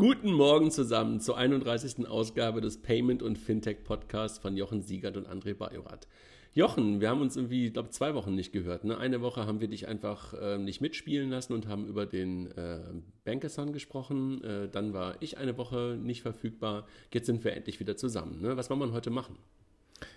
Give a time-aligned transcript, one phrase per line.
[0.00, 2.08] Guten Morgen zusammen zur 31.
[2.08, 6.08] Ausgabe des Payment und Fintech Podcasts von Jochen Siegert und André Bajorat.
[6.54, 8.84] Jochen, wir haben uns irgendwie, ich glaube, zwei Wochen nicht gehört.
[8.84, 8.96] Ne?
[8.96, 12.80] Eine Woche haben wir dich einfach äh, nicht mitspielen lassen und haben über den äh,
[13.24, 14.42] Bankerson gesprochen.
[14.42, 16.86] Äh, dann war ich eine Woche nicht verfügbar.
[17.12, 18.40] Jetzt sind wir endlich wieder zusammen.
[18.40, 18.56] Ne?
[18.56, 19.36] Was wollen wir heute machen?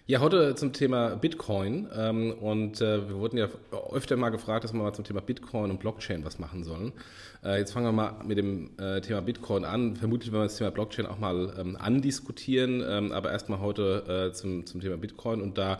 [0.06, 1.88] Ja, heute zum Thema Bitcoin.
[1.96, 3.48] Ähm, und äh, wir wurden ja
[3.92, 6.92] öfter mal gefragt, dass wir mal zum Thema Bitcoin und Blockchain was machen sollen.
[7.44, 9.96] Äh, jetzt fangen wir mal mit dem äh, Thema Bitcoin an.
[9.96, 14.66] Vermutlich werden wir das Thema Blockchain auch mal ähm, andiskutieren, ähm, aber erstmal heute zum,
[14.66, 15.42] zum Thema Bitcoin.
[15.42, 15.78] Und da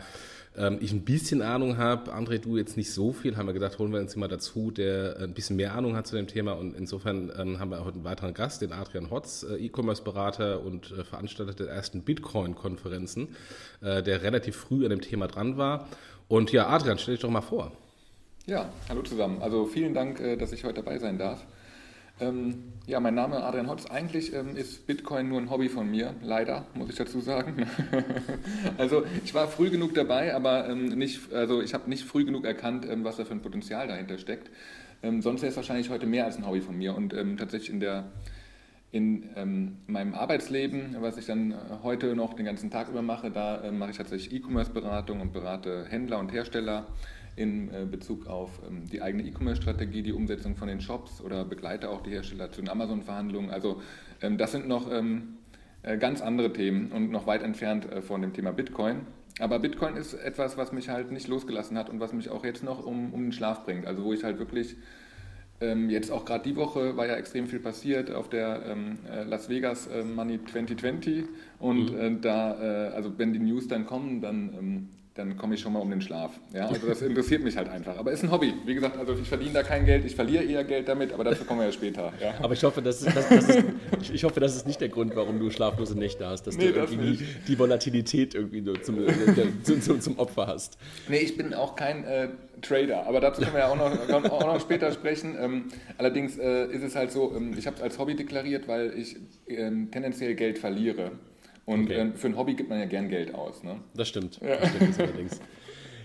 [0.56, 3.78] ähm, ich ein bisschen Ahnung habe, André, du jetzt nicht so viel, haben wir gedacht,
[3.78, 6.52] holen wir uns jemand dazu, der ein bisschen mehr Ahnung hat zu dem Thema.
[6.52, 10.92] Und insofern ähm, haben wir heute einen weiteren Gast, den Adrian Hotz, äh, E-Commerce-Berater und
[10.92, 13.34] äh, Veranstalter der ersten Bitcoin-Konferenzen,
[13.80, 15.88] äh, der relativ früh an dem Thema dran war.
[16.28, 17.72] Und ja, Adrian, stell dich doch mal vor.
[18.46, 19.42] Ja, hallo zusammen.
[19.42, 21.44] Also vielen Dank, äh, dass ich heute dabei sein darf.
[22.20, 23.86] Ähm, ja, mein Name Adrian Hotz.
[23.86, 27.66] Eigentlich ähm, ist Bitcoin nur ein Hobby von mir, leider, muss ich dazu sagen.
[28.78, 32.44] also ich war früh genug dabei, aber ähm, nicht, also ich habe nicht früh genug
[32.44, 34.50] erkannt, ähm, was da für ein Potenzial dahinter steckt.
[35.02, 36.94] Ähm, sonst wäre es wahrscheinlich heute mehr als ein Hobby von mir.
[36.94, 38.12] Und ähm, tatsächlich in der
[38.92, 39.28] in
[39.88, 43.72] meinem Arbeitsleben, was ich dann äh, heute noch den ganzen Tag über mache, da äh,
[43.72, 46.86] mache ich tatsächlich E-Commerce-Beratung und berate Händler und Hersteller
[47.36, 51.90] in äh, Bezug auf ähm, die eigene E-Commerce-Strategie, die Umsetzung von den Shops oder begleite
[51.90, 53.50] auch die Hersteller zu den Amazon-Verhandlungen.
[53.50, 53.80] Also
[54.22, 55.34] ähm, das sind noch ähm,
[55.82, 59.00] äh, ganz andere Themen und noch weit entfernt äh, von dem Thema Bitcoin.
[59.40, 62.62] Aber Bitcoin ist etwas, was mich halt nicht losgelassen hat und was mich auch jetzt
[62.62, 63.86] noch um, um den Schlaf bringt.
[63.86, 64.76] Also wo ich halt wirklich
[65.88, 69.86] jetzt auch gerade die Woche war ja extrem viel passiert auf der ähm, Las Vegas
[69.86, 71.24] äh, Money 2020
[71.58, 71.98] und mhm.
[71.98, 75.72] äh, da, äh, also wenn die News dann kommen, dann ähm, dann komme ich schon
[75.72, 76.32] mal um den Schlaf.
[76.52, 77.96] Ja, also das interessiert mich halt einfach.
[77.96, 78.52] Aber ist ein Hobby.
[78.66, 81.44] Wie gesagt, also ich verdiene da kein Geld, ich verliere eher Geld damit, aber dazu
[81.44, 82.12] kommen wir ja später.
[82.20, 82.34] Ja.
[82.42, 83.64] Aber ich hoffe, das ist, das, das ist,
[84.12, 86.80] ich hoffe, das ist nicht der Grund, warum du schlaflose Nächte hast, dass nee, du
[86.80, 88.98] irgendwie das die Volatilität irgendwie nur zum,
[89.62, 90.78] zum, zum, zum, Opfer hast.
[91.08, 94.46] Nee, ich bin auch kein äh, Trader, aber dazu können wir ja auch noch, auch
[94.46, 95.36] noch später sprechen.
[95.38, 95.66] Ähm,
[95.96, 99.16] allerdings äh, ist es halt so, ähm, ich habe es als Hobby deklariert, weil ich
[99.46, 101.12] ähm, tendenziell Geld verliere.
[101.66, 101.94] Und okay.
[101.94, 103.62] ähm, für ein Hobby gibt man ja gern Geld aus.
[103.62, 103.80] Ne?
[103.94, 104.40] Das stimmt.
[104.40, 104.56] Ja.
[104.56, 105.40] Das stimmt allerdings.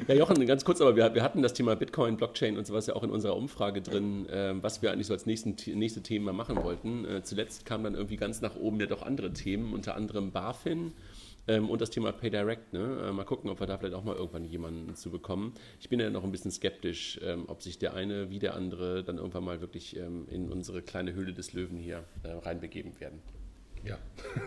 [0.07, 2.95] Ja, Jochen, ganz kurz, aber wir, wir, hatten das Thema Bitcoin, Blockchain und sowas ja
[2.95, 6.63] auch in unserer Umfrage drin, äh, was wir eigentlich so als nächsten, nächste Thema machen
[6.63, 7.03] wollten.
[7.03, 10.93] Äh, zuletzt kamen dann irgendwie ganz nach oben ja doch andere Themen, unter anderem BaFin
[11.49, 12.71] ähm, und das Thema PayDirect.
[12.71, 13.07] Ne?
[13.09, 15.53] Äh, mal gucken, ob wir da vielleicht auch mal irgendwann jemanden zu bekommen.
[15.81, 19.03] Ich bin ja noch ein bisschen skeptisch, ähm, ob sich der eine wie der andere
[19.03, 23.21] dann irgendwann mal wirklich ähm, in unsere kleine Höhle des Löwen hier äh, reinbegeben werden.
[23.85, 23.97] Ja,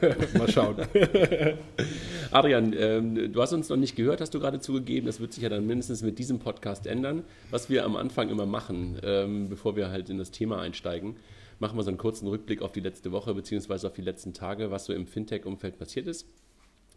[0.39, 0.77] mal schauen.
[2.31, 5.07] Adrian, ähm, du hast uns noch nicht gehört, hast du gerade zugegeben.
[5.07, 7.25] Das wird sich ja dann mindestens mit diesem Podcast ändern.
[7.51, 11.17] Was wir am Anfang immer machen, ähm, bevor wir halt in das Thema einsteigen,
[11.59, 14.71] machen wir so einen kurzen Rückblick auf die letzte Woche beziehungsweise auf die letzten Tage,
[14.71, 16.27] was so im Fintech-Umfeld passiert ist.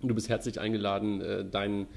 [0.02, 1.88] Und du bist herzlich eingeladen, äh, deinen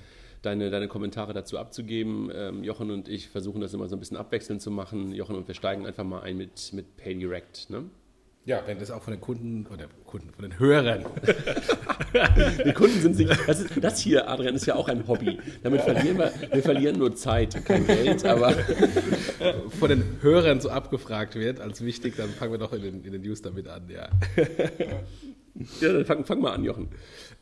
[0.42, 2.30] deine, deine Kommentare dazu abzugeben.
[2.32, 5.12] Ähm, Jochen und ich versuchen das immer so ein bisschen abwechselnd zu machen.
[5.12, 7.70] Jochen und wir steigen einfach mal ein mit, mit PayDirect.
[7.70, 7.84] Ne?
[8.48, 11.04] Ja, wenn das auch von den Kunden, oder Kunden, von den Hörern.
[12.64, 15.38] Die Kunden sind sich, das, ist, das hier, Adrian, ist ja auch ein Hobby.
[15.62, 18.52] Damit verlieren wir, wir verlieren nur Zeit kein Geld, aber.
[19.78, 23.12] Von den Hörern so abgefragt wird als wichtig, dann fangen wir doch in den, in
[23.12, 24.08] den News damit an, ja.
[25.80, 26.88] Ja, dann fang, fang mal an, Jochen.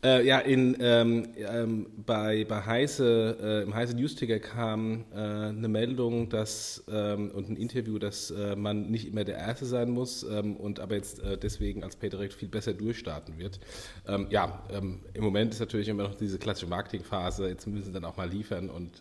[0.05, 5.69] Äh, ja, in, ähm, ähm, bei, bei Heise, äh, im Heise Newsticker kam äh, eine
[5.69, 10.23] Meldung dass, ähm, und ein Interview, dass äh, man nicht immer der Erste sein muss
[10.23, 13.59] ähm, und aber jetzt äh, deswegen als PayDirect viel besser durchstarten wird.
[14.07, 17.93] Ähm, ja, ähm, im Moment ist natürlich immer noch diese klassische Marketingphase, jetzt müssen sie
[17.93, 19.01] dann auch mal liefern und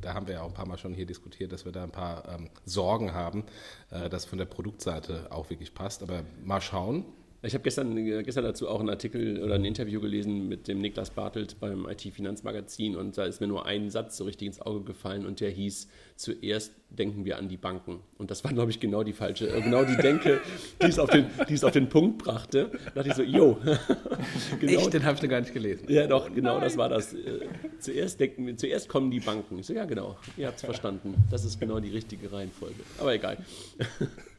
[0.00, 1.90] da haben wir ja auch ein paar Mal schon hier diskutiert, dass wir da ein
[1.90, 3.44] paar Sorgen haben,
[3.90, 7.04] äh, dass von der Produktseite auch wirklich passt, aber mal schauen.
[7.42, 11.08] Ich habe gestern, gestern dazu auch einen Artikel oder ein Interview gelesen mit dem Niklas
[11.08, 15.24] Bartelt beim IT-Finanzmagazin und da ist mir nur ein Satz so richtig ins Auge gefallen
[15.24, 18.00] und der hieß, zuerst denken wir an die Banken.
[18.18, 20.40] Und das war, glaube ich, genau die falsche, äh, genau die Denke,
[20.82, 22.70] die es auf den, die es auf den Punkt brachte.
[22.94, 23.58] Da dachte ich so, jo.
[24.60, 24.92] genau, Echt?
[24.92, 25.86] Den habe ich noch gar nicht gelesen.
[25.88, 26.64] Ja, doch, genau Nein.
[26.64, 27.14] das war das.
[27.14, 27.46] Äh,
[27.78, 29.58] zuerst, denken wir, zuerst kommen die Banken.
[29.58, 31.14] Ich so, ja, genau, ihr habt es verstanden.
[31.30, 32.80] Das ist genau die richtige Reihenfolge.
[32.98, 33.38] Aber egal.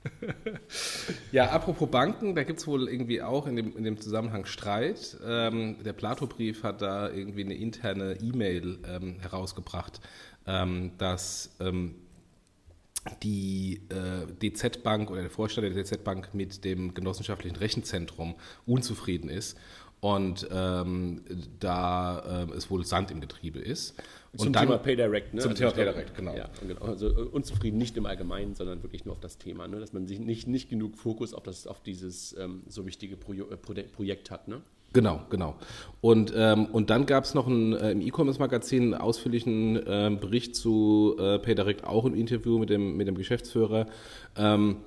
[1.31, 5.17] ja, apropos Banken, da gibt es wohl irgendwie auch in dem, in dem Zusammenhang Streit.
[5.25, 10.01] Ähm, der Plato-Brief hat da irgendwie eine interne E-Mail ähm, herausgebracht,
[10.47, 11.95] ähm, dass ähm,
[13.23, 19.57] die äh, DZ-Bank oder der Vorstand der DZ-Bank mit dem genossenschaftlichen Rechenzentrum unzufrieden ist
[20.01, 21.21] und ähm,
[21.59, 23.95] da äh, es wohl Sand im Getriebe ist.
[24.35, 25.41] Zum und dann, Thema PayDirect, ne?
[25.41, 26.35] Zum Also Thema ich glaub, PayDirect, genau.
[26.35, 26.81] Ja, genau.
[26.85, 29.79] Also äh, unzufrieden nicht im Allgemeinen, sondern wirklich nur auf das Thema, ne?
[29.79, 33.33] dass man sich nicht, nicht genug Fokus auf, das, auf dieses ähm, so wichtige Pro
[33.33, 34.47] äh, Projekt hat.
[34.47, 34.61] Ne?
[34.93, 35.55] Genau, genau.
[36.01, 40.55] Und, ähm, und dann gab es noch einen, äh, im E-Commerce-Magazin einen ausführlichen äh, Bericht
[40.55, 43.85] zu äh, PayDirect, auch im Interview mit dem, mit dem Geschäftsführer.
[44.35, 44.77] Ähm,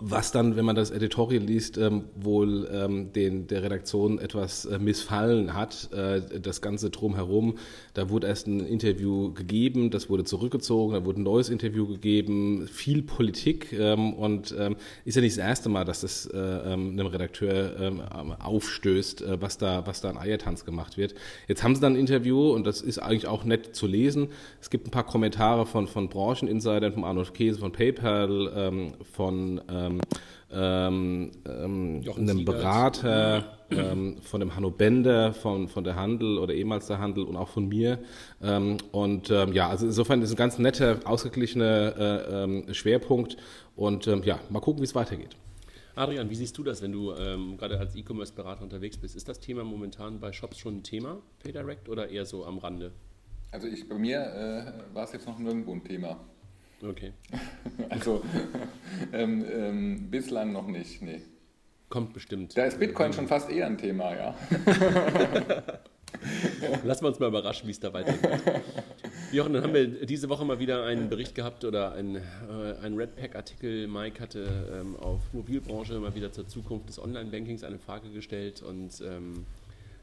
[0.00, 4.78] was dann, wenn man das Editorial liest, ähm, wohl ähm, den, der Redaktion etwas äh,
[4.78, 5.90] missfallen hat.
[5.92, 7.58] Äh, das Ganze drumherum,
[7.94, 12.68] da wurde erst ein Interview gegeben, das wurde zurückgezogen, da wurde ein neues Interview gegeben,
[12.70, 16.90] viel Politik ähm, und ähm, ist ja nicht das erste Mal, dass das äh, ähm,
[16.90, 18.00] einem Redakteur ähm,
[18.38, 21.14] aufstößt, äh, was, da, was da an Eiertanz gemacht wird.
[21.46, 24.28] Jetzt haben sie dann ein Interview und das ist eigentlich auch nett zu lesen.
[24.60, 30.00] Es gibt ein paar Kommentare von, von Brancheninsidern, von Arnold Käse, von PayPal, von ähm,
[30.50, 36.86] ähm, ähm, einem Berater, ähm, von dem Hanno Bender, von, von der Handel oder ehemals
[36.86, 37.98] der Handel und auch von mir.
[38.42, 43.36] Ähm, und ähm, ja, also insofern ist es ein ganz netter, ausgeglichener äh, ähm, Schwerpunkt.
[43.76, 45.36] Und ähm, ja, mal gucken, wie es weitergeht.
[45.94, 49.16] Adrian, wie siehst du das, wenn du ähm, gerade als E-Commerce-Berater unterwegs bist?
[49.16, 52.92] Ist das Thema momentan bei Shops schon ein Thema, PayDirect, oder eher so am Rande?
[53.50, 56.20] Also ich, bei mir äh, war es jetzt noch nirgendwo ein Thema.
[56.82, 57.12] Okay.
[57.90, 58.22] Also
[59.12, 61.20] ähm, ähm, bislang noch nicht, nee.
[61.88, 62.56] Kommt bestimmt.
[62.56, 64.34] Da ist Bitcoin schon fast eher ein Thema, ja.
[66.84, 68.62] Lassen wir uns mal überraschen, wie es da weitergeht.
[69.32, 72.20] Jochen, dann haben wir diese Woche mal wieder einen Bericht gehabt oder einen, äh,
[72.82, 73.86] einen Redpack-Artikel.
[73.86, 79.00] Mike hatte ähm, auf Mobilbranche mal wieder zur Zukunft des Online-Bankings eine Frage gestellt und
[79.00, 79.46] ähm,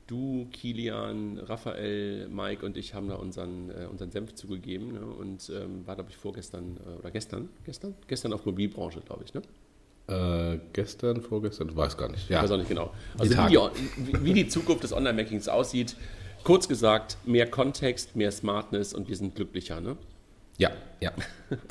[0.08, 5.06] du, Kilian, Raphael, Mike und ich haben da unseren, äh, unseren Senf zugegeben ne?
[5.06, 7.96] und ähm, war, glaube ich, vorgestern äh, oder gestern, gestern?
[8.08, 9.42] Gestern auf Mobilbranche, glaube ich, ne?
[10.08, 12.30] Äh, gestern, vorgestern, weiß gar nicht.
[12.30, 12.38] Ja.
[12.38, 12.92] Ich weiß auch nicht genau.
[13.18, 15.96] Also wie die, wie, die Zukunft des Online-Bankings aussieht,
[16.44, 19.98] kurz gesagt, mehr Kontext, mehr Smartness und wir sind glücklicher, ne?
[20.58, 20.72] Ja,
[21.02, 21.12] ja.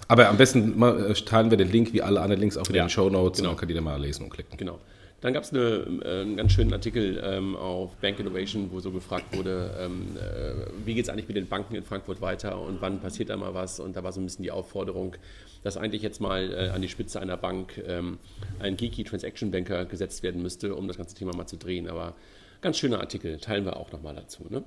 [0.09, 2.83] Aber am besten äh, teilen wir den Link, wie alle anderen Links, auch wieder Ja,
[2.83, 3.51] in den Show Notes, genau.
[3.51, 4.59] und dann kann jeder mal lesen und klicken.
[4.59, 4.79] Genau.
[5.25, 8.91] Dann gab es eine, äh, einen ganz schönen Artikel ähm, auf Bank Innovation, wo so
[8.91, 12.83] gefragt wurde, ähm, äh, wie geht es eigentlich mit den Banken in Frankfurt weiter und
[12.83, 13.81] wann passiert da mal was?
[13.81, 15.17] Und da war so ein bisschen die Aufforderung,
[15.63, 18.19] dass eigentlich jetzt mal äh, an die Spitze einer Bank ähm,
[18.59, 21.89] ein Geeky Transaction Banker gesetzt werden müsste, um das ganze Thema mal zu drehen.
[21.89, 22.15] Aber
[22.61, 24.45] ganz schöner Artikel, teilen wir auch nochmal dazu.
[24.51, 24.63] Ne?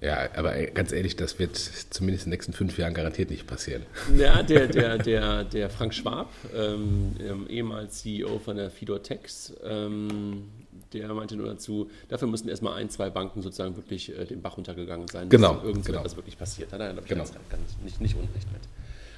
[0.00, 3.84] Ja, aber ganz ehrlich, das wird zumindest in den nächsten fünf Jahren garantiert nicht passieren.
[4.16, 9.52] Ja, der, der, der, der Frank Schwab, ähm, ähm, ehemals CEO von der Fidor Tex,
[9.64, 10.44] ähm,
[10.92, 14.56] der meinte nur dazu, dafür müssten erstmal ein, zwei Banken sozusagen wirklich äh, den Bach
[14.56, 16.04] runtergegangen sein, Genau, dass irgend so genau.
[16.16, 16.72] wirklich passiert.
[16.72, 17.24] Hat er, glaube ich, Genau.
[17.24, 18.62] ganz, ganz, nicht, nicht unrecht mit.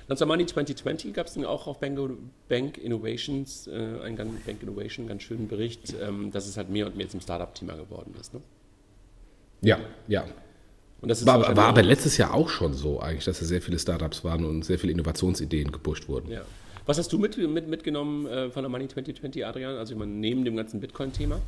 [0.08, 4.62] Dann zur Money 2020 gab es dann auch auf Bank, Innovations, äh, einen ganz- Bank
[4.62, 8.34] Innovation, ganz schönen Bericht, ähm, dass es halt mehr und mehr zum Startup-Thema geworden ist.
[8.34, 8.40] Ne?
[9.60, 9.78] Ja,
[10.08, 10.24] ja.
[11.00, 13.62] Und das ist War, war aber letztes Jahr auch schon so eigentlich, dass da sehr
[13.62, 16.30] viele Startups waren und sehr viele Innovationsideen gepusht wurden.
[16.30, 16.42] Ja.
[16.86, 19.76] Was hast du mit, mit, mitgenommen äh, von der Money 2020, Adrian?
[19.76, 21.40] Also ich meine, neben dem ganzen Bitcoin-Thema?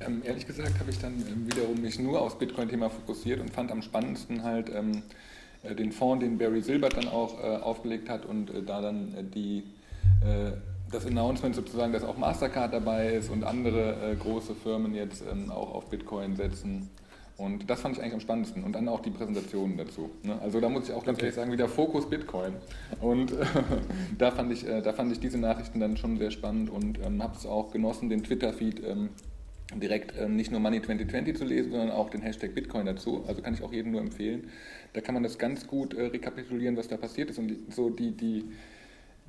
[0.00, 3.70] Ähm, ehrlich gesagt habe ich dann ähm, wiederum mich nur aufs Bitcoin-Thema fokussiert und fand
[3.70, 5.02] am spannendsten halt ähm,
[5.62, 9.14] äh, den Fonds, den Barry Silbert dann auch äh, aufgelegt hat und äh, da dann
[9.14, 9.64] äh, die,
[10.22, 10.52] äh,
[10.90, 15.50] das Announcement sozusagen, dass auch Mastercard dabei ist und andere äh, große Firmen jetzt ähm,
[15.50, 16.88] auch auf Bitcoin setzen.
[17.40, 18.64] Und das fand ich eigentlich am spannendsten.
[18.64, 20.10] Und dann auch die Präsentationen dazu.
[20.22, 20.38] Ne?
[20.42, 22.52] Also da muss ich auch ganz ehrlich sagen, wieder Fokus Bitcoin.
[23.00, 23.46] Und äh,
[24.18, 27.22] da, fand ich, äh, da fand ich diese Nachrichten dann schon sehr spannend und ähm,
[27.22, 29.08] habe es auch genossen, den Twitter-Feed ähm,
[29.74, 33.24] direkt ähm, nicht nur Money 2020 zu lesen, sondern auch den Hashtag Bitcoin dazu.
[33.26, 34.50] Also kann ich auch jedem nur empfehlen.
[34.92, 37.88] Da kann man das ganz gut äh, rekapitulieren, was da passiert ist und die, so
[37.88, 38.44] die, die,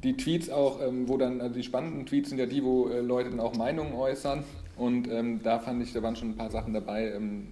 [0.03, 2.99] die Tweets auch, ähm, wo dann, also die spannenden Tweets sind ja die, wo äh,
[2.99, 4.43] Leute dann auch Meinungen äußern
[4.75, 7.47] und ähm, da fand ich, da waren schon ein paar Sachen dabei, ähm,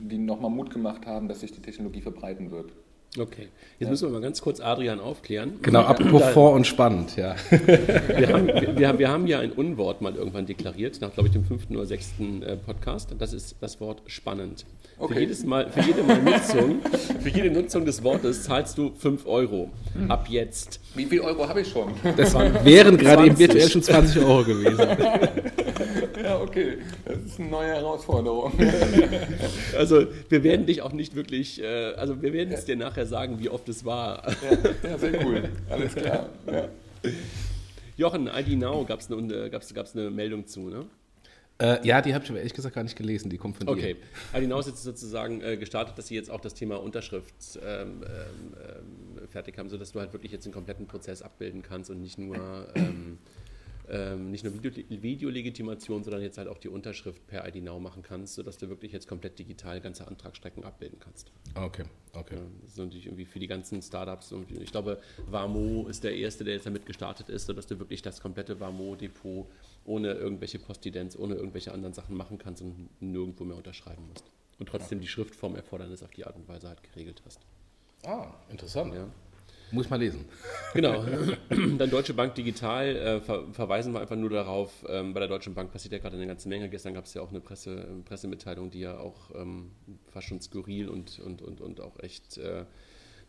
[0.00, 2.72] die nochmal Mut gemacht haben, dass sich die Technologie verbreiten wird.
[3.18, 3.48] Okay.
[3.78, 5.54] Jetzt müssen wir mal ganz kurz Adrian aufklären.
[5.62, 7.34] Genau, apropos Da- vor und spannend, ja.
[7.50, 11.32] wir, haben, wir, haben, wir haben ja ein Unwort mal irgendwann deklariert, nach, glaube ich,
[11.32, 13.12] dem fünften oder sechsten äh, Podcast.
[13.12, 14.66] Und das ist das Wort spannend.
[14.98, 15.20] Für, Okay.
[15.20, 16.80] jedes mal, für, jede mal Nutzung,
[17.20, 19.70] für jede Nutzung des Wortes zahlst du 5 Euro.
[20.08, 20.80] Ab jetzt.
[20.94, 21.92] Wie viel Euro habe ich schon?
[22.16, 23.38] Das wären gerade eben 20.
[23.38, 24.86] virtuell schon 20 Euro gewesen.
[26.48, 28.52] okay, das ist eine neue Herausforderung.
[29.76, 33.38] Also, wir werden dich auch nicht wirklich, äh, also wir werden es dir nachher sagen,
[33.38, 34.22] wie oft es war.
[34.82, 36.28] ja, ja, sehr cool, alles klar.
[36.50, 36.68] Ja.
[37.96, 40.86] Jochen, ID Now gab es eine, gab's, gab's eine Meldung zu, ne?
[41.58, 43.96] äh, ja, die habe ich aber ehrlich gesagt gar nicht gelesen, die kommt von Okay.
[44.34, 44.42] dir.
[44.42, 47.34] ID Now ist jetzt sozusagen äh, gestartet, dass sie jetzt auch das Thema Unterschrift
[47.64, 48.54] ähm, ähm,
[49.22, 52.18] ähm, fertig haben, sodass du halt wirklich jetzt den kompletten Prozess abbilden kannst und nicht
[52.18, 53.18] nur ähm,
[53.88, 58.02] ähm, nicht nur Video, Videolegitimation, sondern jetzt halt auch die Unterschrift per ID Now machen
[58.02, 61.30] kannst, sodass du wirklich jetzt komplett digital ganze Antragsstrecken abbilden kannst.
[61.54, 62.36] Okay, okay.
[62.36, 64.32] Ja, das ist natürlich irgendwie für die ganzen Startups.
[64.32, 68.02] Und ich glaube, Warmo ist der erste, der jetzt damit gestartet ist, sodass du wirklich
[68.02, 69.46] das komplette Warmo-Depot
[69.84, 74.24] ohne irgendwelche Postidents, ohne irgendwelche anderen Sachen machen kannst und nirgendwo mehr unterschreiben musst.
[74.58, 77.40] Und trotzdem die Schriftformerfordernis auf die Art und Weise halt geregelt hast.
[78.04, 78.94] Ah, interessant.
[78.94, 79.08] Ja.
[79.72, 80.24] Muss mal lesen.
[80.74, 81.04] Genau.
[81.48, 84.84] Dann Deutsche Bank Digital äh, ver verweisen wir einfach nur darauf.
[84.88, 86.68] Ähm, bei der Deutschen Bank passiert ja gerade eine ganze Menge.
[86.68, 89.70] Gestern gab es ja auch eine Presse, Pressemitteilung, die ja auch ähm,
[90.12, 92.66] fast schon skurril und, und, und, und auch echt, äh,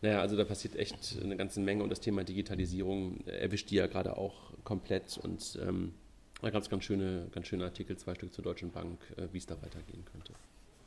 [0.02, 3.86] naja, also da passiert echt eine ganze Menge und das Thema Digitalisierung erwischt die ja
[3.86, 5.94] gerade auch komplett und ähm,
[6.42, 9.38] da gab es ganz schöne, ganz schöne Artikel, zwei Stück zur Deutschen Bank, äh, wie
[9.38, 10.34] es da weitergehen könnte.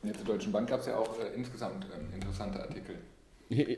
[0.03, 2.95] Ja, zur Deutschen Bank gab es ja auch äh, insgesamt ähm, interessante Artikel.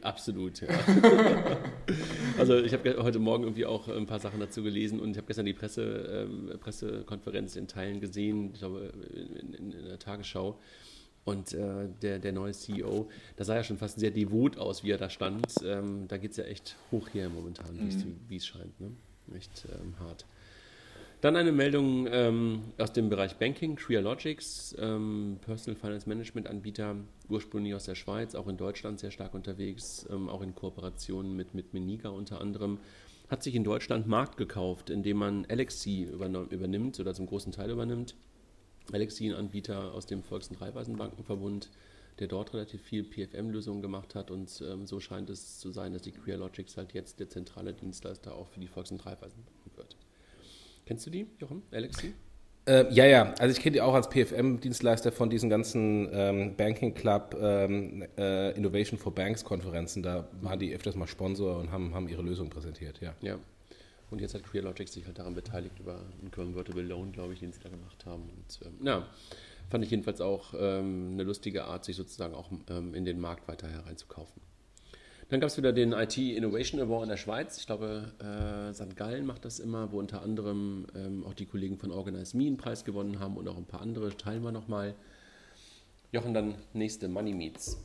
[0.02, 0.68] Absolut, ja.
[2.38, 5.28] also ich habe heute Morgen irgendwie auch ein paar Sachen dazu gelesen und ich habe
[5.28, 10.60] gestern die Presse, ähm, Pressekonferenz in Teilen gesehen, ich glaube in, in, in der Tagesschau.
[11.26, 14.92] Und äh, der, der neue CEO, da sah ja schon fast sehr devot aus, wie
[14.92, 15.46] er da stand.
[15.64, 18.18] Ähm, da geht es ja echt hoch her momentan, mhm.
[18.28, 18.80] wie es scheint.
[18.82, 18.92] Ne?
[19.34, 20.26] Echt ähm, hart.
[21.24, 26.98] Dann eine Meldung ähm, aus dem Bereich Banking, Trialogics, ähm, Personal Finance Management Anbieter,
[27.30, 31.56] ursprünglich aus der Schweiz, auch in Deutschland sehr stark unterwegs, ähm, auch in Kooperation mit,
[31.56, 32.78] mit Meniga unter anderem,
[33.30, 38.16] hat sich in Deutschland Markt gekauft, indem man Alexi übernimmt oder zum großen Teil übernimmt.
[38.92, 41.70] Alexi, ein Anbieter aus dem Volks- und Raiffeisenbankenverbund,
[42.20, 46.02] der dort relativ viel PFM-Lösungen gemacht hat und ähm, so scheint es zu sein, dass
[46.02, 49.63] die Crealogics halt jetzt der zentrale Dienstleister auch für die Volks- und Raiffeisenbanken wird.
[50.86, 51.64] Kennst du die, Jochen?
[51.72, 52.14] Alexi?
[52.66, 56.94] Äh, ja, ja, also ich kenne die auch als PFM-Dienstleister von diesen ganzen ähm, Banking
[56.94, 60.02] Club ähm, äh, Innovation for Banks Konferenzen.
[60.02, 63.14] Da waren die öfters mal Sponsor und haben, haben ihre Lösung präsentiert, ja.
[63.22, 63.38] Ja.
[64.12, 67.52] Und jetzt hat ClearLogic sich halt daran beteiligt über einen Convertible Loan, glaube ich, den
[67.52, 68.30] sie da gemacht haben.
[68.30, 69.08] Und ähm, ja,
[69.70, 73.48] fand ich jedenfalls auch ähm, eine lustige Art, sich sozusagen auch ähm, in den Markt
[73.48, 74.42] weiter hereinzukaufen.
[75.30, 77.58] Dann gab es wieder den IT Innovation Award in der Schweiz.
[77.58, 78.96] Ich glaube, äh, St.
[78.96, 82.58] Gallen macht das immer, wo unter anderem ähm, auch die Kollegen von Organize Me einen
[82.58, 84.96] Preis gewonnen haben und auch ein paar andere teilen wir nochmal.
[86.12, 87.78] Jochen, dann nächste Money Meets.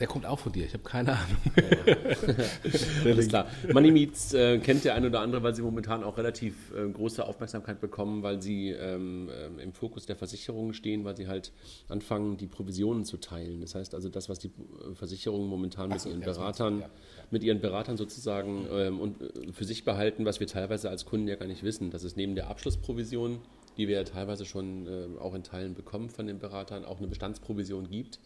[0.00, 1.36] Der kommt auch von dir, ich habe keine Ahnung.
[3.04, 3.46] Alles klar.
[3.72, 7.24] Money Meets äh, kennt der ein oder andere, weil sie momentan auch relativ äh, große
[7.24, 11.52] Aufmerksamkeit bekommen, weil sie ähm, ähm, im Fokus der Versicherungen stehen, weil sie halt
[11.88, 13.60] anfangen, die Provisionen zu teilen.
[13.60, 16.90] Das heißt also, das, was die äh, Versicherungen momentan mit so, ihren Beratern, ja,
[17.30, 21.28] mit ihren Beratern sozusagen ähm, und äh, für sich behalten, was wir teilweise als Kunden
[21.28, 21.90] ja gar nicht wissen.
[21.90, 23.38] Das ist neben der Abschlussprovision,
[23.76, 27.06] die wir ja teilweise schon äh, auch in Teilen bekommen von den Beratern, auch eine
[27.06, 28.20] Bestandsprovision gibt äh,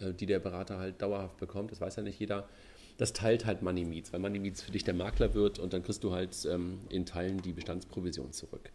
[0.00, 2.48] die der Berater halt dauerhaft bekommt, das weiß ja nicht jeder,
[2.98, 5.82] das teilt halt Money Meets, weil Money Meets für dich der Makler wird und dann
[5.82, 8.70] kriegst du halt ähm, in Teilen die Bestandsprovision zurück.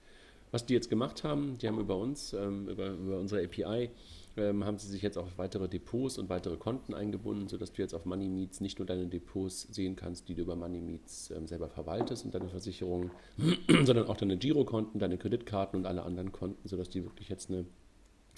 [0.51, 3.89] Was die jetzt gemacht haben, die haben über uns, ähm, über, über, unsere API,
[4.37, 7.93] ähm, haben sie sich jetzt auf weitere Depots und weitere Konten eingebunden, sodass du jetzt
[7.93, 11.47] auf Money Meets nicht nur deine Depots sehen kannst, die du über Money Meets ähm,
[11.47, 13.11] selber verwaltest und deine Versicherungen,
[13.83, 17.65] sondern auch deine Girokonten, deine Kreditkarten und alle anderen Konten, sodass die wirklich jetzt eine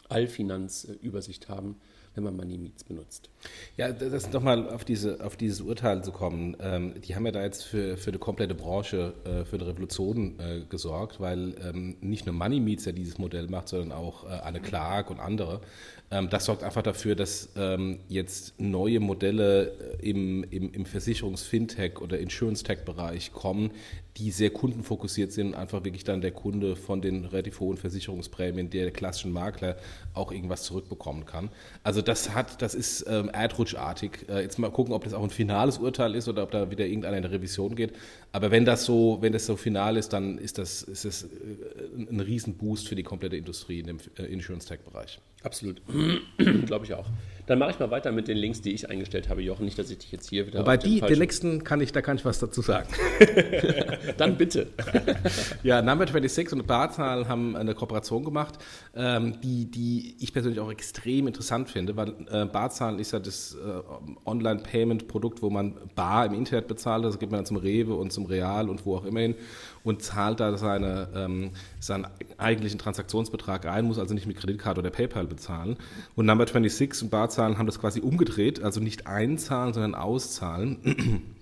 [0.09, 1.75] Allfinanzübersicht haben
[2.15, 3.29] wenn man Money Meets benutzt.
[3.77, 6.55] Ja, das nochmal auf, diese, auf dieses Urteil zu kommen.
[6.59, 10.39] Ähm, die haben ja da jetzt für, für eine komplette Branche, äh, für eine Revolution
[10.39, 14.29] äh, gesorgt, weil ähm, nicht nur Money Meets ja dieses Modell macht, sondern auch äh,
[14.29, 15.61] Anne Clark und andere.
[16.11, 21.99] Ähm, das sorgt einfach dafür, dass ähm, jetzt neue Modelle äh, im, im, im Versicherungs-Fintech-
[21.99, 23.71] oder Insurance-Tech-Bereich kommen,
[24.17, 28.69] die sehr kundenfokussiert sind und einfach wirklich dann der Kunde von den relativ hohen Versicherungsprämien
[28.69, 29.77] der klassischen Makler
[30.13, 31.49] auch irgendwas zurückbekommen kann.
[31.83, 34.29] Also das hat, das ist ähm, erdrutschartig.
[34.29, 36.85] Äh, jetzt mal gucken, ob das auch ein finales Urteil ist oder ob da wieder
[36.85, 37.93] irgendeiner in der Revision geht.
[38.35, 41.27] Aber wenn das so, wenn das so final ist, dann ist das, ist das äh,
[41.97, 45.21] ein Riesenboost für die komplette Industrie in dem äh, Insurance-Tech-Bereich.
[45.43, 45.81] Absolut.
[46.65, 47.07] Glaube ich auch.
[47.47, 49.65] Dann mache ich mal weiter mit den Links, die ich eingestellt habe, Jochen.
[49.65, 50.59] Nicht, dass ich dich jetzt hier wieder.
[50.59, 52.89] Wobei die, den nächsten kann ich, da kann ich was dazu sagen.
[54.17, 54.67] Dann bitte.
[55.63, 58.55] ja, Number 26 und Barzal haben eine Kooperation gemacht,
[58.95, 63.55] ähm, die, die ich persönlich auch extrem interessant finde, weil äh, Barzahlen ist ja das
[63.55, 67.05] äh, Online-Payment-Produkt, wo man bar im Internet bezahlt.
[67.05, 69.35] Das geht man dann zum Rewe und zum Real und wo auch immer hin
[69.85, 74.89] und zahlt da seine, ähm, seinen eigentlichen Transaktionsbetrag ein, muss also nicht mit Kreditkarte oder
[74.89, 75.77] PayPal bezahlen.
[76.15, 81.34] Und Number 26 und Barzahlen haben das quasi umgedreht, also nicht einzahlen, sondern auszahlen.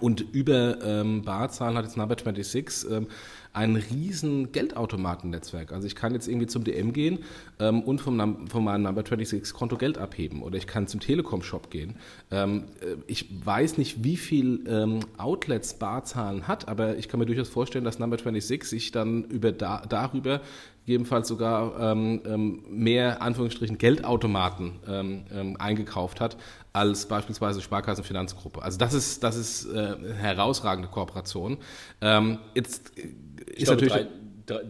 [0.00, 3.06] Und über ähm, Barzahlen hat jetzt Number 26 ähm,
[3.54, 5.72] ein riesen Geldautomatennetzwerk.
[5.72, 7.20] Also ich kann jetzt irgendwie zum DM gehen
[7.58, 11.70] ähm, und vom, von meinem Number 26 Konto Geld abheben oder ich kann zum Telekom-Shop
[11.70, 11.96] gehen.
[12.30, 17.26] Ähm, äh, ich weiß nicht, wie viel ähm, Outlets Barzahlen hat, aber ich kann mir
[17.26, 20.42] durchaus vorstellen, dass Number 26 sich dann über da, darüber
[20.88, 26.38] gegebenenfalls sogar ähm, ähm, mehr Anführungsstrichen Geldautomaten ähm, ähm, eingekauft hat
[26.72, 28.62] als beispielsweise Sparkassenfinanzgruppe.
[28.62, 31.58] Also das ist das ist äh, eine herausragende Kooperation.
[32.00, 34.08] Ähm, jetzt ich ist glaube, natürlich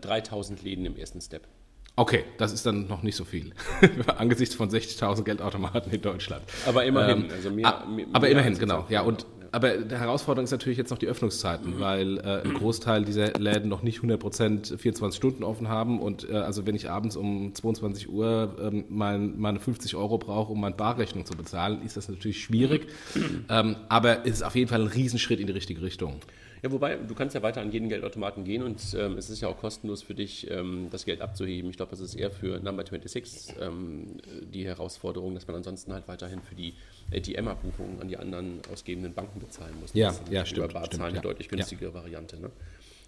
[0.01, 1.47] 3000 Läden im ersten Step.
[1.95, 3.53] Okay, das ist dann noch nicht so viel
[4.19, 6.43] angesichts von 60.000 Geldautomaten in Deutschland.
[6.67, 8.87] Aber immerhin, also mehr, mehr aber immerhin, genau.
[8.89, 11.81] Ja, und aber die Herausforderung ist natürlich jetzt noch die Öffnungszeiten, mhm.
[11.81, 16.35] weil äh, ein Großteil dieser Läden noch nicht 100% 24 Stunden offen haben und äh,
[16.35, 20.75] also wenn ich abends um 22 Uhr ähm, mein, meine 50 Euro brauche, um meine
[20.75, 22.87] Barrechnung zu bezahlen, ist das natürlich schwierig.
[23.15, 23.45] Mhm.
[23.49, 26.21] Ähm, aber es ist auf jeden Fall ein Riesenschritt in die richtige Richtung.
[26.63, 29.49] Ja, wobei, du kannst ja weiter an jeden Geldautomaten gehen und ähm, es ist ja
[29.49, 31.71] auch kostenlos für dich, ähm, das Geld abzuheben.
[31.71, 34.19] Ich glaube, das ist eher für Number 26 ähm,
[34.53, 36.75] die Herausforderung, dass man ansonsten halt weiterhin für die
[37.13, 39.95] ATM-Abbuchungen an die anderen ausgebenden Banken bezahlen muss.
[39.95, 40.59] Ja, das ja, stimmt.
[40.59, 41.23] Über Barzahlen stimmt, eine ja.
[41.23, 41.95] deutlich günstigere ja.
[41.95, 42.41] Variante.
[42.41, 42.51] Ne?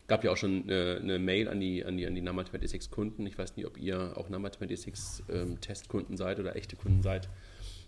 [0.07, 2.91] gab ja auch schon eine, eine, Mail an die, an die, an die Number 26
[2.91, 3.27] Kunden.
[3.27, 7.29] Ich weiß nicht, ob ihr auch Number 26 ähm, Testkunden seid oder echte Kunden seid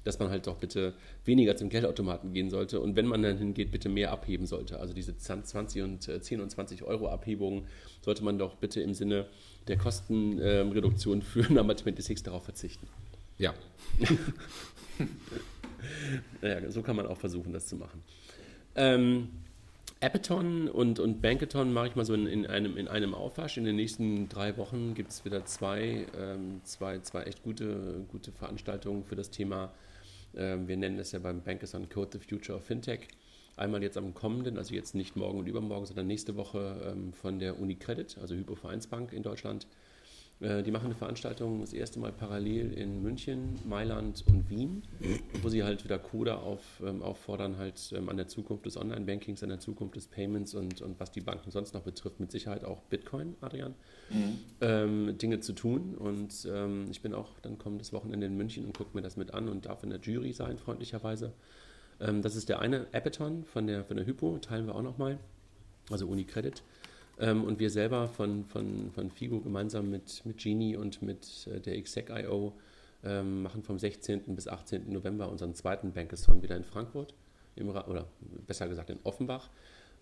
[0.04, 0.94] dass man halt doch bitte
[1.24, 4.80] weniger zum Geldautomaten gehen sollte und wenn man dann hingeht, bitte mehr abheben sollte.
[4.80, 7.66] Also diese 20 und 10 äh, und 20 Euro Abhebungen
[8.00, 9.26] sollte man doch bitte im Sinne
[9.68, 12.86] der Kostenreduktion ähm, für Number 26 darauf verzichten.
[13.38, 13.54] Ja.
[16.40, 18.02] naja, so kann man auch versuchen, das zu machen.
[18.74, 19.28] Ähm,
[20.02, 23.56] Appeton und, und Bankathon mache ich mal so in, in, einem, in einem Aufwasch.
[23.56, 28.32] In den nächsten drei Wochen gibt es wieder zwei, ähm, zwei, zwei echt gute, gute
[28.32, 29.72] Veranstaltungen für das Thema
[30.34, 33.08] wir nennen es ja beim Bankers Code the Future of Fintech.
[33.56, 37.38] Einmal jetzt am kommenden, also jetzt nicht morgen und übermorgen, sondern nächste Woche ähm, von
[37.38, 39.66] der UniCredit, also Hypovereinsbank in Deutschland.
[40.42, 44.82] Äh, die machen eine Veranstaltung das erste Mal parallel in München, Mailand und Wien,
[45.40, 49.42] wo sie halt wieder Coder auf, ähm, auffordern, halt ähm, an der Zukunft des Online-Bankings,
[49.42, 52.64] an der Zukunft des Payments und, und was die Banken sonst noch betrifft, mit Sicherheit
[52.64, 53.74] auch Bitcoin, Adrian,
[54.10, 54.38] mhm.
[54.60, 55.94] ähm, Dinge zu tun.
[55.94, 59.34] Und ähm, ich bin auch dann kommendes Wochenende in München und gucke mir das mit
[59.34, 61.32] an und darf in der Jury sein, freundlicherweise.
[62.00, 65.20] Ähm, das ist der eine Appeton von der, von der Hypo, teilen wir auch nochmal,
[65.88, 66.62] also UniCredit.
[67.18, 71.60] Ähm, und wir selber von, von, von Figo gemeinsam mit, mit Genie und mit äh,
[71.60, 72.52] der Exec.io
[73.04, 74.34] ähm, machen vom 16.
[74.34, 74.92] bis 18.
[74.92, 77.14] November unseren zweiten Bankathon wieder in Frankfurt,
[77.56, 78.06] im oder
[78.46, 79.50] besser gesagt in Offenbach,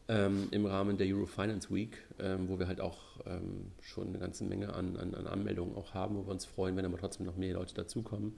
[0.08, 4.44] ähm, im Rahmen der Eurofinance Week, ähm, wo wir halt auch ähm, schon eine ganze
[4.44, 7.36] Menge an, an, an, Anmeldungen auch haben, wo wir uns freuen, wenn aber trotzdem noch
[7.36, 8.34] mehr Leute dazukommen.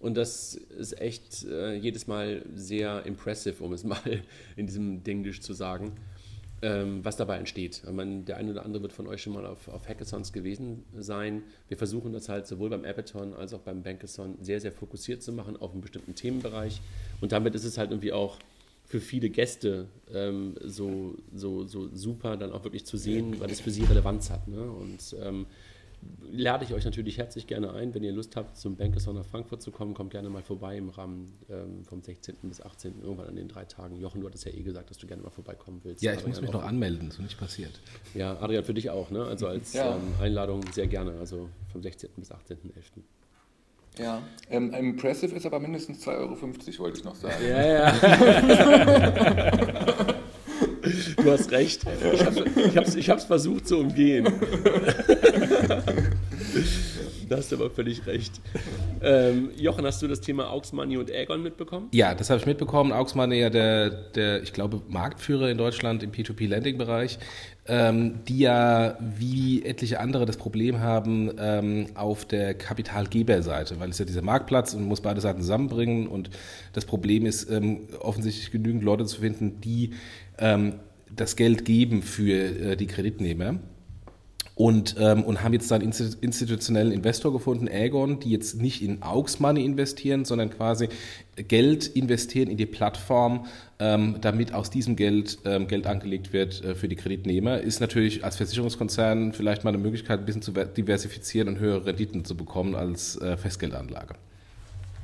[0.00, 4.22] Und das ist echt äh, jedes Mal sehr impressive, um es mal
[4.56, 5.92] in diesem Denglisch zu sagen
[6.62, 7.82] ähm, was dabei entsteht.
[7.90, 11.42] Meine, der eine oder andere wird von euch schon mal auf, auf Hackathons gewesen sein.
[11.68, 15.32] Wir versuchen das halt sowohl beim Appathon als auch beim Bankathon sehr, sehr fokussiert zu
[15.32, 16.80] machen auf einen bestimmten Themenbereich.
[17.20, 18.38] Und damit ist es halt irgendwie auch
[18.84, 23.60] für viele Gäste ähm, so, so, so super, dann auch wirklich zu sehen, weil es
[23.60, 24.46] für sie Relevanz hat.
[24.46, 24.62] Ne?
[24.62, 25.46] Und ähm,
[26.32, 27.94] lade ich euch natürlich herzlich gerne ein.
[27.94, 30.88] Wenn ihr Lust habt, zum Bankathon nach Frankfurt zu kommen, kommt gerne mal vorbei im
[30.88, 32.36] Rahmen ähm, vom 16.
[32.42, 33.02] bis 18.
[33.02, 33.96] irgendwann an den drei Tagen.
[33.96, 36.02] Jochen, du hattest ja eh gesagt, dass du gerne mal vorbeikommen willst.
[36.02, 37.80] Ja, ich muss mich noch anmelden, ist noch nicht passiert.
[38.14, 39.24] Ja, Adrian, für dich auch, ne?
[39.24, 39.94] Also als ja.
[39.96, 42.10] ähm, Einladung sehr gerne, also vom 16.
[42.16, 43.02] bis 18.11.
[43.98, 46.40] Ja, ähm, impressive ist aber mindestens 2,50 Euro,
[46.78, 47.34] wollte ich noch sagen.
[47.46, 47.92] Ja, ja.
[51.16, 51.82] Du hast recht.
[52.12, 52.24] Ich
[52.76, 54.26] habe es ich hab's versucht zu umgehen.
[57.32, 58.42] Da hast du aber völlig recht.
[59.00, 61.88] Ähm, Jochen, hast du das Thema Aux Money und Aegon mitbekommen?
[61.92, 62.92] Ja, das habe ich mitbekommen.
[62.92, 67.18] Aux Money ja der, der, ich glaube, Marktführer in Deutschland im P2P-Lending-Bereich,
[67.66, 73.98] ähm, die ja wie etliche andere das Problem haben ähm, auf der Kapitalgeberseite, weil es
[73.98, 76.28] ja dieser Marktplatz und muss beide Seiten zusammenbringen und
[76.74, 79.94] das Problem ist ähm, offensichtlich genügend Leute zu finden, die
[80.38, 80.74] ähm,
[81.10, 83.58] das Geld geben für äh, die Kreditnehmer.
[84.54, 89.38] Und, ähm, und haben jetzt dann institutionellen Investor gefunden, Aegon, die jetzt nicht in Aux
[89.38, 90.90] Money investieren, sondern quasi
[91.36, 93.46] Geld investieren in die Plattform,
[93.78, 97.60] ähm, damit aus diesem Geld ähm, Geld angelegt wird äh, für die Kreditnehmer.
[97.60, 102.26] Ist natürlich als Versicherungskonzern vielleicht mal eine Möglichkeit, ein bisschen zu diversifizieren und höhere Renditen
[102.26, 104.16] zu bekommen als äh, Festgeldanlage.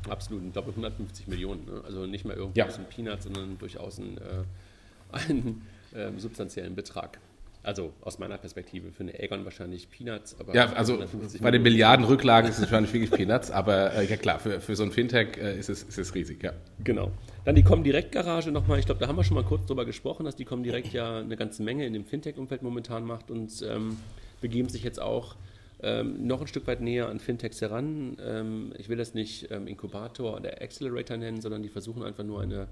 [0.09, 1.65] Absolut, ich glaube 150 Millionen.
[1.65, 1.83] Ne?
[1.87, 2.67] Also nicht mehr irgendwie ja.
[2.67, 4.45] ein Peanut, sondern durchaus ein, äh,
[5.13, 5.63] einen
[5.95, 7.19] ähm, substanziellen Betrag.
[7.63, 10.37] Also aus meiner Perspektive für eine Aegon wahrscheinlich Peanuts.
[10.53, 11.05] ja, also
[11.41, 14.77] bei den Milliarden Rücklagen ist es wahrscheinlich wirklich Peanuts, aber äh, ja klar, für, für
[14.77, 16.53] so ein Fintech äh, ist, es, ist es riesig, ja.
[16.85, 17.11] Genau.
[17.45, 20.37] Dann die Comdirect-Garage nochmal, ich glaube, da haben wir schon mal kurz drüber gesprochen, dass
[20.37, 23.97] die Comdirect ja eine ganze Menge in dem Fintech-Umfeld momentan macht und ähm,
[24.41, 25.37] begeben sich jetzt auch
[25.81, 28.17] ähm, noch ein Stück weit näher an Fintechs heran.
[28.21, 32.41] Ähm, ich will das nicht ähm, Inkubator oder Accelerator nennen, sondern die versuchen einfach nur
[32.41, 32.69] eine,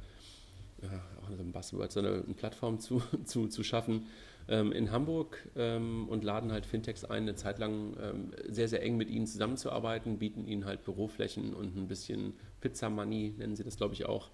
[0.82, 4.06] ja, auch so ein Buzzword, so eine, eine Plattform zu, zu, zu schaffen,
[4.48, 8.82] ähm, in Hamburg ähm, und laden halt Fintechs ein, eine Zeit lang ähm, sehr, sehr
[8.82, 13.64] eng mit ihnen zusammenzuarbeiten, bieten ihnen halt Büroflächen und ein bisschen Pizza Money, nennen sie
[13.64, 14.30] das, glaube ich, auch,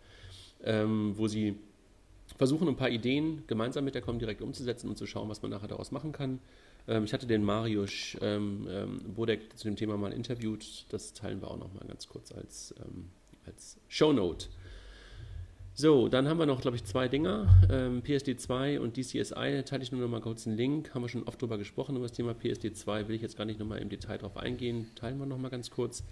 [0.65, 1.57] ähm, wo sie
[2.37, 5.69] versuchen, ein paar Ideen gemeinsam mit der Comdirect umzusetzen und zu schauen, was man nachher
[5.69, 6.41] daraus machen kann.
[6.89, 8.67] Ähm, ich hatte den Mariusz ähm,
[9.15, 10.87] Bodek zu dem Thema mal interviewt.
[10.91, 12.75] Das teilen wir auch noch mal ganz kurz als,
[13.47, 14.49] als Shownote.
[15.75, 17.49] So, dann haben wir noch, glaube ich, zwei Dinger.
[17.71, 20.95] Ähm, PSD2 und DCSI, teile ich nur noch mal kurz einen Link.
[20.95, 23.09] Haben wir schon oft drüber gesprochen, über das Thema PSD2.
[23.09, 24.91] Will ich jetzt gar nicht noch mal im Detail drauf eingehen.
[24.97, 26.05] Teilen wir noch mal ganz kurz.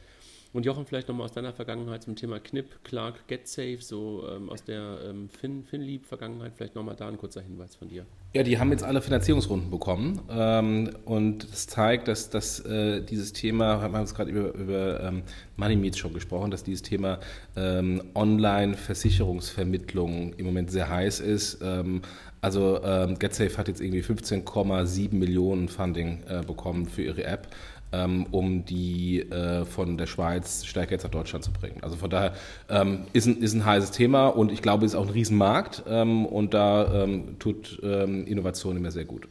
[0.52, 4.64] Und Jochen, vielleicht nochmal aus deiner Vergangenheit zum Thema Knip, Clark, GetSafe, so ähm, aus
[4.64, 8.04] der ähm, fin, FinLeap-Vergangenheit, vielleicht nochmal da ein kurzer Hinweis von dir.
[8.32, 13.32] Ja, die haben jetzt alle Finanzierungsrunden bekommen ähm, und das zeigt, dass, dass äh, dieses
[13.32, 15.22] Thema, wir haben jetzt gerade über, über ähm,
[15.56, 17.20] MoneyMeets schon gesprochen, dass dieses Thema
[17.54, 21.60] ähm, Online-Versicherungsvermittlung im Moment sehr heiß ist.
[21.62, 22.02] Ähm,
[22.40, 27.48] also ähm, GetSafe hat jetzt irgendwie 15,7 Millionen Funding äh, bekommen für ihre App
[27.92, 31.79] ähm, um die äh, von der Schweiz stärker jetzt nach Deutschland zu bringen.
[31.83, 32.35] Also von daher
[32.68, 35.85] ähm, ist, ein, ist ein heißes Thema und ich glaube, es ist auch ein Riesenmarkt
[35.88, 39.26] ähm, und da ähm, tut ähm, Innovation immer sehr gut.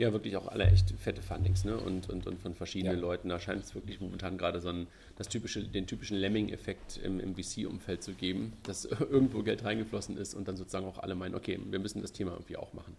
[0.00, 1.76] Ja, wirklich auch alle echt fette Fundings ne?
[1.76, 3.00] und, und, und von verschiedenen ja.
[3.02, 3.28] Leuten.
[3.28, 4.86] Da scheint es wirklich momentan gerade so ein,
[5.18, 10.32] das typische, den typischen Lemming-Effekt im, im VC-Umfeld zu geben, dass irgendwo Geld reingeflossen ist
[10.32, 12.96] und dann sozusagen auch alle meinen, okay, wir müssen das Thema irgendwie auch machen.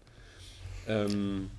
[0.86, 1.50] Ähm,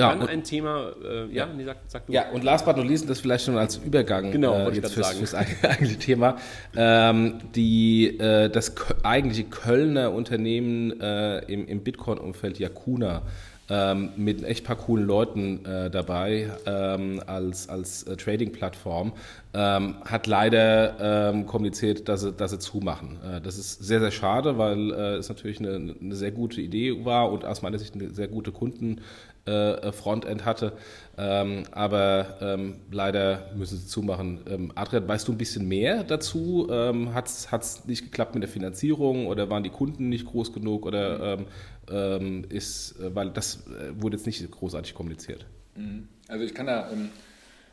[0.00, 2.12] ja, Dann ein Thema, äh, ja, nee, sag, sag, du.
[2.12, 5.12] Ja, und last but not least, das vielleicht schon als Übergang genau, äh, jetzt fürs,
[5.12, 6.36] fürs, eigentliche Thema.
[6.76, 13.22] Ähm, die, äh, das eigentliche Kölner Unternehmen äh, im, im Bitcoin-Umfeld, Yakuna,
[13.70, 19.12] ähm, mit echt paar coolen Leuten äh, dabei ähm, als, als äh, Trading-Plattform,
[19.54, 23.18] ähm, hat leider ähm, kommuniziert, dass sie, dass sie zumachen.
[23.22, 27.04] Äh, das ist sehr, sehr schade, weil äh, es natürlich eine, eine, sehr gute Idee
[27.04, 29.02] war und aus meiner Sicht eine sehr gute Kunden,
[29.50, 30.72] äh, Frontend hatte.
[31.18, 34.40] Ähm, aber ähm, leider müssen sie zumachen.
[34.48, 36.68] Ähm, Adrian, weißt du ein bisschen mehr dazu?
[36.70, 40.86] Ähm, Hat es nicht geklappt mit der Finanzierung oder waren die Kunden nicht groß genug
[40.86, 41.46] oder ähm,
[41.90, 45.46] ähm, ist, äh, weil das äh, wurde jetzt nicht großartig kommuniziert.
[45.74, 46.08] Mhm.
[46.28, 47.10] Also ich kann da ähm,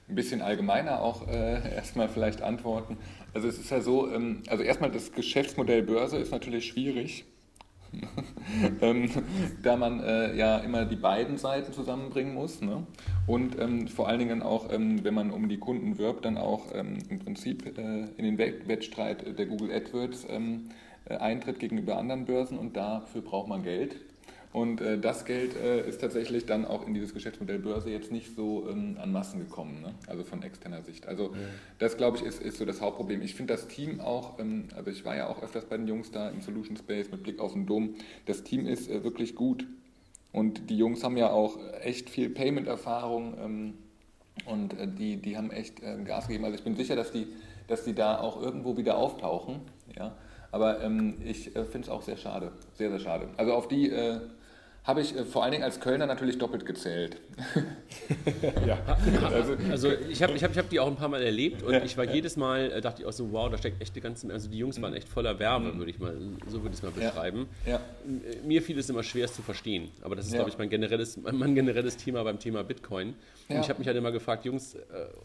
[0.10, 2.98] ein bisschen allgemeiner auch äh, erstmal vielleicht antworten.
[3.34, 4.10] Also es ist ja so,
[4.48, 7.26] also erstmal das Geschäftsmodell Börse ist natürlich schwierig.
[8.82, 9.10] ähm,
[9.64, 12.62] da man äh, ja immer die beiden Seiten zusammenbringen muss.
[12.62, 12.86] Ne?
[13.26, 16.68] Und ähm, vor allen Dingen auch, ähm, wenn man um die Kunden wirbt, dann auch
[16.74, 20.70] ähm, im Prinzip äh, in den Wettstreit der Google AdWords ähm,
[21.06, 23.96] äh, eintritt gegenüber anderen Börsen und dafür braucht man Geld.
[24.54, 28.36] Und äh, das Geld äh, ist tatsächlich dann auch in dieses Geschäftsmodell Börse jetzt nicht
[28.36, 29.94] so ähm, an Massen gekommen, ne?
[30.08, 31.08] also von externer Sicht.
[31.08, 31.40] Also ja.
[31.80, 33.22] das, glaube ich, ist, ist so das Hauptproblem.
[33.22, 36.12] Ich finde das Team auch, ähm, also ich war ja auch öfters bei den Jungs
[36.12, 39.68] da im Solution Space mit Blick auf den Dom, das Team ist äh, wirklich gut.
[40.32, 43.74] Und die Jungs haben ja auch echt viel Payment-Erfahrung ähm,
[44.46, 46.46] und äh, die, die haben echt äh, Gas gegeben.
[46.46, 47.28] Also ich bin sicher, dass die,
[47.68, 49.62] dass die da auch irgendwo wieder auftauchen.
[49.96, 50.16] Ja?
[50.52, 53.28] Aber ähm, ich äh, finde es auch sehr schade, sehr, sehr schade.
[53.38, 54.20] Also auf die äh,
[54.88, 57.18] habe ich äh, vor allen Dingen als Kölner natürlich doppelt gezählt.
[58.66, 58.80] ja.
[59.26, 61.74] Also, also ich habe ich hab, ich hab die auch ein paar Mal erlebt und
[61.74, 62.14] ja, ich war ja.
[62.14, 64.58] jedes Mal, äh, dachte ich auch so, wow, da steckt echt die ganzen, also die
[64.58, 65.80] Jungs waren echt voller Wärme, mhm.
[65.80, 66.16] würde ich mal,
[66.48, 67.48] so würde ich es mal beschreiben.
[67.66, 67.82] Ja.
[68.46, 71.18] Mir fiel es immer schwer, es zu verstehen, aber das ist, glaube ich, mein generelles,
[71.18, 73.16] mein generelles Thema beim Thema Bitcoin.
[73.50, 74.80] Und ich habe mich halt immer gefragt, Jungs, äh,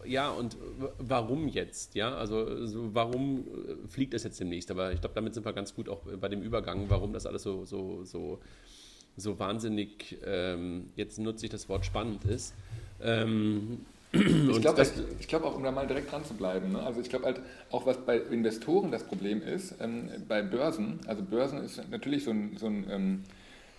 [0.06, 0.56] ja, und
[0.98, 1.94] warum jetzt?
[1.94, 4.72] Ja, also so, warum äh, fliegt das jetzt demnächst?
[4.72, 7.42] Aber ich glaube, damit sind wir ganz gut auch bei dem Übergang, warum das alles
[7.44, 8.40] so, so, so
[9.16, 12.54] so wahnsinnig, ähm, jetzt nutze ich das Wort spannend ist.
[13.02, 14.86] Ähm, ich glaube
[15.26, 16.82] glaub auch, um da mal direkt dran zu bleiben, ne?
[16.82, 21.22] also ich glaube halt auch, was bei Investoren das Problem ist, ähm, bei Börsen, also
[21.22, 23.24] Börsen ist natürlich so ein, so ein ähm,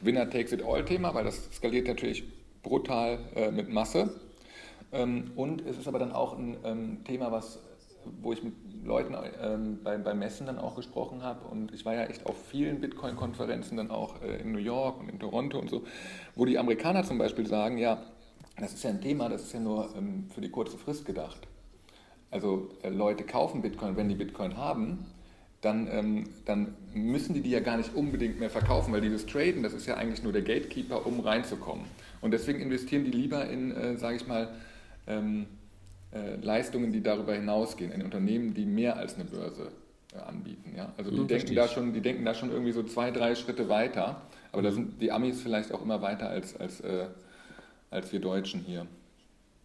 [0.02, 2.24] Winner-Takes-it-all-Thema, weil das skaliert natürlich
[2.64, 4.10] brutal äh, mit Masse.
[4.92, 7.60] Ähm, und es ist aber dann auch ein ähm, Thema, was
[8.22, 11.94] wo ich mit Leuten ähm, bei, bei Messen dann auch gesprochen habe und ich war
[11.94, 15.70] ja echt auf vielen Bitcoin-Konferenzen dann auch äh, in New York und in Toronto und
[15.70, 15.84] so,
[16.36, 18.04] wo die Amerikaner zum Beispiel sagen, ja,
[18.58, 21.48] das ist ja ein Thema, das ist ja nur ähm, für die kurze Frist gedacht.
[22.30, 25.06] Also äh, Leute kaufen Bitcoin, wenn die Bitcoin haben,
[25.62, 29.64] dann, ähm, dann müssen die die ja gar nicht unbedingt mehr verkaufen, weil dieses Traden,
[29.64, 31.86] das ist ja eigentlich nur der Gatekeeper, um reinzukommen.
[32.22, 34.50] Und deswegen investieren die lieber in, äh, sage ich mal,
[35.08, 35.48] ähm,
[36.14, 39.72] äh, Leistungen, die darüber hinausgehen, in Unternehmen, die mehr als eine Börse
[40.14, 40.74] äh, anbieten.
[40.76, 40.94] Ja?
[40.98, 43.70] Also die, hm, denken da schon, die denken da schon irgendwie so zwei, drei Schritte
[43.70, 44.22] weiter.
[44.52, 47.08] Aber da sind die Amis vielleicht auch immer weiter als, als, äh,
[47.90, 48.86] als wir Deutschen hier.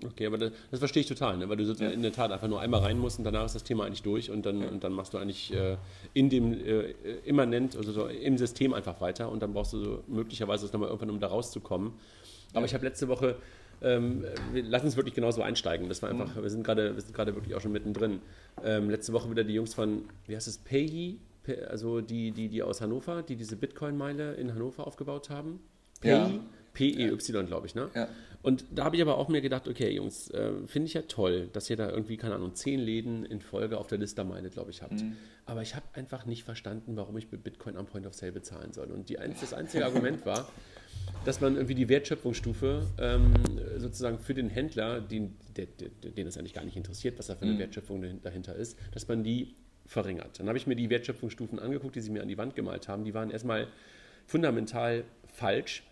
[0.05, 1.49] Okay, aber das, das verstehe ich total, ne?
[1.49, 1.91] weil du ja.
[1.91, 4.31] in der Tat einfach nur einmal rein musst und danach ist das Thema eigentlich durch
[4.31, 4.69] und dann, ja.
[4.69, 5.77] und dann machst du eigentlich äh,
[6.15, 6.93] in dem äh,
[7.25, 10.89] immanent, also so im System einfach weiter und dann brauchst du so möglicherweise das nochmal
[10.89, 11.95] irgendwann, um da rauszukommen.
[12.53, 12.67] Aber ja.
[12.67, 13.37] ich habe letzte Woche,
[13.83, 15.89] ähm, lass uns wirklich genauso einsteigen.
[15.89, 16.43] Das war einfach, mhm.
[16.43, 18.21] wir sind gerade, wir sind gerade wirklich auch schon mittendrin.
[18.65, 21.19] Ähm, letzte Woche wieder die Jungs von, wie heißt es, Payy,
[21.69, 25.61] also die, die, die aus Hannover, die diese Bitcoin-Meile in Hannover aufgebaut haben.
[26.01, 26.41] Payy,
[26.79, 27.91] P-E-Y, glaube ich, ne?
[27.95, 28.09] Ja.
[28.41, 31.49] Und da habe ich aber auch mir gedacht, okay, Jungs, äh, finde ich ja toll,
[31.53, 34.71] dass ihr da irgendwie, keine Ahnung, zehn Läden in Folge auf der Liste meine, glaube
[34.71, 34.93] ich, habt.
[34.93, 35.17] Mhm.
[35.45, 38.73] Aber ich habe einfach nicht verstanden, warum ich mit Bitcoin am Point of Sale bezahlen
[38.73, 38.93] soll.
[38.93, 40.49] Und die, das einzige Argument war,
[41.25, 43.35] dass man irgendwie die Wertschöpfungsstufe ähm,
[43.77, 47.35] sozusagen für den Händler, den, der, der, den das eigentlich gar nicht interessiert, was da
[47.35, 47.59] für eine mhm.
[47.59, 49.55] Wertschöpfung dahinter ist, dass man die
[49.87, 50.39] verringert.
[50.39, 53.05] Dann habe ich mir die Wertschöpfungsstufen angeguckt, die sie mir an die Wand gemalt haben.
[53.05, 53.69] Die waren erstmal
[54.27, 55.83] fundamental falsch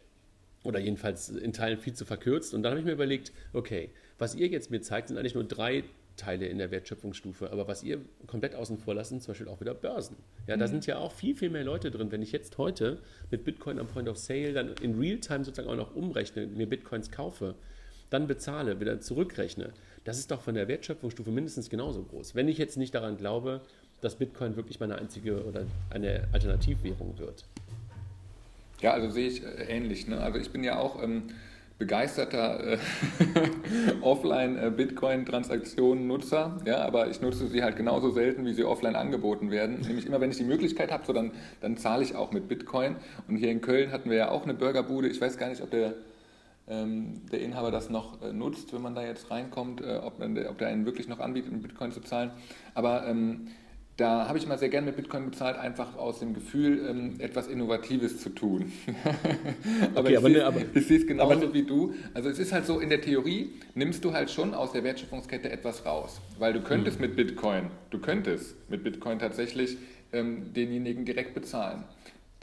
[0.62, 2.54] oder jedenfalls in Teilen viel zu verkürzt.
[2.54, 5.44] Und dann habe ich mir überlegt, okay, was ihr jetzt mir zeigt, sind eigentlich nur
[5.44, 5.84] drei
[6.16, 7.50] Teile in der Wertschöpfungsstufe.
[7.50, 10.16] Aber was ihr komplett außen vor lassen, zum Beispiel auch wieder Börsen.
[10.46, 10.60] Ja, mhm.
[10.60, 12.10] da sind ja auch viel, viel mehr Leute drin.
[12.10, 12.98] Wenn ich jetzt heute
[13.30, 17.10] mit Bitcoin am Point of Sale dann in Realtime sozusagen auch noch umrechne, mir Bitcoins
[17.10, 17.54] kaufe,
[18.10, 19.72] dann bezahle, wieder zurückrechne,
[20.04, 22.34] das ist doch von der Wertschöpfungsstufe mindestens genauso groß.
[22.34, 23.62] Wenn ich jetzt nicht daran glaube,
[24.00, 27.44] dass Bitcoin wirklich meine einzige oder eine Alternativwährung wird.
[28.80, 30.06] Ja, also sehe ich äh, ähnlich.
[30.06, 30.20] Ne?
[30.20, 31.24] Also ich bin ja auch ähm,
[31.78, 32.78] begeisterter äh,
[34.00, 39.80] Offline-Bitcoin-Transaktionen-Nutzer, ja, aber ich nutze sie halt genauso selten, wie sie offline angeboten werden.
[39.80, 42.96] Nämlich immer, wenn ich die Möglichkeit habe, so dann, dann zahle ich auch mit Bitcoin.
[43.28, 45.08] Und hier in Köln hatten wir ja auch eine Burgerbude.
[45.08, 45.92] Ich weiß gar nicht, ob der,
[46.66, 50.58] ähm, der Inhaber das noch äh, nutzt, wenn man da jetzt reinkommt, äh, ob, ob
[50.58, 52.30] der einen wirklich noch anbietet, mit Bitcoin zu zahlen.
[52.74, 53.48] Aber ähm,
[53.96, 57.46] da habe ich immer sehr gerne mit Bitcoin bezahlt, einfach aus dem Gefühl, ähm, etwas
[57.46, 58.72] Innovatives zu tun.
[59.94, 61.94] aber, okay, ich, aber, ich sehe es genauso aber, wie du.
[62.12, 65.50] Also es ist halt so, in der Theorie nimmst du halt schon aus der Wertschöpfungskette
[65.50, 66.20] etwas raus.
[66.38, 67.06] Weil du könntest mhm.
[67.06, 69.78] mit Bitcoin, du könntest mit Bitcoin tatsächlich
[70.12, 71.84] ähm, denjenigen direkt bezahlen.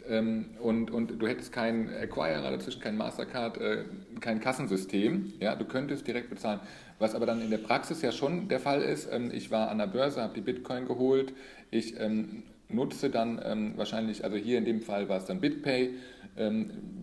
[0.10, 3.84] Ähm, und, und du hättest keinen Acquirer dazwischen, kein Mastercard, äh,
[4.20, 5.34] kein Kassensystem.
[5.40, 6.60] Ja, du könntest direkt bezahlen.
[7.04, 9.78] Was aber dann in der Praxis ja schon der Fall ist, ähm, ich war an
[9.78, 11.34] der Börse, habe die Bitcoin geholt,
[11.70, 15.96] ich ähm, nutze dann ähm, wahrscheinlich, also hier in dem Fall war es dann BitPay,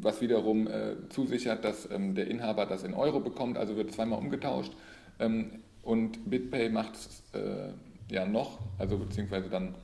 [0.00, 4.72] was wiederum äh, zusichert, dass der Inhaber das in Euro bekommt, also wird zweimal umgetauscht.
[5.84, 7.72] und BitPay macht es äh,
[8.12, 9.76] ja noch, also beziehungsweise dann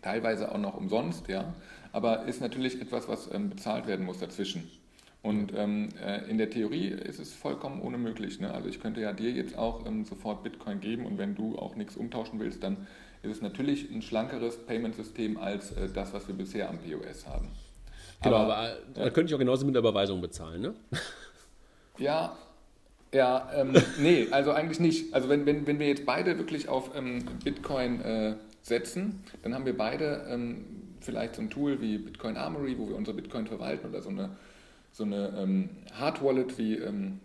[0.00, 1.54] teilweise auch noch umsonst, ja
[1.90, 4.68] aber ist natürlich etwas, was bezahlt werden muss dazwischen.
[5.24, 8.40] Und ähm, äh, in der Theorie ist es vollkommen unmöglich.
[8.40, 8.52] Ne?
[8.52, 11.76] Also ich könnte ja dir jetzt auch ähm, sofort Bitcoin geben und wenn du auch
[11.76, 12.86] nichts umtauschen willst, dann
[13.22, 17.48] ist es natürlich ein schlankeres Payment-System als äh, das, was wir bisher am POS haben.
[18.22, 20.74] Genau, aber, aber äh, da könnte ich auch genauso mit der Überweisung bezahlen, ne?
[21.96, 22.36] Ja,
[23.14, 25.14] ja, ähm, nee, also eigentlich nicht.
[25.14, 29.64] Also wenn, wenn, wenn wir jetzt beide wirklich auf ähm, Bitcoin äh, setzen, dann haben
[29.64, 30.66] wir beide ähm,
[31.00, 34.36] vielleicht so ein Tool wie Bitcoin Armory, wo wir unsere Bitcoin verwalten oder so eine,
[34.94, 37.18] so eine ähm, Hard Wallet wie ähm,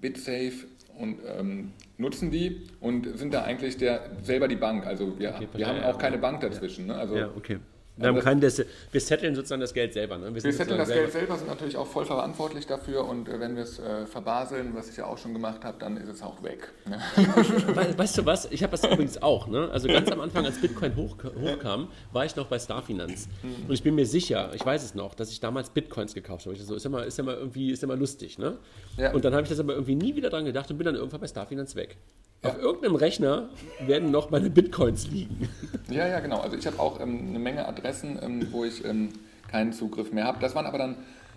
[0.00, 0.66] BitSafe
[0.98, 4.86] und ähm, nutzen die und sind da eigentlich der, selber die Bank.
[4.86, 6.86] Also wir, okay, wir haben auch keine Bank dazwischen.
[6.86, 6.96] Ne?
[6.96, 7.58] Also, ja, okay.
[7.96, 10.18] Wir, haben kein, das, wir setteln sozusagen das Geld selber.
[10.18, 10.34] Ne?
[10.34, 11.02] Wir, wir setteln das selber.
[11.02, 14.74] Geld selber, sind natürlich auch voll verantwortlich dafür und äh, wenn wir es äh, verbaseln,
[14.74, 16.72] was ich ja auch schon gemacht habe, dann ist es auch weg.
[16.84, 17.00] Ne?
[17.96, 18.50] Weißt du was?
[18.50, 19.46] Ich habe das übrigens auch.
[19.46, 19.70] Ne?
[19.72, 23.28] Also ganz am Anfang, als Bitcoin hoch, hochkam, war ich noch bei Starfinance.
[23.66, 26.54] Und ich bin mir sicher, ich weiß es noch, dass ich damals Bitcoins gekauft habe.
[26.54, 28.38] Ich so, ist ja mal, ist ja mal irgendwie, ist ja mal lustig.
[28.38, 28.58] Ne?
[28.98, 29.12] Ja.
[29.12, 31.20] Und dann habe ich das aber irgendwie nie wieder dran gedacht und bin dann irgendwann
[31.20, 31.96] bei Starfinance weg.
[32.42, 33.48] Auf irgendeinem Rechner
[33.80, 35.48] werden noch meine Bitcoins liegen.
[35.90, 36.40] Ja, ja, genau.
[36.40, 39.08] Also ich habe auch ähm, eine Menge Adressen, ähm, wo ich ähm,
[39.48, 40.38] keinen Zugriff mehr habe.
[40.40, 40.96] Das waren aber dann,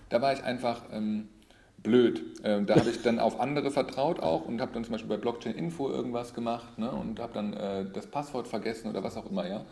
[0.09, 1.29] da war ich einfach ähm,
[1.81, 2.21] blöd.
[2.43, 5.17] Ähm, da habe ich dann auf andere vertraut auch und habe dann zum Beispiel bei
[5.17, 9.29] Blockchain Info irgendwas gemacht ne, und habe dann äh, das Passwort vergessen oder was auch
[9.29, 9.65] immer, ja.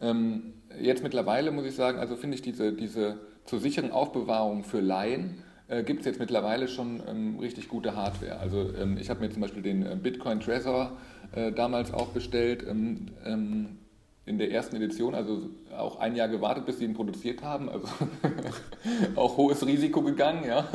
[0.00, 4.80] Ähm, jetzt mittlerweile muss ich sagen, also finde ich diese, diese zur sicheren Aufbewahrung für
[4.80, 8.38] Laien äh, gibt es jetzt mittlerweile schon ähm, richtig gute Hardware.
[8.38, 10.92] Also ähm, ich habe mir zum Beispiel den äh, Bitcoin Trezor
[11.32, 13.78] äh, damals auch bestellt ähm, ähm,
[14.26, 17.68] in der ersten Edition, also auch ein Jahr gewartet, bis sie ihn produziert haben.
[17.68, 17.88] Also
[19.16, 20.68] auch hohes Risiko gegangen, ja.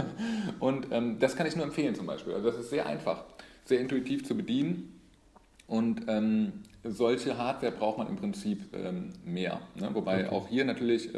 [0.60, 2.34] Und ähm, das kann ich nur empfehlen zum Beispiel.
[2.34, 3.24] Also das ist sehr einfach,
[3.66, 5.00] sehr intuitiv zu bedienen.
[5.68, 8.76] Und ähm, solche Hardware braucht man im Prinzip
[9.24, 9.62] mehr.
[9.76, 9.90] Ne?
[9.94, 10.36] Wobei okay.
[10.36, 11.14] auch hier natürlich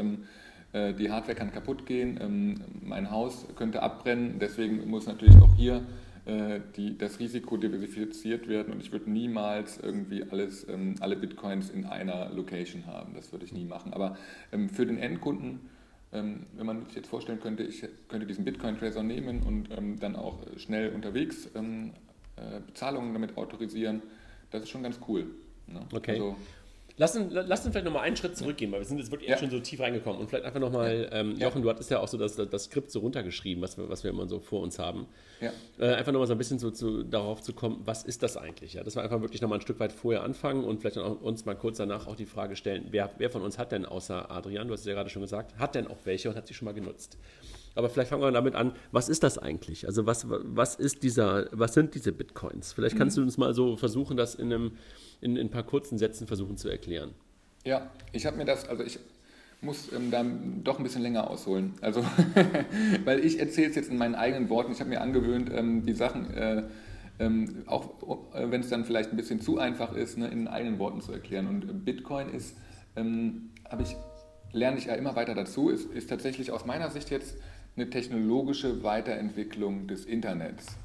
[0.73, 5.53] äh, die Hardware kann kaputt gehen, ähm, mein Haus könnte abbrennen, deswegen muss natürlich auch
[5.55, 5.83] hier
[6.25, 11.69] äh, die, das Risiko diversifiziert werden und ich würde niemals irgendwie alles, ähm, alle Bitcoins
[11.69, 13.15] in einer Location haben.
[13.15, 13.93] Das würde ich nie machen.
[13.93, 14.17] Aber
[14.51, 15.61] ähm, für den Endkunden,
[16.13, 19.69] ähm, wenn man sich jetzt vorstellen könnte, ich könnte diesen Bitcoin-Tracer nehmen und
[20.01, 24.01] dann auch schnell unterwegs äh, Bezahlungen damit autorisieren,
[24.51, 25.25] das ist schon ganz cool.
[25.67, 25.81] Ne?
[25.91, 26.11] Okay.
[26.11, 26.35] Also,
[27.01, 29.35] Lass uns, lass uns vielleicht nochmal einen Schritt zurückgehen, weil wir sind jetzt wirklich ja.
[29.35, 30.21] schon so tief reingekommen.
[30.21, 32.99] Und vielleicht einfach nochmal, ähm, Jochen, du hattest ja auch so das, das Skript so
[32.99, 35.07] runtergeschrieben, was wir, was wir immer so vor uns haben.
[35.39, 35.51] Ja.
[35.79, 38.73] Äh, einfach nochmal so ein bisschen so zu, darauf zu kommen, was ist das eigentlich?
[38.73, 41.43] Ja, dass wir einfach wirklich nochmal ein Stück weit vorher anfangen und vielleicht auch uns
[41.43, 44.67] mal kurz danach auch die Frage stellen, wer, wer von uns hat denn außer Adrian,
[44.67, 46.67] du hast es ja gerade schon gesagt, hat denn auch welche und hat sie schon
[46.67, 47.17] mal genutzt?
[47.75, 49.85] Aber vielleicht fangen wir damit an, was ist das eigentlich?
[49.87, 52.73] Also was, was ist dieser, was sind diese Bitcoins?
[52.73, 53.21] Vielleicht kannst mhm.
[53.21, 54.71] du uns mal so versuchen, das in einem
[55.21, 57.13] in, in ein paar kurzen Sätzen versuchen zu erklären.
[57.63, 58.99] Ja, ich habe mir das, also ich
[59.61, 60.25] muss ähm, da
[60.63, 61.73] doch ein bisschen länger ausholen.
[61.81, 62.03] Also,
[63.05, 64.71] weil ich erzähle es jetzt in meinen eigenen Worten.
[64.71, 66.63] Ich habe mir angewöhnt, ähm, die Sachen, äh,
[67.19, 70.79] ähm, auch äh, wenn es dann vielleicht ein bisschen zu einfach ist, ne, in eigenen
[70.79, 71.47] Worten zu erklären.
[71.47, 72.57] Und Bitcoin ist,
[72.95, 73.95] ähm, habe ich,
[74.51, 77.37] lerne ich ja immer weiter dazu, ist, ist tatsächlich aus meiner Sicht jetzt
[77.75, 80.77] eine technologische Weiterentwicklung des Internets.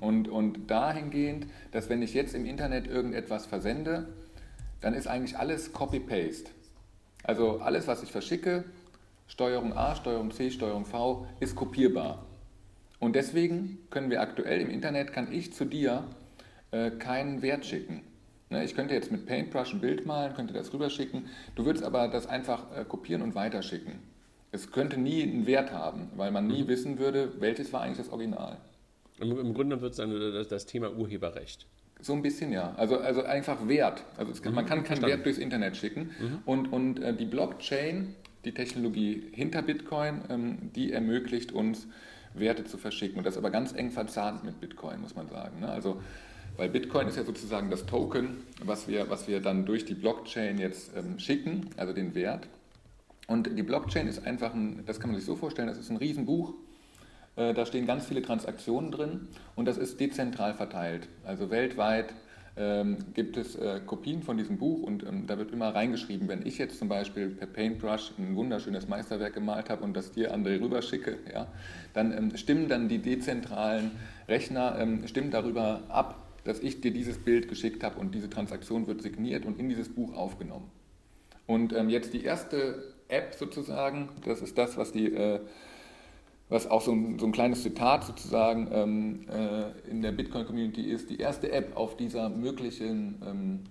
[0.00, 4.08] Und, und dahingehend, dass wenn ich jetzt im Internet irgendetwas versende,
[4.80, 6.50] dann ist eigentlich alles Copy-Paste.
[7.24, 8.64] Also alles, was ich verschicke,
[9.26, 12.24] Steuerung A, Steuerung C, Steuerung V, ist kopierbar.
[13.00, 16.04] Und deswegen können wir aktuell im Internet, kann ich zu dir
[16.70, 18.02] äh, keinen Wert schicken.
[18.50, 21.28] Ne, ich könnte jetzt mit Paintbrush ein Bild malen, könnte das rüberschicken.
[21.54, 23.98] Du würdest aber das einfach äh, kopieren und weiterschicken.
[24.50, 26.68] Es könnte nie einen Wert haben, weil man nie mhm.
[26.68, 28.56] wissen würde, welches war eigentlich das Original.
[29.20, 31.66] Im, im Grunde wird es dann das, das, Thema Urheberrecht.
[32.00, 32.74] So ein bisschen, ja.
[32.76, 34.04] Also, also einfach Wert.
[34.16, 36.10] Also es, mhm, man kann keinen Wert durchs Internet schicken.
[36.20, 36.38] Mhm.
[36.46, 41.88] Und, und äh, die Blockchain, die Technologie hinter Bitcoin, ähm, die ermöglicht uns,
[42.34, 43.18] Werte zu verschicken.
[43.18, 45.60] Und das ist aber ganz eng verzahnt mit Bitcoin, muss man sagen.
[45.60, 45.68] Ne?
[45.68, 46.00] Also,
[46.56, 50.58] weil Bitcoin ist ja sozusagen das Token, was wir, was wir dann durch die Blockchain
[50.58, 52.48] jetzt ähm, schicken, also den Wert.
[53.28, 55.96] Und die Blockchain ist einfach ein, das kann man sich so vorstellen, das ist ein
[55.98, 56.54] Riesenbuch
[57.38, 61.08] äh, da stehen ganz viele Transaktionen drin und das ist dezentral verteilt.
[61.24, 62.12] Also weltweit
[62.56, 66.44] ähm, gibt es äh, Kopien von diesem Buch und ähm, da wird immer reingeschrieben, wenn
[66.44, 70.60] ich jetzt zum Beispiel per Paintbrush ein wunderschönes Meisterwerk gemalt habe und das dir André
[70.60, 71.46] rüberschicke, ja,
[71.94, 73.92] dann ähm, stimmen dann die dezentralen
[74.28, 79.00] Rechner stimmen darüber ab, dass ich dir dieses Bild geschickt habe und diese Transaktion wird
[79.00, 80.70] signiert und in dieses Buch aufgenommen.
[81.46, 85.40] Und jetzt die erste App sozusagen, das ist das, was die äh,
[86.48, 91.10] was auch so ein, so ein kleines Zitat sozusagen ähm, äh, in der Bitcoin-Community ist,
[91.10, 93.64] die erste App auf dieser möglichen, ähm,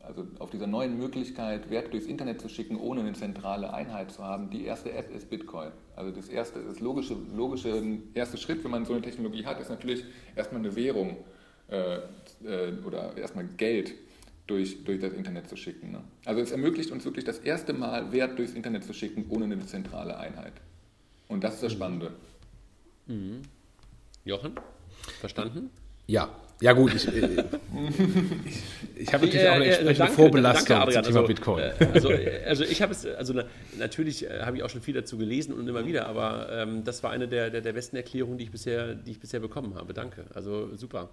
[0.00, 4.22] also auf dieser neuen Möglichkeit, Werte durchs Internet zu schicken, ohne eine zentrale Einheit zu
[4.22, 5.70] haben, die erste App ist Bitcoin.
[5.96, 7.82] Also das erste, das logische, logische
[8.14, 10.04] erste Schritt, wenn man so eine Technologie hat, ist natürlich
[10.36, 11.16] erstmal eine Währung
[11.68, 11.96] äh,
[12.44, 13.94] äh, oder erstmal Geld
[14.46, 15.92] durch, durch das Internet zu schicken.
[15.92, 16.04] Ne?
[16.24, 19.64] Also es ermöglicht uns wirklich das erste Mal Wert durchs Internet zu schicken, ohne eine
[19.66, 20.52] zentrale Einheit.
[21.28, 22.12] Und das ist das Spannende.
[23.06, 23.42] Mhm.
[24.24, 24.52] Jochen,
[25.20, 25.70] verstanden?
[26.06, 26.30] Ja,
[26.60, 27.38] ja gut, ich, äh, ich,
[28.96, 31.62] ich habe natürlich auch eine entsprechende danke, Vorbelastung danke, zum Thema also, Bitcoin.
[31.62, 32.10] Äh, also,
[32.46, 33.34] also ich habe es, also
[33.76, 37.02] natürlich äh, habe ich auch schon viel dazu gelesen und immer wieder, aber ähm, das
[37.02, 39.92] war eine der, der, der besten Erklärungen, die ich bisher, die ich bisher bekommen habe.
[39.92, 40.24] Danke.
[40.34, 41.10] Also super.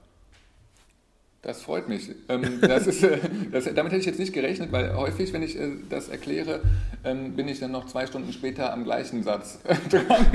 [1.43, 2.09] Das freut mich.
[2.29, 3.19] Ähm, das ist, äh,
[3.51, 6.61] das, damit hätte ich jetzt nicht gerechnet, weil häufig, wenn ich äh, das erkläre,
[7.03, 10.25] ähm, bin ich dann noch zwei Stunden später am gleichen Satz dran.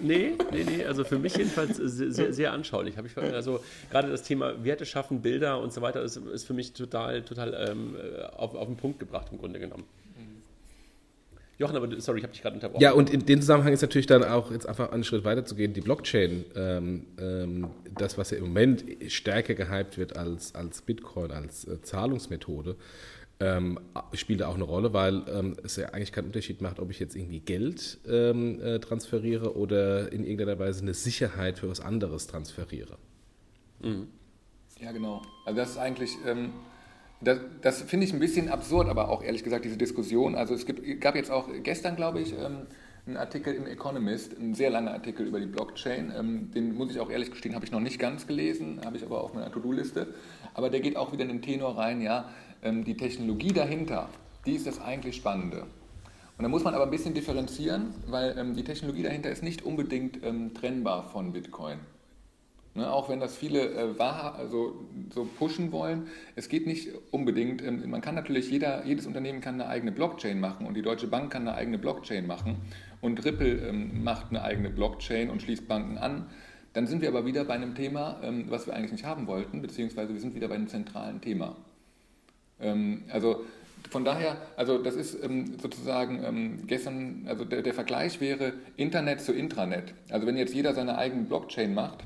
[0.00, 0.84] Nee, nee, nee.
[0.84, 2.94] Also für mich jedenfalls sehr, sehr anschaulich.
[3.04, 7.22] ich, also gerade das Thema Werte schaffen, Bilder und so weiter ist, für mich total,
[7.22, 7.96] total ähm,
[8.36, 9.84] auf, auf den Punkt gebracht im Grunde genommen.
[11.62, 12.82] Jochen, aber sorry, ich habe dich gerade unterbrochen.
[12.82, 15.54] Ja, und in dem Zusammenhang ist natürlich dann auch jetzt einfach einen Schritt weiter zu
[15.54, 20.82] gehen, die Blockchain, ähm, ähm, das, was ja im Moment stärker gehypt wird als, als
[20.82, 22.76] Bitcoin, als äh, Zahlungsmethode,
[23.40, 23.78] ähm,
[24.12, 27.00] spielt da auch eine Rolle, weil ähm, es ja eigentlich keinen Unterschied macht, ob ich
[27.00, 32.26] jetzt irgendwie Geld ähm, äh, transferiere oder in irgendeiner Weise eine Sicherheit für was anderes
[32.26, 32.98] transferiere.
[33.80, 34.08] Mhm.
[34.80, 35.22] Ja, genau.
[35.44, 36.52] Also das ist eigentlich ähm,
[37.24, 40.34] das, das finde ich ein bisschen absurd, aber auch ehrlich gesagt, diese Diskussion.
[40.34, 42.66] Also es gibt, gab jetzt auch gestern, glaube ich, ähm,
[43.06, 46.12] einen Artikel im Economist, ein sehr langer Artikel über die Blockchain.
[46.16, 49.04] Ähm, den muss ich auch ehrlich gestehen, habe ich noch nicht ganz gelesen, habe ich
[49.04, 50.14] aber auf meiner To-Do-Liste.
[50.54, 52.28] Aber der geht auch wieder in den Tenor rein, ja,
[52.62, 54.08] ähm, die Technologie dahinter,
[54.46, 55.66] die ist das eigentlich Spannende.
[56.38, 60.20] Und da muss man aber ein bisschen differenzieren, weil die Technologie dahinter ist nicht unbedingt
[60.54, 61.78] trennbar von Bitcoin.
[62.74, 66.06] Ne, auch wenn das viele äh, wahr, also so pushen wollen,
[66.36, 67.62] es geht nicht unbedingt.
[67.62, 71.06] Ähm, man kann natürlich, jeder, jedes Unternehmen kann eine eigene Blockchain machen und die Deutsche
[71.06, 72.56] Bank kann eine eigene Blockchain machen
[73.02, 76.30] und Ripple ähm, macht eine eigene Blockchain und schließt Banken an.
[76.72, 79.60] Dann sind wir aber wieder bei einem Thema, ähm, was wir eigentlich nicht haben wollten,
[79.60, 81.56] beziehungsweise wir sind wieder bei einem zentralen Thema.
[82.58, 83.44] Ähm, also
[83.90, 89.20] von daher, also das ist ähm, sozusagen ähm, gestern, also der, der Vergleich wäre Internet
[89.20, 89.92] zu Intranet.
[90.08, 92.04] Also wenn jetzt jeder seine eigene Blockchain macht,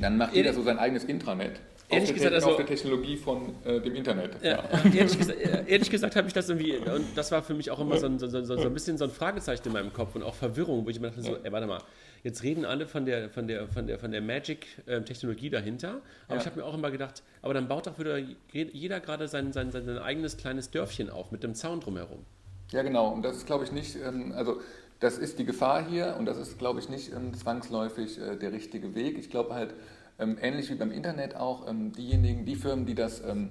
[0.00, 1.60] dann macht jeder so sein eigenes Intranet.
[1.90, 4.42] Ehrlich auf, gesagt, der, also, auf der Technologie von äh, dem Internet.
[4.42, 4.84] Ja, Ja.
[4.94, 7.78] Ehrlich, gesagt, äh, ehrlich gesagt habe ich das irgendwie, und das war für mich auch
[7.78, 10.22] immer so ein, so, so, so ein bisschen so ein Fragezeichen in meinem Kopf und
[10.22, 11.82] auch Verwirrung, wo ich mir dachte, so, ey, warte mal,
[12.22, 16.40] jetzt reden alle von der, von der, von der, von der Magic-Technologie dahinter, aber Ja.
[16.40, 18.16] ich habe mir auch immer gedacht, aber dann baut doch wieder
[18.52, 22.24] jeder gerade sein, sein, sein, sein eigenes kleines Dörfchen auf mit dem Zaun drumherum.
[22.70, 23.10] Ja, genau.
[23.10, 24.60] Und das ist, glaube ich, nicht, ähm, also
[25.04, 28.52] das ist die Gefahr hier und das ist, glaube ich, nicht ähm, zwangsläufig äh, der
[28.52, 29.18] richtige Weg.
[29.18, 29.74] Ich glaube halt,
[30.18, 33.50] ähm, ähnlich wie beim Internet auch, ähm, diejenigen, die Firmen, die das ähm,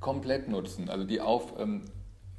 [0.00, 1.82] komplett nutzen, also die auf, ähm,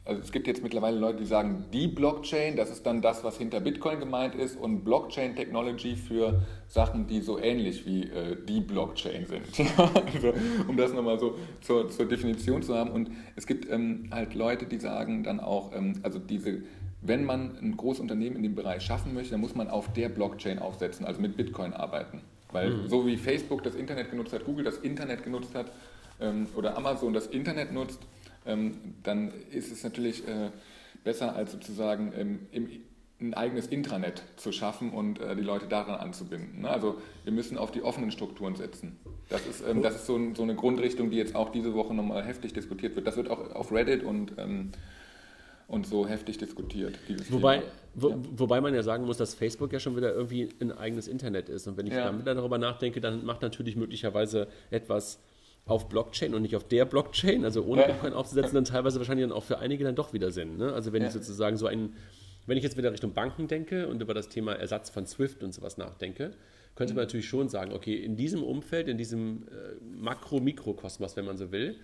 [0.03, 3.37] also es gibt jetzt mittlerweile Leute, die sagen, die Blockchain, das ist dann das, was
[3.37, 9.25] hinter Bitcoin gemeint ist und Blockchain-Technology für Sachen, die so ähnlich wie äh, die Blockchain
[9.25, 9.45] sind.
[9.77, 10.33] also,
[10.67, 12.91] um das nochmal so zur, zur Definition zu haben.
[12.91, 15.71] Und es gibt ähm, halt Leute, die sagen dann auch,
[16.03, 16.63] also diese,
[17.01, 20.09] wenn man ein großes Unternehmen in dem Bereich schaffen möchte, dann muss man auf der
[20.09, 22.21] Blockchain aufsetzen, also mit Bitcoin arbeiten.
[22.51, 25.71] Weil so wie Facebook das Internet genutzt hat, Google das Internet genutzt hat
[26.19, 27.99] ähm, oder Amazon das Internet nutzt,
[28.45, 30.49] ähm, dann ist es natürlich äh,
[31.03, 32.69] besser, als sozusagen ähm, im,
[33.21, 36.61] ein eigenes Intranet zu schaffen und äh, die Leute daran anzubinden.
[36.61, 36.69] Ne?
[36.69, 38.97] Also wir müssen auf die offenen Strukturen setzen.
[39.27, 41.93] Das ist, ähm, das ist so, ein, so eine Grundrichtung, die jetzt auch diese Woche
[41.93, 43.05] nochmal heftig diskutiert wird.
[43.05, 44.71] Das wird auch auf Reddit und, ähm,
[45.69, 46.95] und so heftig diskutiert.
[47.29, 47.61] Wobei,
[47.93, 48.17] wo, Ja.
[48.35, 51.67] wobei man ja sagen muss, dass Facebook ja schon wieder irgendwie ein eigenes Internet ist.
[51.67, 52.05] Und wenn ich Ja.
[52.05, 55.19] dann wieder darüber nachdenke, dann macht natürlich möglicherweise etwas
[55.65, 57.87] auf Blockchain und nicht auf der Blockchain, also ohne Ja.
[57.87, 60.57] Bitcoin aufzusetzen, dann teilweise wahrscheinlich dann auch für einige dann doch wieder Sinn.
[60.57, 60.73] Ne?
[60.73, 61.93] Also wenn ich sozusagen so ein,
[62.47, 65.53] wenn ich jetzt wieder Richtung Banken denke und über das Thema Ersatz von SWIFT und
[65.53, 66.31] sowas nachdenke,
[66.75, 66.97] könnte Mhm.
[66.97, 71.51] man natürlich schon sagen, okay, in diesem Umfeld, in diesem äh, Makro-Mikrokosmos, wenn man so
[71.51, 71.75] will,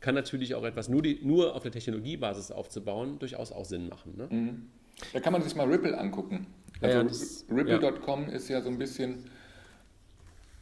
[0.00, 4.14] kann natürlich auch etwas nur, die, nur auf der Technologiebasis aufzubauen, durchaus auch Sinn machen.
[4.16, 4.26] Ne?
[4.30, 4.66] Mhm.
[5.12, 6.46] Da kann man sich mal Ripple angucken.
[6.80, 9.24] Ja, Also ja, Ripple.com ist ja so ein bisschen,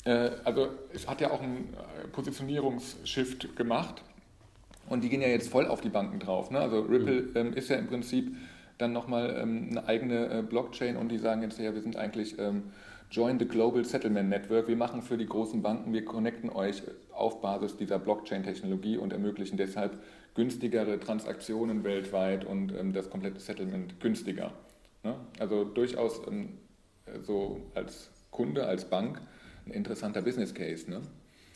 [0.04, 4.02] äh, also es hat ja auch einen äh, Positionierungsshift gemacht
[4.88, 6.50] und die gehen ja jetzt voll auf die Banken drauf.
[6.50, 6.58] Ne?
[6.60, 7.30] Also Ripple Mhm.
[7.36, 8.34] ähm, ist ja im Prinzip
[8.78, 12.38] dann nochmal ähm, eine eigene äh, Blockchain und die sagen jetzt ja, wir sind eigentlich
[12.38, 12.64] ähm,
[13.10, 14.68] Join the Global Settlement Network.
[14.68, 16.82] Wir machen für die großen Banken, wir connecten euch
[17.12, 20.02] auf Basis dieser Blockchain-Technologie und ermöglichen deshalb
[20.34, 24.52] günstigere Transaktionen weltweit und ähm, das komplette Settlement günstiger.
[25.02, 25.14] Ne?
[25.38, 26.58] Also durchaus ähm,
[27.22, 29.20] so als Kunde, als Bank
[29.66, 30.90] ein interessanter Business Case.
[30.90, 31.00] Ne?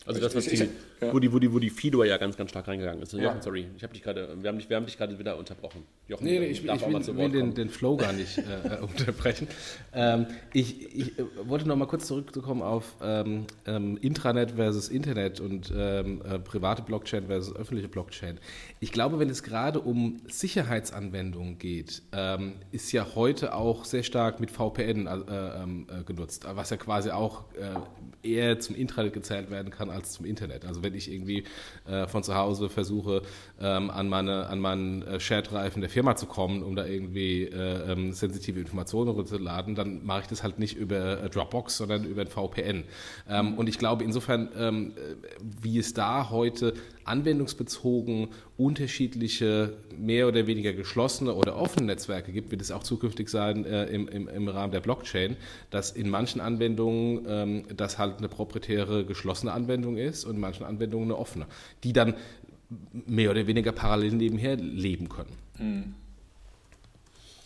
[0.06, 0.70] Also Ich- das, was ich- die, ich-
[1.02, 1.12] ja.
[1.12, 3.12] wo, die, wo, die, wo die Fido ja ganz, ganz stark reingegangen ist.
[3.12, 3.20] Ja.
[3.24, 5.82] Jochen, sorry, ich habe dich gerade, wir haben dich, wir haben dich gerade wieder unterbrochen.
[6.08, 8.42] Jochen, Nee, nee, ich, darf ich auch will, will den, den Flow gar nicht äh,
[8.42, 9.46] äh, unterbrechen.
[9.94, 15.40] Ähm, ich, ich äh, wollte noch mal kurz zurückkommen auf ähm, ähm, Intranet versus Internet
[15.40, 18.38] und ähm, äh, private Blockchain versus öffentliche Blockchain.
[18.80, 24.40] Ich glaube, wenn es gerade um Sicherheitsanwendungen geht, ähm, ist ja heute auch sehr stark
[24.40, 29.50] mit VPN äh, ähm, äh, genutzt, was ja quasi auch äh, eher zum Intranet gezählt
[29.50, 30.64] werden kann als zum Internet.
[30.64, 31.44] Also wenn ich irgendwie
[31.86, 33.22] äh, von zu Hause versuche,
[33.60, 37.92] ähm, an meine an meinen äh, Shared-Reifen der Firma zu kommen, um da irgendwie äh,
[37.92, 42.22] ähm, sensitive Informationen runterzuladen, dann mache ich das halt nicht über äh, Dropbox, sondern über
[42.22, 42.84] ein VPN.
[43.28, 45.14] Ähm, und ich glaube insofern, ähm, äh,
[45.62, 46.74] wie es da heute
[47.10, 53.64] anwendungsbezogen unterschiedliche, mehr oder weniger geschlossene oder offene Netzwerke gibt, wird es auch zukünftig sein
[53.64, 55.36] äh, im, im, im Rahmen der Blockchain,
[55.70, 60.64] dass in manchen Anwendungen ähm, das halt eine proprietäre geschlossene Anwendung ist und in manchen
[60.64, 61.46] Anwendungen eine offene,
[61.84, 62.14] die dann
[62.92, 65.94] mehr oder weniger parallel nebenher leben können.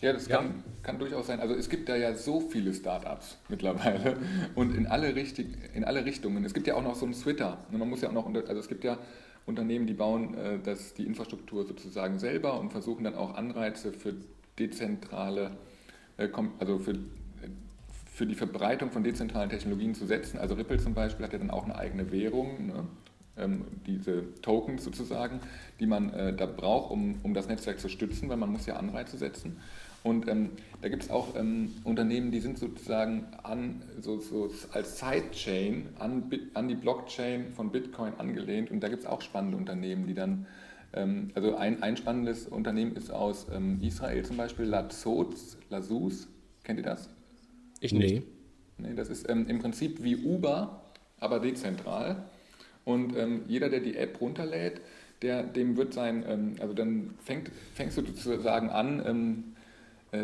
[0.01, 0.37] Ja, das Ja.
[0.37, 1.39] kann, kann durchaus sein.
[1.39, 4.17] Also es gibt da ja so viele Startups mittlerweile
[4.53, 6.45] und in alle, richtig, in alle Richtungen.
[6.45, 7.57] Es gibt ja auch noch so ein Twitter.
[7.71, 8.99] Man muss ja auch noch, also es gibt ja
[9.45, 14.13] Unternehmen, die bauen äh, das, die Infrastruktur sozusagen selber und versuchen dann auch Anreize für
[14.57, 15.51] dezentrale,
[16.17, 16.29] äh,
[16.59, 16.95] also für,
[18.11, 20.39] für die Verbreitung von dezentralen Technologien zu setzen.
[20.39, 22.67] Also Ripple zum Beispiel hat ja dann auch eine eigene Währung.
[22.67, 22.87] Ne?
[23.37, 25.39] ähm, diese Tokens sozusagen,
[25.79, 28.77] die man äh, da braucht, um, um das Netzwerk zu stützen, weil man muss ja
[28.77, 29.57] Anreize setzen.
[30.05, 30.51] Und ähm,
[30.83, 36.31] da gibt es auch ähm, Unternehmen, die sind sozusagen an, so, so als Sidechain an,
[36.53, 38.69] an die Blockchain von Bitcoin angelehnt.
[38.69, 40.45] Und da gibt es auch spannende Unternehmen, die dann,
[40.93, 46.27] ähm, also ein, ein spannendes Unternehmen ist aus ähm, Israel zum Beispiel, Lazos, Lazuz,
[46.63, 47.09] kennt ihr das?
[47.79, 48.23] Ich nicht.
[48.77, 48.89] Nee.
[48.89, 50.83] Nee, das ist ähm, im Prinzip wie Uber,
[51.19, 52.25] aber dezentral.
[52.83, 54.81] Und ähm, jeder, der die App runterlädt,
[55.23, 59.54] der, dem wird sein, ähm, also dann fängt, fängst du sozusagen an,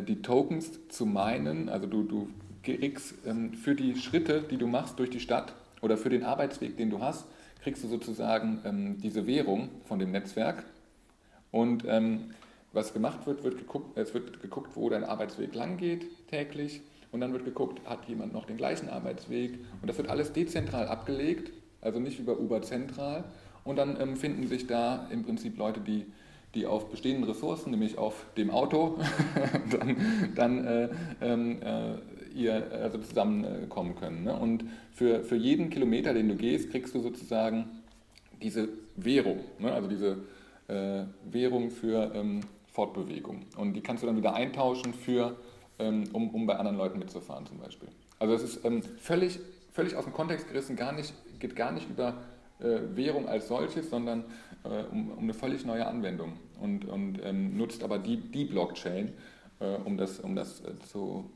[0.01, 1.69] die Tokens zu meinen.
[1.69, 2.29] Also du, du
[2.63, 6.77] kriegst ähm, für die Schritte, die du machst durch die Stadt oder für den Arbeitsweg,
[6.77, 7.25] den du hast,
[7.61, 10.63] kriegst du sozusagen ähm, diese Währung von dem Netzwerk.
[11.51, 12.31] Und ähm,
[12.73, 16.81] was gemacht wird, wird geguckt, es wird geguckt, wo dein Arbeitsweg lang geht täglich.
[17.11, 19.59] Und dann wird geguckt, hat jemand noch den gleichen Arbeitsweg.
[19.81, 23.25] Und das wird alles dezentral abgelegt, also nicht über Uber zentral.
[23.65, 26.05] Und dann finden sich da im Prinzip Leute, die,
[26.55, 28.99] die auf bestehenden Ressourcen, nämlich auf dem Auto,
[29.71, 29.95] dann,
[30.35, 30.89] dann äh,
[31.21, 31.95] ähm, äh,
[32.33, 34.23] ihr also zusammenkommen können.
[34.23, 34.35] Ne?
[34.35, 37.65] Und für, für jeden Kilometer, den du gehst, kriegst du sozusagen
[38.41, 39.71] diese Währung, ne?
[39.71, 40.17] also diese
[40.67, 42.41] äh, Währung für ähm,
[42.71, 43.45] Fortbewegung.
[43.57, 45.37] Und die kannst du dann wieder eintauschen, für,
[45.79, 47.89] ähm, um, um bei anderen Leuten mitzufahren zum Beispiel.
[48.19, 49.39] Also es ist ähm, völlig,
[49.73, 52.13] völlig aus dem Kontext gerissen, gar nicht, geht gar nicht über äh,
[52.95, 54.25] Währung als solches, sondern
[54.63, 59.13] äh, um, um, eine völlig neue Anwendung und, und ähm, nutzt aber die, die Blockchain,
[59.59, 61.29] äh, um das, um das äh, zu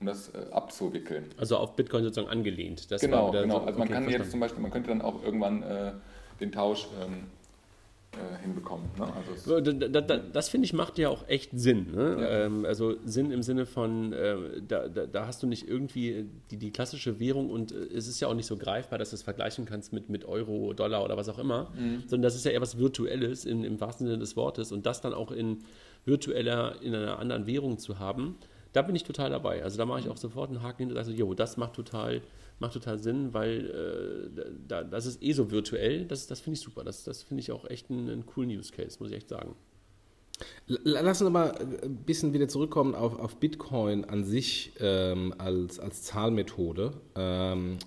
[0.00, 1.26] um das äh, abzuwickeln.
[1.38, 2.90] Also auf Bitcoin sozusagen angelehnt.
[2.90, 3.60] Das genau, genau.
[3.60, 4.10] So, also man okay, kann verstanden.
[4.10, 5.92] jetzt zum Beispiel, man könnte dann auch irgendwann äh,
[6.40, 7.37] den Tausch ähm, äh,
[8.42, 8.88] hinbekommen.
[8.98, 9.06] Ne?
[9.14, 11.92] Also das, das, das finde ich macht ja auch echt Sinn.
[11.94, 12.16] Ne?
[12.20, 12.28] Ja.
[12.46, 14.36] Ähm, also Sinn im Sinne von, äh,
[14.66, 18.20] da, da, da, hast du nicht irgendwie die, die klassische Währung und äh, es ist
[18.20, 21.16] ja auch nicht so greifbar, dass du es vergleichen kannst mit, mit Euro, Dollar oder
[21.16, 22.02] was auch immer, mhm.
[22.06, 25.00] sondern das ist ja eher was Virtuelles in, im wahrsten Sinne des Wortes und das
[25.00, 25.58] dann auch in
[26.04, 28.36] virtueller, in einer anderen Währung zu haben,
[28.72, 29.62] da bin ich total dabei.
[29.62, 32.22] Also da mache ich auch sofort einen Haken hin und sage, jo, das macht total
[32.60, 36.04] macht total Sinn, weil äh, da, das ist eh so virtuell.
[36.06, 36.84] Das, das finde ich super.
[36.84, 39.54] Das, das finde ich auch echt einen, einen coolen Use Case, muss ich echt sagen.
[40.66, 41.52] Lass uns mal
[41.82, 46.92] ein bisschen wieder zurückkommen auf, auf Bitcoin an sich ähm, als, als Zahlmethode.
[47.16, 47.78] Ähm,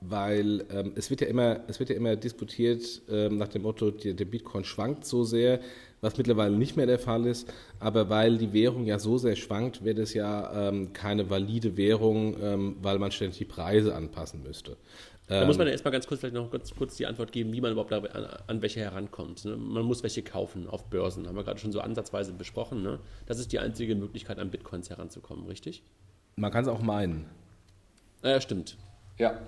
[0.00, 3.92] weil ähm, es, wird ja immer, es wird ja immer diskutiert ähm, nach dem Motto,
[3.92, 5.60] der, der Bitcoin schwankt so sehr,
[6.00, 7.52] was mittlerweile nicht mehr der Fall ist.
[7.80, 12.36] Aber weil die Währung ja so sehr schwankt, wird es ja ähm, keine valide Währung,
[12.40, 14.76] ähm, weil man ständig die Preise anpassen müsste.
[15.28, 17.60] Da muss man ja erstmal ganz kurz vielleicht noch ganz kurz die Antwort geben, wie
[17.60, 19.44] man überhaupt an, an welche herankommt.
[19.44, 19.58] Ne?
[19.58, 22.82] Man muss welche kaufen auf Börsen, haben wir gerade schon so ansatzweise besprochen.
[22.82, 22.98] Ne?
[23.26, 25.82] Das ist die einzige Möglichkeit, an Bitcoins heranzukommen, richtig?
[26.36, 27.26] Man kann es auch meinen.
[28.22, 28.78] Ja, stimmt.
[29.18, 29.38] Ja,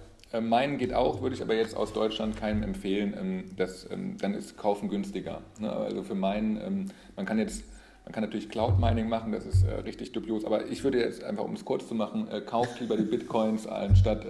[0.41, 3.15] meinen geht auch, würde ich aber jetzt aus Deutschland keinem empfehlen.
[3.19, 5.43] Ähm, das, ähm, dann ist Kaufen günstiger.
[5.59, 5.71] Ne?
[5.71, 6.85] Also für meinen, ähm,
[7.17, 7.65] man kann jetzt,
[8.05, 11.25] man kann natürlich Cloud Mining machen, das ist äh, richtig dubios, aber ich würde jetzt
[11.25, 14.25] einfach, um es kurz zu machen, äh, kauft lieber die Bitcoins, anstatt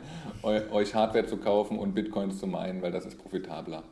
[0.42, 3.84] euch Hardware zu kaufen und Bitcoins zu meinen, weil das ist profitabler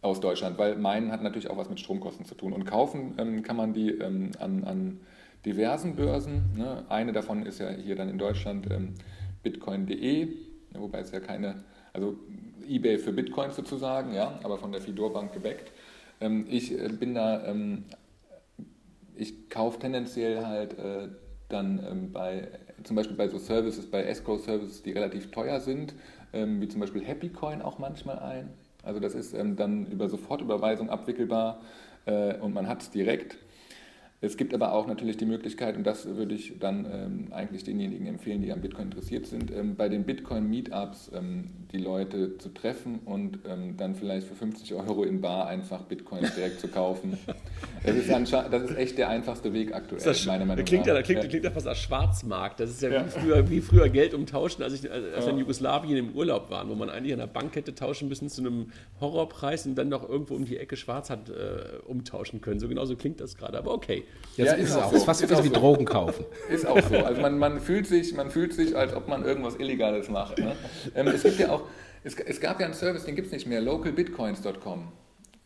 [0.00, 0.56] aus Deutschland.
[0.56, 2.52] Weil meinen hat natürlich auch was mit Stromkosten zu tun.
[2.52, 5.00] Und kaufen kann man die an, an
[5.44, 6.42] diversen Börsen.
[6.56, 6.84] Ne?
[6.88, 8.68] Eine davon ist ja hier dann in Deutschland
[9.42, 10.45] bitcoin.de
[10.80, 12.16] wobei es ja keine, also
[12.68, 15.72] eBay für Bitcoins sozusagen, ja, aber von der Fidor Bank gebackt.
[16.20, 17.84] Ähm, ich äh, bin da, ähm,
[19.14, 21.08] ich kaufe tendenziell halt äh,
[21.48, 22.48] dann ähm, bei,
[22.82, 25.94] zum Beispiel bei so Services, bei Escrow-Services, die relativ teuer sind,
[26.32, 28.50] wie zum Beispiel HappyCoin auch manchmal ein.
[28.82, 31.62] Also das ist dann über Sofortüberweisung abwickelbar
[32.04, 33.38] äh, und man hat es direkt.
[34.22, 38.06] Es gibt aber auch natürlich die Möglichkeit, und das würde ich dann ähm, eigentlich denjenigen
[38.06, 43.00] empfehlen, die am Bitcoin interessiert sind, ähm, bei den Bitcoin-Meetups ähm, die Leute zu treffen
[43.04, 47.18] und ähm, dann vielleicht für 50 Euro in Bar einfach Bitcoins direkt zu kaufen.
[47.84, 50.94] Das ist, das ist, echt der einfachste Weg aktuell, das meiner Meinung klingt nach.
[50.94, 51.28] Ja, klingt, ja.
[51.28, 52.58] klingt ja fast als Schwarzmarkt.
[52.58, 53.04] Das ist ja, ja.
[53.04, 56.68] Wie, früher, wie, früher, Geld umtauschen, als, ich, als wir in Jugoslawien im Urlaub waren,
[56.68, 60.08] wo man eigentlich an der Bank hätte tauschen müssen zu einem Horrorpreis und dann noch
[60.08, 62.58] irgendwo um die Ecke schwarz hat äh, umtauschen können.
[62.58, 64.04] So genauso klingt das gerade, aber okay.
[64.36, 64.90] Jetzt ja, ist, es auch.
[64.90, 64.96] So.
[64.96, 65.54] Ist fast ist wie so.
[65.54, 66.24] Drogen kaufen.
[66.50, 66.96] Ist auch so.
[66.96, 70.38] Also man, man, fühlt sich, man fühlt sich, als ob man irgendwas Illegales macht.
[70.38, 70.54] Ne?
[70.94, 71.62] Ähm, es gibt ja auch,
[72.04, 74.92] es, es, gab ja einen Service, den gibt es nicht mehr, localbitcoins.com.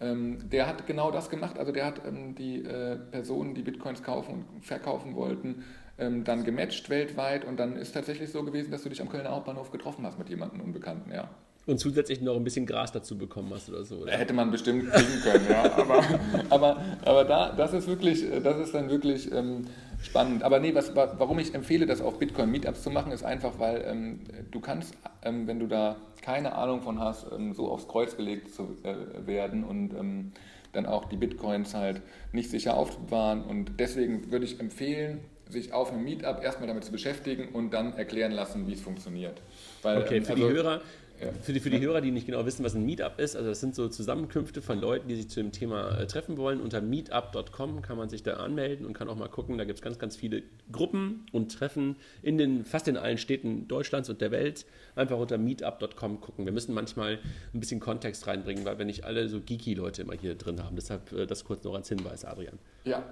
[0.00, 1.58] Ähm, der hat genau das gemacht.
[1.58, 5.64] Also der hat ähm, die äh, Personen, die Bitcoins kaufen und verkaufen wollten,
[5.98, 9.30] ähm, dann gematcht weltweit und dann ist tatsächlich so gewesen, dass du dich am Kölner
[9.30, 11.28] Hauptbahnhof getroffen hast mit jemandem Unbekannten, ja.
[11.70, 13.96] Und zusätzlich noch ein bisschen Gras dazu bekommen hast oder so.
[13.98, 14.12] Oder?
[14.12, 15.72] Hätte man bestimmt kriegen können, ja.
[15.76, 16.04] Aber,
[16.50, 19.66] aber, aber da, das ist wirklich, das ist dann wirklich ähm,
[20.02, 20.42] spannend.
[20.42, 24.20] Aber nee, was, warum ich empfehle, das auf Bitcoin-Meetups zu machen, ist einfach, weil ähm,
[24.50, 28.52] du kannst, ähm, wenn du da keine Ahnung von hast, ähm, so aufs Kreuz gelegt
[28.54, 30.32] zu äh, werden und ähm,
[30.72, 32.02] dann auch die Bitcoins halt
[32.32, 33.42] nicht sicher aufzubewahren.
[33.42, 37.94] Und deswegen würde ich empfehlen, sich auf einem Meetup erstmal damit zu beschäftigen und dann
[37.94, 39.40] erklären lassen, wie es funktioniert.
[39.82, 40.80] Weil, okay, ähm, für also, die Hörer,
[41.20, 41.32] Ja.
[41.42, 43.60] Für, die, für die Hörer, die nicht genau wissen, was ein Meetup ist, also das
[43.60, 46.60] sind so Zusammenkünfte von Leuten, die sich zu dem Thema äh, treffen wollen.
[46.60, 49.58] Unter meetup.com kann man sich da anmelden und kann auch mal gucken.
[49.58, 50.42] Da gibt es ganz, ganz viele
[50.72, 54.64] Gruppen und Treffen in den fast in allen Städten Deutschlands und der Welt.
[54.96, 56.46] Einfach unter meetup.com gucken.
[56.46, 57.18] Wir müssen manchmal
[57.52, 60.76] ein bisschen Kontext reinbringen, weil wir nicht alle so geeky Leute immer hier drin haben.
[60.76, 62.58] Deshalb äh, das kurz noch als Hinweis, Adrian.
[62.84, 63.04] Ja,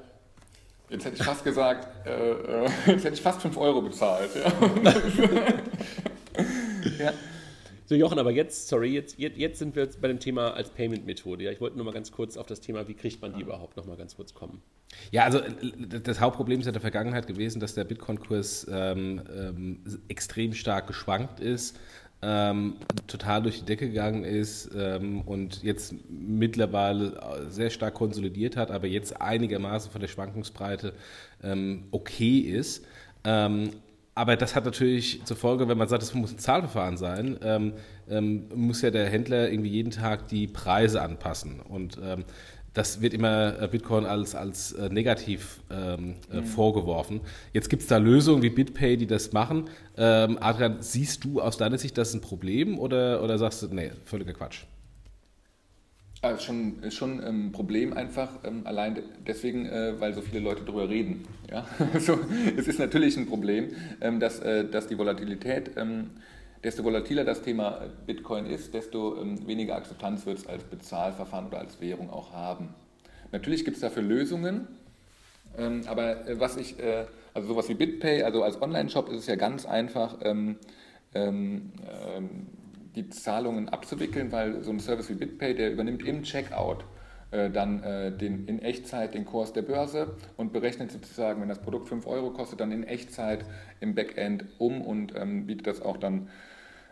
[0.91, 4.31] Jetzt hätte ich fast gesagt, äh, äh jetzt hätte ich fast 5 Euro bezahlt.
[4.35, 4.51] Ja.
[7.05, 7.13] ja.
[7.89, 10.69] So, Jochen, aber jetzt, sorry, jetzt, jetzt, jetzt sind wir jetzt bei dem Thema als
[10.69, 11.45] Payment-Methode.
[11.45, 13.79] Ja, ich wollte nur mal ganz kurz auf das Thema, wie kriegt man die überhaupt,
[13.79, 14.61] noch mal ganz kurz kommen.
[15.11, 15.41] Ja, also
[16.05, 20.87] das Hauptproblem ist ja in der Vergangenheit gewesen, dass der Bitcoin-Kurs ähm, ähm, extrem stark
[20.87, 21.79] geschwankt ist.
[22.21, 22.75] Ähm,
[23.07, 28.87] total durch die Decke gegangen ist ähm, und jetzt mittlerweile sehr stark konsolidiert hat, aber
[28.87, 30.93] jetzt einigermaßen von der Schwankungsbreite
[31.43, 32.85] ähm, okay ist.
[34.19, 37.75] Aber das hat natürlich zur Folge, wenn man sagt, es muss ein Zahlverfahren sein, ähm,
[38.11, 41.61] ähm, muss ja der Händler irgendwie jeden Tag die Preise anpassen.
[41.61, 42.25] Und ähm,
[42.75, 46.47] das wird immer äh, Bitcoin als, als äh, negativ ähm, äh, mhm.
[46.47, 47.21] vorgeworfen.
[47.53, 49.71] Jetzt gibt es da Lösungen wie BitPay, die das machen.
[49.97, 53.93] Ähm, Adrian, siehst du aus deiner Sicht das ein Problem oder, oder sagst du, nee,
[54.05, 54.65] völliger Quatsch?
[56.21, 60.89] Also schon, schon ein Problem einfach, ähm, allein deswegen, äh, weil so viele Leute darüber
[60.89, 61.25] reden.
[61.49, 61.65] Ja?
[62.01, 62.19] so,
[62.57, 63.69] es ist natürlich ein Problem,
[64.01, 66.11] ähm, dass, äh, dass die Volatilität, ähm,
[66.65, 69.17] desto volatiler das Thema Bitcoin ist, desto
[69.47, 72.75] weniger Akzeptanz wird es als Bezahlverfahren oder als Währung auch haben.
[73.31, 74.67] Natürlich gibt es dafür Lösungen,
[75.87, 76.75] aber äh, was ich,
[77.33, 80.17] also sowas wie BitPay, also als Online-Shop ist es ja ganz einfach,
[82.99, 86.85] die Zahlungen abzuwickeln, weil so ein Service wie BitPay, der übernimmt im Checkout
[87.31, 91.61] äh, dann äh, den, in Echtzeit den Kurs der Börse und berechnet sozusagen, wenn das
[91.61, 93.45] Produkt 5 Euro kostet, dann in Echtzeit
[93.81, 96.29] im Backend um und ähm, bietet das auch dann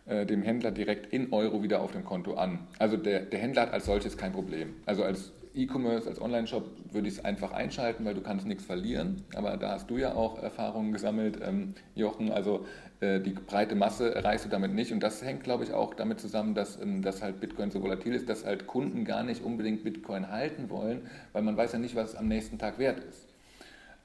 [0.04, 2.60] äh, dem Händler direkt in Euro wieder auf dem Konto an.
[2.78, 4.74] Also der, der Händler hat als solches kein Problem.
[4.84, 9.22] Also als E-Commerce, als Online-Shop würde ich es einfach einschalten, weil du kannst nichts verlieren.
[9.34, 12.30] Aber da hast du ja auch Erfahrungen gesammelt, ähm, Jochen.
[12.30, 12.66] Also
[13.00, 14.92] die breite Masse erreichst du damit nicht.
[14.92, 18.14] Und das hängt, glaube ich, auch damit zusammen, dass, ähm, dass halt Bitcoin so volatil
[18.14, 21.94] ist, dass halt Kunden gar nicht unbedingt Bitcoin halten wollen, weil man weiß ja nicht,
[21.94, 23.26] was am nächsten Tag wert ist.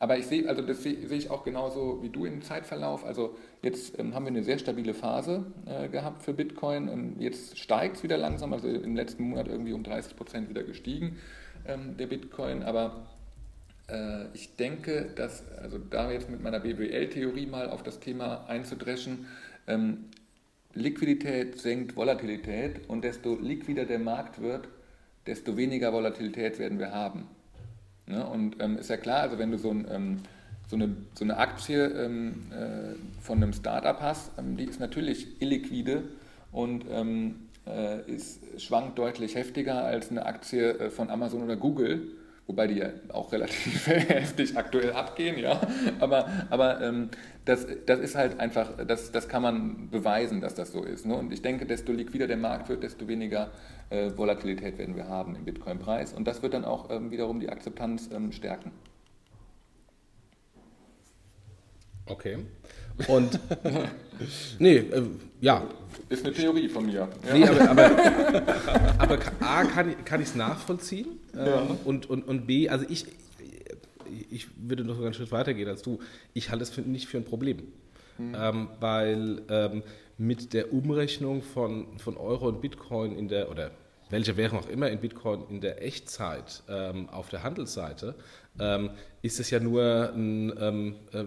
[0.02, 3.06] Aber ich sehe, also das sehe, ich auch genauso wie du im Zeitverlauf.
[3.06, 6.88] Also jetzt ähm, haben wir eine sehr stabile Phase äh, gehabt für Bitcoin.
[6.88, 10.64] Ähm, jetzt steigt es wieder langsam, also im letzten Monat irgendwie um 30 Prozent wieder
[10.64, 11.18] gestiegen,
[11.68, 12.64] ähm, der Bitcoin.
[12.64, 13.21] Aber äh,
[14.34, 19.28] ich denke, dass, also da jetzt mit meiner BWL-Theorie mal auf das Thema einzudreschen,
[19.68, 20.06] ähm,
[20.74, 24.68] Liquidität senkt Volatilität und desto liquider der Markt wird,
[25.26, 27.28] desto weniger Volatilität werden wir haben.
[28.08, 28.26] Ne?
[28.26, 30.18] Und ähm, ist ja klar, also wenn du so, ein, ähm,
[30.68, 35.42] so, eine, so eine Aktie ähm, äh, von einem Startup hast, ähm, die ist natürlich
[35.42, 36.04] illiquide
[36.52, 42.08] und ähm, äh, ist, schwankt deutlich heftiger als eine Aktie äh, von Amazon oder Google
[42.48, 45.62] wobei die ja auch relativ heftig aktuell abgehen, ja.
[46.00, 47.10] Aber, aber ähm,
[47.46, 51.06] das, das ist halt einfach, das, das kann man beweisen, dass das so ist.
[51.06, 51.16] Ne?
[51.16, 53.52] Und ich denke, desto liquider der Markt wird, desto weniger
[53.90, 56.14] äh, Volatilität werden wir haben im Bitcoin-Preis.
[56.14, 58.72] Und das wird dann auch ähm, wiederum die Akzeptanz ähm, stärken.
[62.06, 62.40] Okay.
[63.08, 63.40] Und
[64.60, 65.04] nee, äh,
[65.40, 65.64] ja.
[66.10, 67.08] Ist eine Theorie von mir.
[67.28, 67.34] Ja.
[67.34, 67.92] Nee, aber, aber,
[68.98, 71.62] aber A, kann, kann ich es nachvollziehen ja.
[71.62, 73.06] ähm, und, und, und B, also ich,
[74.30, 76.00] ich würde noch sogar einen Schritt weiter gehen als du.
[76.34, 77.64] Ich halte es nicht für ein Problem.
[78.18, 78.36] Mhm.
[78.38, 79.84] Ähm, weil ähm,
[80.18, 83.72] mit der Umrechnung von, von Euro und Bitcoin in der, oder
[84.10, 88.16] welche Währung auch immer in Bitcoin in der Echtzeit ähm, auf der Handelsseite,
[88.60, 88.92] ähm,
[89.22, 91.24] ist es ja nur ein, ähm, äh,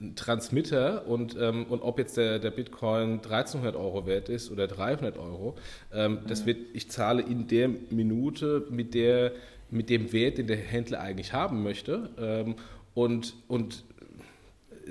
[0.00, 4.66] ein Transmitter und, ähm, und ob jetzt der, der Bitcoin 1300 Euro wert ist oder
[4.66, 5.56] 300 Euro,
[5.92, 9.32] ähm, das wird, ich zahle in der Minute mit, der,
[9.70, 12.56] mit dem Wert, den der Händler eigentlich haben möchte ähm,
[12.94, 13.84] und, und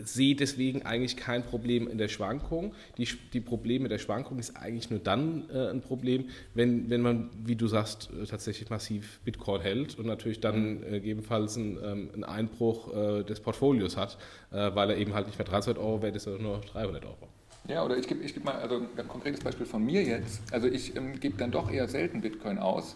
[0.03, 2.73] sehe deswegen eigentlich kein Problem in der Schwankung.
[2.97, 7.29] Die, die Probleme der Schwankung ist eigentlich nur dann äh, ein Problem, wenn, wenn man,
[7.43, 12.09] wie du sagst, äh, tatsächlich massiv Bitcoin hält und natürlich dann äh, gegebenenfalls ein, ähm,
[12.13, 14.17] einen Einbruch äh, des Portfolios hat,
[14.51, 17.27] äh, weil er eben halt nicht mehr 300 Euro wert ist, sondern nur 300 Euro.
[17.67, 20.41] Ja, oder ich gebe ich geb mal also ein konkretes Beispiel von mir jetzt.
[20.53, 22.95] Also ich ähm, gebe dann doch eher selten Bitcoin aus,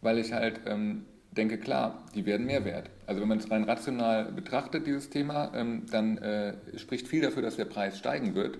[0.00, 2.90] weil ich halt ähm, denke, klar, die werden mehr wert.
[3.06, 7.42] Also wenn man es rein rational betrachtet, dieses Thema, ähm, dann äh, spricht viel dafür,
[7.42, 8.58] dass der Preis steigen wird.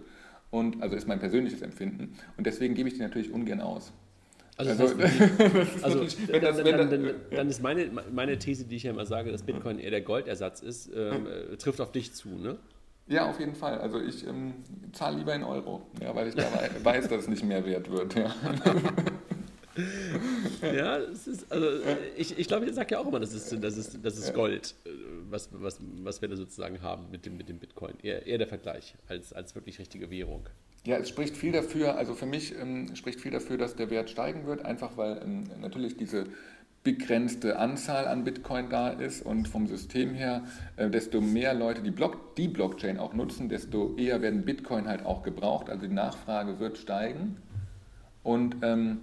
[0.50, 2.16] Und, also ist mein persönliches Empfinden.
[2.36, 3.92] Und deswegen gebe ich die natürlich ungern aus.
[4.56, 4.94] Also, also,
[5.82, 6.16] also das,
[6.62, 9.90] dann, dann, dann, ist meine, meine These, die ich ja immer sage, dass Bitcoin eher
[9.90, 12.58] der Goldersatz ist, ähm, äh, trifft auf dich zu, ne?
[13.06, 13.78] Ja, auf jeden Fall.
[13.78, 14.54] Also ich ähm,
[14.92, 16.36] zahle lieber in Euro, ja, weil ich
[16.84, 18.14] weiß, dass es nicht mehr wert wird.
[18.14, 18.34] Ja,
[20.62, 21.66] ja ist, also
[22.16, 24.74] ich, ich glaube, ich sage ja auch immer, das ist, das ist, das ist Gold,
[24.84, 24.90] äh,
[25.28, 27.94] was, was, was wir da sozusagen haben mit dem, mit dem Bitcoin.
[28.02, 30.48] Eher, eher der Vergleich als, als wirklich richtige Währung.
[30.84, 34.08] Ja, es spricht viel dafür, also für mich ähm, spricht viel dafür, dass der Wert
[34.08, 36.24] steigen wird, einfach weil ähm, natürlich diese
[36.82, 40.44] begrenzte Anzahl an Bitcoin da ist und vom System her,
[40.76, 45.04] äh, desto mehr Leute die, Block, die Blockchain auch nutzen, desto eher werden Bitcoin halt
[45.04, 45.68] auch gebraucht.
[45.68, 47.36] Also die Nachfrage wird steigen.
[48.22, 49.00] Und ähm,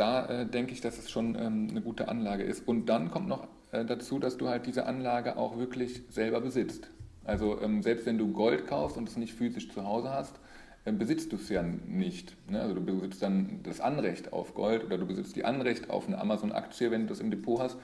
[0.00, 2.66] da äh, denke ich, dass es schon ähm, eine gute Anlage ist.
[2.66, 6.90] Und dann kommt noch äh, dazu, dass du halt diese Anlage auch wirklich selber besitzt.
[7.24, 10.40] Also ähm, selbst wenn du Gold kaufst und es nicht physisch zu Hause hast,
[10.86, 12.34] besitzt du es ja nicht.
[12.50, 12.62] Ne?
[12.62, 16.18] Also du besitzt dann das Anrecht auf Gold oder du besitzt die Anrecht auf eine
[16.18, 17.76] Amazon-Aktie, wenn du das im Depot hast.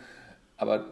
[0.57, 0.87] Aber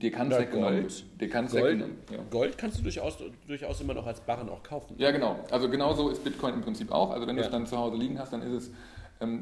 [0.00, 0.86] dir kann es weggenommen
[1.20, 2.18] dir kann's Gold, ja.
[2.30, 4.94] Gold kannst du durchaus, durchaus immer noch als Barren auch kaufen.
[4.96, 5.44] Ja, genau.
[5.50, 7.10] Also genauso ist Bitcoin im Prinzip auch.
[7.10, 7.42] Also wenn ja.
[7.42, 8.70] du es dann zu Hause liegen hast, dann ist es,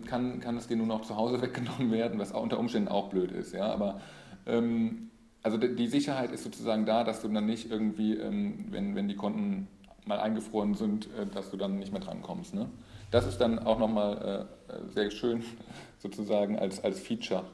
[0.05, 3.09] kann, kann es dir nur noch zu Hause weggenommen werden, was auch unter Umständen auch
[3.09, 3.53] blöd ist.
[3.53, 3.73] Ja?
[3.73, 4.01] Aber
[4.47, 5.11] ähm,
[5.43, 9.17] also die Sicherheit ist sozusagen da, dass du dann nicht irgendwie, ähm, wenn, wenn die
[9.17, 9.69] Konten
[10.05, 12.55] mal eingefroren sind, äh, dass du dann nicht mehr drankommst.
[12.55, 12.69] Ne?
[13.11, 15.45] Das ist dann auch nochmal äh, äh, sehr schön
[15.99, 17.45] sozusagen als, als Feature.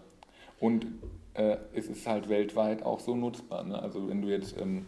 [0.61, 0.87] Und
[1.35, 3.65] äh, es ist halt weltweit auch so nutzbar.
[3.65, 3.81] Ne?
[3.81, 4.87] Also wenn du jetzt, ähm,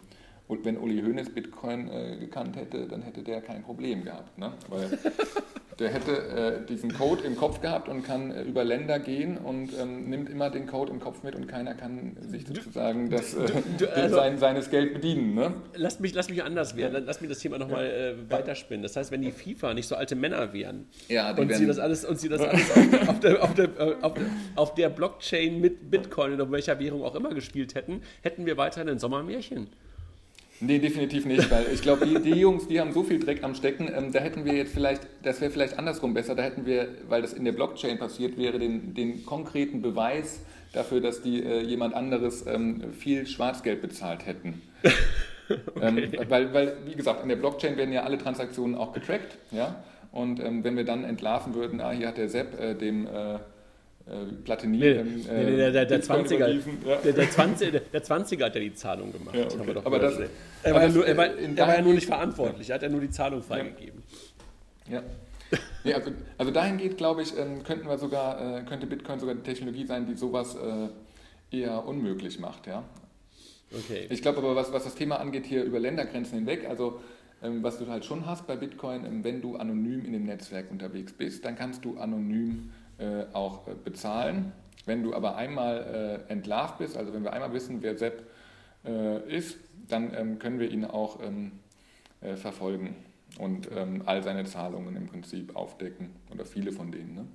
[0.49, 4.37] wenn Uli Hoeneß Bitcoin äh, gekannt hätte, dann hätte der kein Problem gehabt.
[4.37, 4.53] Ne?
[4.69, 4.97] Weil
[5.79, 9.71] der hätte äh, diesen Code im Kopf gehabt und kann äh, über Länder gehen und
[9.79, 13.45] ähm, nimmt immer den Code im Kopf mit und keiner kann sich sozusagen das, äh,
[13.45, 15.35] du, du, also, sein, seines Geld bedienen.
[15.35, 15.53] Ne?
[15.75, 18.81] Lass, mich, lass mich anders werden, lass mich das Thema nochmal äh, weiterspinnen.
[18.81, 22.05] Das heißt, wenn die FIFA nicht so alte Männer wären ja, und, sie das alles,
[22.05, 24.25] und sie das alles auf, auf, der, auf, der, äh, auf, der,
[24.55, 28.89] auf der Blockchain mit Bitcoin oder welcher Währung auch immer gespielt hätten, hätten wir weiterhin
[28.89, 29.67] ein Sommermärchen.
[30.59, 33.53] Nee, definitiv nicht, weil ich glaube, die, die, Jungs, die haben so viel Dreck am
[33.53, 36.87] Stecken, ähm, da hätten wir jetzt vielleicht, das wäre vielleicht andersrum besser, da hätten wir,
[37.07, 40.41] weil das in der Blockchain passiert wäre, den, den konkreten Beweis
[40.73, 44.61] dafür, dass die äh, jemand anderes ähm, viel Schwarzgeld bezahlt hätten.
[45.79, 46.17] Ähm, okay.
[46.19, 49.81] ähm, weil, weil, wie gesagt, in der Blockchain werden ja alle Transaktionen auch getrackt, ja,
[50.11, 53.07] und ähm, wenn wir dann entlarven würden, ah, hier hat der Sepp äh, dem...
[53.07, 53.39] Äh, äh,
[54.43, 54.77] Platini.
[54.77, 56.95] Nee, ähm, nee, nee, der, der, der 20er, ja.
[57.03, 59.35] der, der, 20, der, der 20er hat ja die Zahlung gemacht.
[59.35, 59.81] Ja, okay.
[59.83, 60.19] aber das,
[60.63, 62.89] er, war ja nur, er, war, er war ja nur nicht verantwortlich, er hat ja
[62.89, 64.01] nur die Zahlung freigegeben.
[64.89, 65.03] Ja.
[65.83, 69.43] nee, also, also dahingehend, glaube ich, ähm, könnten wir sogar, äh, könnte Bitcoin sogar die
[69.43, 72.67] Technologie sein, die sowas äh, eher unmöglich macht.
[72.67, 72.83] Ja?
[73.73, 74.07] Okay.
[74.09, 77.01] Ich glaube aber, was, was das Thema angeht, hier über Ländergrenzen hinweg, also
[77.43, 80.71] ähm, was du halt schon hast bei Bitcoin, ähm, wenn du anonym in dem Netzwerk
[80.71, 82.86] unterwegs bist, dann kannst du anonym äh,
[83.33, 84.51] auch äh, bezahlen.
[84.85, 88.25] Wenn du aber einmal äh, entlarvt bist, also wenn wir einmal wissen, wer Sepp
[89.27, 89.57] ist,
[89.89, 91.51] dann ähm, können wir ihn auch ähm,
[92.37, 92.95] verfolgen
[93.37, 97.15] und ähm, all seine Zahlungen im Prinzip aufdecken oder viele von denen.
[97.15, 97.27] Ne?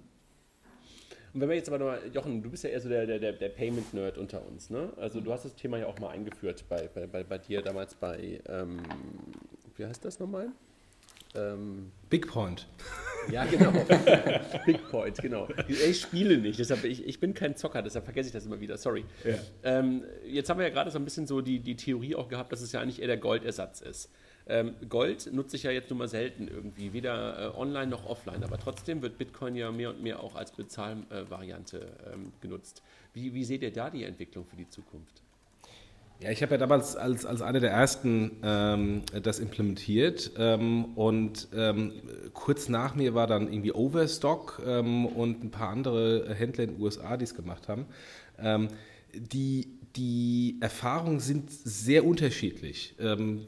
[1.35, 3.49] Und wenn wir jetzt aber nochmal, Jochen, du bist ja eher so der, der, der
[3.49, 4.93] Payment-Nerd unter uns, ne?
[4.97, 7.95] Also du hast das Thema ja auch mal eingeführt bei, bei, bei, bei dir damals
[7.95, 8.83] bei, ähm,
[9.77, 10.49] wie heißt das nochmal?
[11.35, 12.69] Ähm, Big Point.
[13.31, 13.73] Ja, genau.
[14.67, 15.49] Big Point, genau.
[15.69, 18.77] Ich spiele nicht, deshalb ich, ich bin kein Zocker, deshalb vergesse ich das immer wieder,
[18.77, 19.05] sorry.
[19.25, 19.35] Ja.
[19.63, 22.53] Ähm, jetzt haben wir ja gerade so ein bisschen so die, die Theorie auch gehabt,
[22.53, 24.11] dass es ja eigentlich eher der Goldersatz ist.
[24.47, 28.43] Ähm, Gold nutze ich ja jetzt nur mal selten irgendwie, weder äh, online noch offline,
[28.43, 32.83] aber trotzdem wird Bitcoin ja mehr und mehr auch als Bezahlvariante äh, ähm, genutzt.
[33.15, 35.23] Wie, wie seht ihr da die Entwicklung für die Zukunft?
[36.23, 41.49] Ja, ich habe ja damals als, als einer der ersten ähm, das implementiert ähm, und
[41.53, 41.95] ähm,
[42.33, 46.81] kurz nach mir war dann irgendwie Overstock ähm, und ein paar andere Händler in den
[46.81, 47.87] USA, die es gemacht haben.
[48.39, 48.69] Ähm,
[49.13, 49.67] die,
[49.97, 52.95] die Erfahrungen sind sehr unterschiedlich.
[53.01, 53.47] Ähm,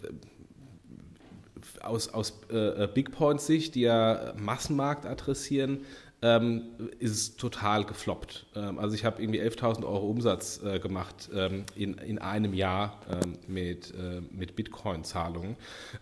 [1.81, 5.85] aus, aus äh, Big Point Sicht, die ja Massenmarkt adressieren,
[6.25, 6.63] ähm,
[7.01, 8.47] ist es total gefloppt.
[8.57, 12.99] Ähm, also ich habe irgendwie 11.000 Euro Umsatz äh, gemacht ähm, in, in einem Jahr
[13.11, 15.57] ähm, mit, äh, mit Bitcoin-Zahlungen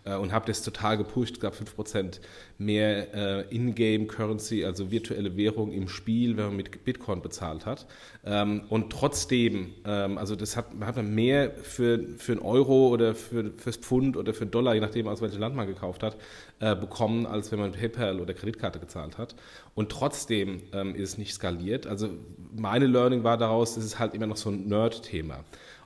[0.05, 1.41] äh, und habe das total gepusht.
[1.41, 2.21] Gab 5%
[2.59, 7.87] mehr äh, In-Game-Currency, also virtuelle Währung im Spiel, wenn man mit Bitcoin bezahlt hat.
[8.25, 13.15] Ähm, und trotzdem, ähm, also das hat, hat man mehr für, für einen Euro oder
[13.15, 16.17] für, fürs Pfund oder für einen Dollar, je nachdem aus welchem Land man gekauft hat,
[16.61, 19.35] äh, bekommen, als wenn man PayPal oder Kreditkarte gezahlt hat.
[19.75, 21.87] Und trotzdem ähm, ist es nicht skaliert.
[21.87, 22.11] Also
[22.55, 25.45] meine Learning war daraus, es ist halt immer noch so ein Nerd-Thema.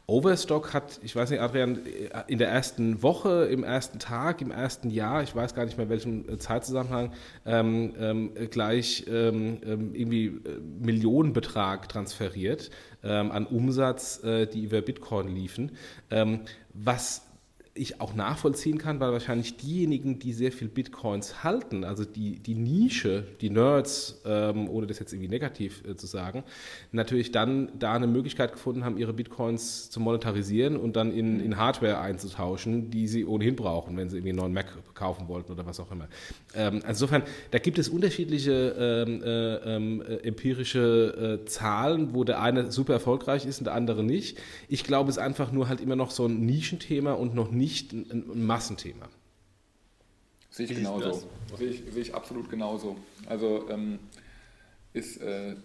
[0.08, 1.80] Overstock hat, ich weiß nicht, Adrian,
[2.28, 5.88] in der ersten Woche, im ersten Tag, im ersten Jahr, ich weiß gar nicht mehr
[5.88, 7.12] welchen äh, Zeitzusammenhang,
[7.44, 12.70] ähm, ähm, gleich ähm, ähm irgendwie äh, Millionenbetrag transferiert
[13.02, 15.72] ähm, an Umsatz, äh, die über Bitcoin liefen.
[16.10, 16.42] Ähm,
[16.72, 17.25] was
[17.76, 22.54] ich auch nachvollziehen kann, weil wahrscheinlich diejenigen, die sehr viel Bitcoins halten, also die, die
[22.54, 26.44] Nische, die Nerds, ähm, ohne das jetzt irgendwie negativ äh, zu sagen,
[26.92, 31.56] natürlich dann da eine Möglichkeit gefunden haben, ihre Bitcoins zu monetarisieren und dann in, in
[31.56, 35.66] Hardware einzutauschen, die sie ohnehin brauchen, wenn sie irgendwie einen neuen Mac kaufen wollten oder
[35.66, 36.08] was auch immer.
[36.54, 42.24] Ähm, also insofern, da gibt es unterschiedliche ähm, äh, ähm, äh, empirische äh, Zahlen, wo
[42.24, 44.38] der eine super erfolgreich ist und der andere nicht.
[44.68, 47.65] Ich glaube, es ist einfach nur halt immer noch so ein Nischenthema und noch nicht
[47.66, 49.08] nicht ein, ein Massenthema.
[50.50, 51.24] Sehe ich genauso.
[51.58, 52.96] Sehe ich, sehe ich absolut genauso.
[53.26, 53.98] Also ähm,
[54.92, 55.56] ist äh,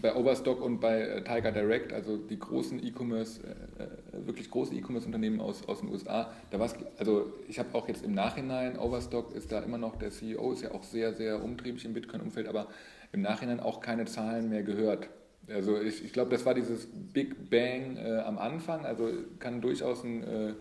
[0.00, 4.74] bei Overstock und bei äh, Tiger Direct, also die großen E-Commerce, äh, äh wirklich große
[4.74, 9.34] E-Commerce-Unternehmen aus, aus den USA, da war also ich habe auch jetzt im Nachhinein, Overstock
[9.34, 12.66] ist da immer noch, der CEO ist ja auch sehr, sehr umtriebig im Bitcoin-Umfeld, aber
[13.12, 15.08] im Nachhinein auch keine Zahlen mehr gehört.
[15.48, 20.02] Also ich, ich glaube, das war dieses Big Bang äh, am Anfang, also kann durchaus
[20.02, 20.54] ein äh,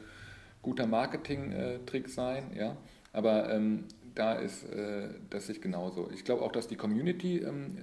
[0.65, 2.75] guter Marketing-Trick sein, ja.
[3.13, 3.85] Aber ähm,
[4.15, 6.09] da ist äh, das sich genauso.
[6.13, 7.77] Ich glaube auch, dass die Community ähm,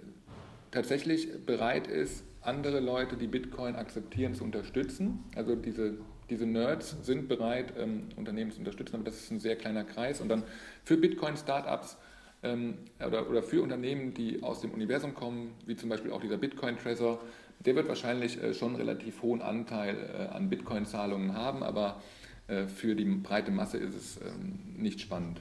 [0.72, 5.22] tatsächlich bereit ist, andere Leute, die Bitcoin akzeptieren, zu unterstützen.
[5.36, 5.94] Also diese,
[6.28, 10.20] diese Nerds sind bereit, ähm, Unternehmen zu unterstützen, aber das ist ein sehr kleiner Kreis.
[10.20, 10.42] Und dann
[10.84, 11.96] für Bitcoin-Startups
[12.42, 16.38] ähm, oder, oder für Unternehmen, die aus dem Universum kommen, wie zum Beispiel auch dieser
[16.38, 17.20] Bitcoin-Treasure,
[17.60, 22.02] der wird wahrscheinlich äh, schon einen relativ hohen Anteil äh, an Bitcoin-Zahlungen haben, aber
[22.46, 25.40] für die breite Masse ist es ähm, nicht spannend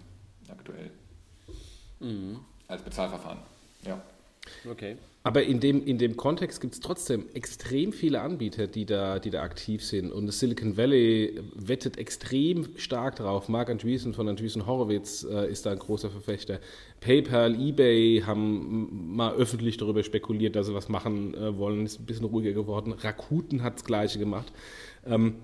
[0.50, 0.92] aktuell.
[2.00, 2.40] Mhm.
[2.68, 3.40] Als Bezahlverfahren.
[3.86, 4.02] Ja.
[4.70, 4.98] Okay.
[5.24, 9.30] Aber in dem, in dem Kontext gibt es trotzdem extrem viele Anbieter, die da, die
[9.30, 10.12] da aktiv sind.
[10.12, 13.48] Und das Silicon Valley wettet extrem stark drauf.
[13.48, 16.60] Mark Andreessen von Andreessen Horowitz äh, ist da ein großer Verfechter.
[17.02, 21.86] PayPal, eBay haben mal öffentlich darüber spekuliert, dass sie was machen äh, wollen.
[21.86, 22.92] Ist ein bisschen ruhiger geworden.
[22.92, 24.52] Rakuten hat das Gleiche gemacht.
[25.06, 25.36] Ähm,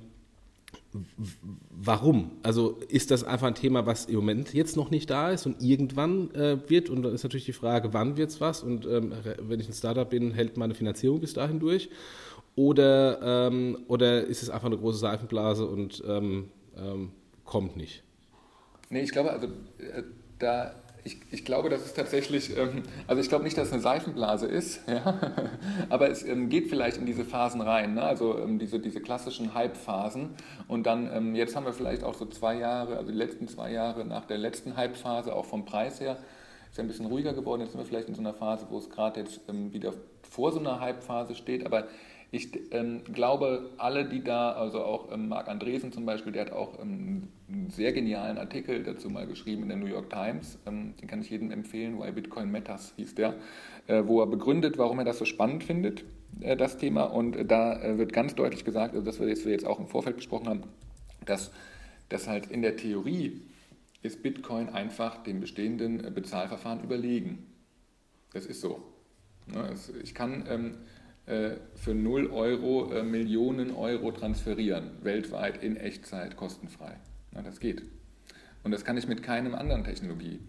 [1.70, 2.32] Warum?
[2.44, 5.62] Also ist das einfach ein Thema, was im Moment jetzt noch nicht da ist und
[5.62, 6.90] irgendwann äh, wird?
[6.90, 8.64] Und dann ist natürlich die Frage, wann wird es was?
[8.64, 11.90] Und ähm, wenn ich ein Startup bin, hält meine Finanzierung bis dahin durch?
[12.56, 17.12] Oder, ähm, oder ist es einfach eine große Seifenblase und ähm, ähm
[17.44, 18.04] kommt nicht?
[18.90, 20.04] Nee, ich glaube, also äh,
[20.40, 23.82] da ich, ich, glaube, dass es tatsächlich, ähm, also ich glaube nicht, dass es eine
[23.82, 25.20] Seifenblase ist, ja?
[25.90, 28.04] aber es ähm, geht vielleicht in diese Phasen rein, ne?
[28.04, 30.30] also ähm, diese, diese klassischen Hype-Phasen.
[30.68, 34.06] Und dann, jetzt haben wir vielleicht auch so zwei Jahre, also die letzten zwei Jahre
[34.06, 36.18] nach der letzten Hype-Phase, auch vom Preis her,
[36.70, 37.62] ist ja ein bisschen ruhiger geworden.
[37.62, 39.94] Jetzt sind wir vielleicht in so einer Phase, wo es gerade jetzt wieder
[40.30, 41.88] vor so einer Hype-Phase steht, aber
[42.30, 46.52] ich ähm, glaube, alle, die da, also auch ähm, Marc Andresen zum Beispiel, der hat
[46.52, 50.60] auch ähm, einen sehr genialen Artikel dazu mal geschrieben in der New York Times.
[50.66, 53.36] Ähm, den kann ich jedem empfehlen, Why Bitcoin Matters hieß der,
[53.88, 56.04] äh, wo er begründet, warum er das so spannend findet,
[56.42, 57.04] äh, das Thema.
[57.04, 59.88] Und äh, da äh, wird ganz deutlich gesagt, also das jetzt, wir jetzt auch im
[59.88, 60.64] Vorfeld besprochen haben,
[61.26, 61.52] dass,
[62.10, 63.42] dass halt in der Theorie
[64.02, 67.46] ist Bitcoin einfach dem bestehenden äh, Bezahlverfahren überlegen.
[68.34, 68.84] Das ist so.
[69.48, 69.74] Ne,
[70.04, 70.76] ich kann ähm, äh,
[71.76, 76.96] für 0 Euro äh, Millionen Euro transferieren, weltweit in Echtzeit kostenfrei.
[77.36, 77.84] Ja, das geht.
[78.64, 80.40] Und das kann ich mit keinem anderen Technologie.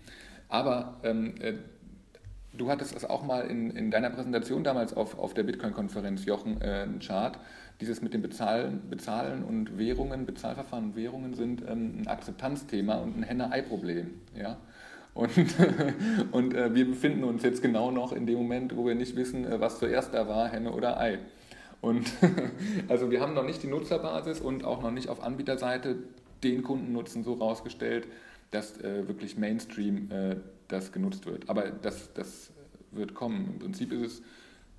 [0.49, 1.55] Aber ähm, äh,
[2.57, 6.61] du hattest es auch mal in, in deiner Präsentation damals auf, auf der Bitcoin-Konferenz, Jochen,
[6.61, 7.39] äh, einen Chart.
[7.81, 13.18] Dieses mit dem Bezahlen, Bezahlen und Währungen, Bezahlverfahren und Währungen sind ähm, ein Akzeptanzthema und
[13.18, 14.11] ein Henne-Ei-Problem.
[14.37, 14.59] Ja?
[15.19, 15.33] Und,
[16.31, 19.45] und äh, wir befinden uns jetzt genau noch in dem Moment, wo wir nicht wissen,
[19.45, 21.19] äh, was zuerst da war, Henne oder Ei.
[21.81, 22.12] Und
[22.89, 25.97] also wir haben noch nicht die Nutzerbasis und auch noch nicht auf Anbieterseite
[26.45, 28.07] den Kundennutzen so rausgestellt,
[28.53, 30.37] dass äh, wirklich Mainstream äh,
[30.69, 31.51] das genutzt wird.
[31.51, 32.53] Aber das, das
[32.93, 33.55] wird kommen.
[33.55, 34.23] Im Prinzip ist es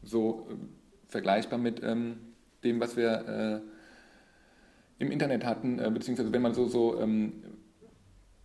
[0.04, 0.54] so äh,
[1.10, 2.16] vergleichbar mit ähm,
[2.64, 3.62] dem, was wir
[5.00, 7.34] äh, im Internet hatten, beziehungsweise wenn man so, so ähm,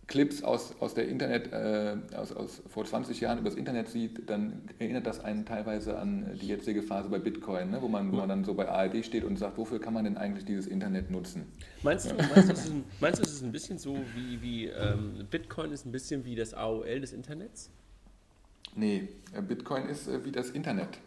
[0.07, 4.61] Clips aus, aus der Internet, äh, aus, aus vor 20 Jahren übers Internet sieht, dann
[4.77, 7.81] erinnert das einen teilweise an die jetzige Phase bei Bitcoin, ne?
[7.81, 10.17] wo, man, wo man dann so bei ARD steht und sagt, wofür kann man denn
[10.17, 11.45] eigentlich dieses Internet nutzen?
[11.81, 14.41] Meinst du, meinst du, es, ist ein, meinst du es ist ein bisschen so wie,
[14.41, 17.71] wie ähm, Bitcoin ist ein bisschen wie das AOL des Internets?
[18.75, 20.99] Nee, äh, Bitcoin ist äh, wie das Internet.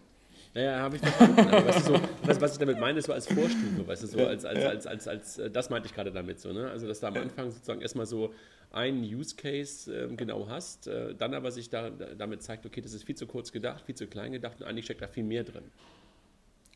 [0.54, 1.36] Naja, habe ich verstanden.
[1.36, 4.26] weißt du, so, was, was, ich damit meine, ist so als Vorstufe, weißt du, so
[4.26, 6.70] als, als, als, als, als, äh, das meinte ich gerade damit so, ne?
[6.70, 8.32] Also, dass da am Anfang sozusagen erstmal so
[8.70, 12.92] einen Use Case äh, genau hast, äh, dann aber sich da, damit zeigt, okay, das
[12.92, 15.44] ist viel zu kurz gedacht, viel zu klein gedacht und eigentlich steckt da viel mehr
[15.44, 15.64] drin.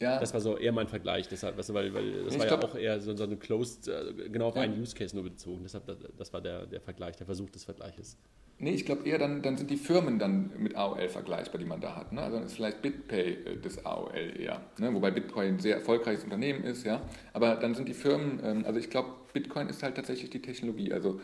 [0.02, 0.18] Ja.
[0.18, 2.62] Das war so eher mein Vergleich, deshalb, weißt du, weil, weil das ich war glaub,
[2.64, 4.62] ja auch eher so, so eine Closed, äh, genau auf ja.
[4.62, 5.60] einen Use Case nur bezogen.
[5.62, 5.84] Deshalb,
[6.16, 8.18] das war der, der Vergleich, der Versuch des Vergleiches.
[8.58, 11.80] Nee, ich glaube eher, dann, dann sind die Firmen dann mit AOL vergleichbar, die man
[11.80, 12.12] da hat.
[12.12, 12.20] Ne?
[12.20, 14.60] Also dann ist vielleicht BitPay äh, das AOL eher.
[14.78, 14.92] Ne?
[14.92, 17.02] Wobei Bitcoin ein sehr erfolgreiches Unternehmen ist, ja.
[17.32, 20.92] Aber dann sind die Firmen, ähm, also ich glaube, Bitcoin ist halt tatsächlich die Technologie.
[20.92, 21.20] Also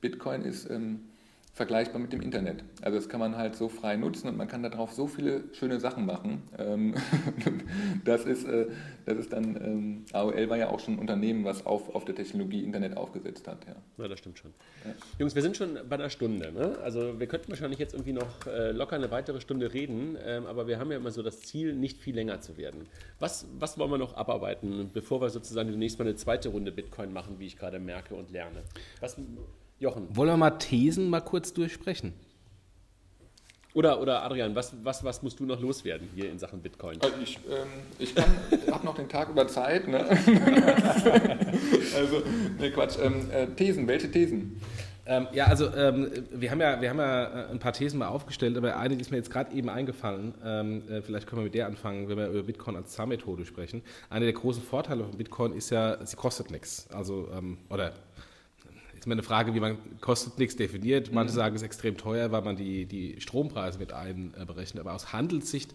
[0.00, 1.11] Bitcoin ist ähm,
[1.54, 2.64] vergleichbar mit dem Internet.
[2.80, 5.80] Also das kann man halt so frei nutzen und man kann darauf so viele schöne
[5.80, 6.42] Sachen machen.
[6.58, 6.94] Ähm,
[8.06, 8.68] das, ist, äh,
[9.04, 12.14] das ist dann, ähm, AOL war ja auch schon ein Unternehmen, was auf, auf der
[12.14, 13.66] Technologie Internet aufgesetzt hat.
[13.66, 14.54] Ja, ja das stimmt schon.
[14.86, 14.94] Ja.
[15.18, 16.52] Jungs, wir sind schon bei einer Stunde.
[16.52, 16.78] Ne?
[16.82, 20.66] Also wir könnten wahrscheinlich jetzt irgendwie noch äh, locker eine weitere Stunde reden, ähm, aber
[20.66, 22.86] wir haben ja immer so das Ziel, nicht viel länger zu werden.
[23.18, 27.12] Was, was wollen wir noch abarbeiten, bevor wir sozusagen demnächst mal eine zweite Runde Bitcoin
[27.12, 28.62] machen, wie ich gerade merke und lerne?
[29.00, 29.18] Was
[29.82, 30.06] Jochen.
[30.16, 32.14] Wollen wir mal Thesen mal kurz durchsprechen?
[33.74, 37.00] Oder, oder Adrian, was, was, was musst du noch loswerden hier in Sachen Bitcoin?
[37.00, 37.66] Also ich, ähm,
[37.98, 38.14] ich
[38.70, 39.88] habe noch den Tag über Zeit.
[39.88, 39.98] Ne?
[41.96, 42.22] also,
[42.58, 42.98] ne Quatsch.
[43.02, 44.60] Ähm, äh, Thesen, welche Thesen?
[45.04, 48.06] Ähm, ja, also ähm, wir, haben ja, wir haben ja äh, ein paar Thesen mal
[48.06, 50.34] aufgestellt, aber eine, die ist mir jetzt gerade eben eingefallen.
[50.44, 53.82] Ähm, äh, vielleicht können wir mit der anfangen, wenn wir über Bitcoin als Zahlmethode sprechen.
[54.10, 56.86] Einer der großen Vorteile von Bitcoin ist ja, sie kostet nichts.
[56.92, 57.94] Also, ähm, oder
[59.02, 61.12] ist immer eine Frage, wie man kostet nichts definiert.
[61.12, 61.36] Manche mhm.
[61.36, 64.80] sagen, es ist extrem teuer, weil man die, die Strompreise mit einberechnet.
[64.80, 65.72] Aber aus Handelssicht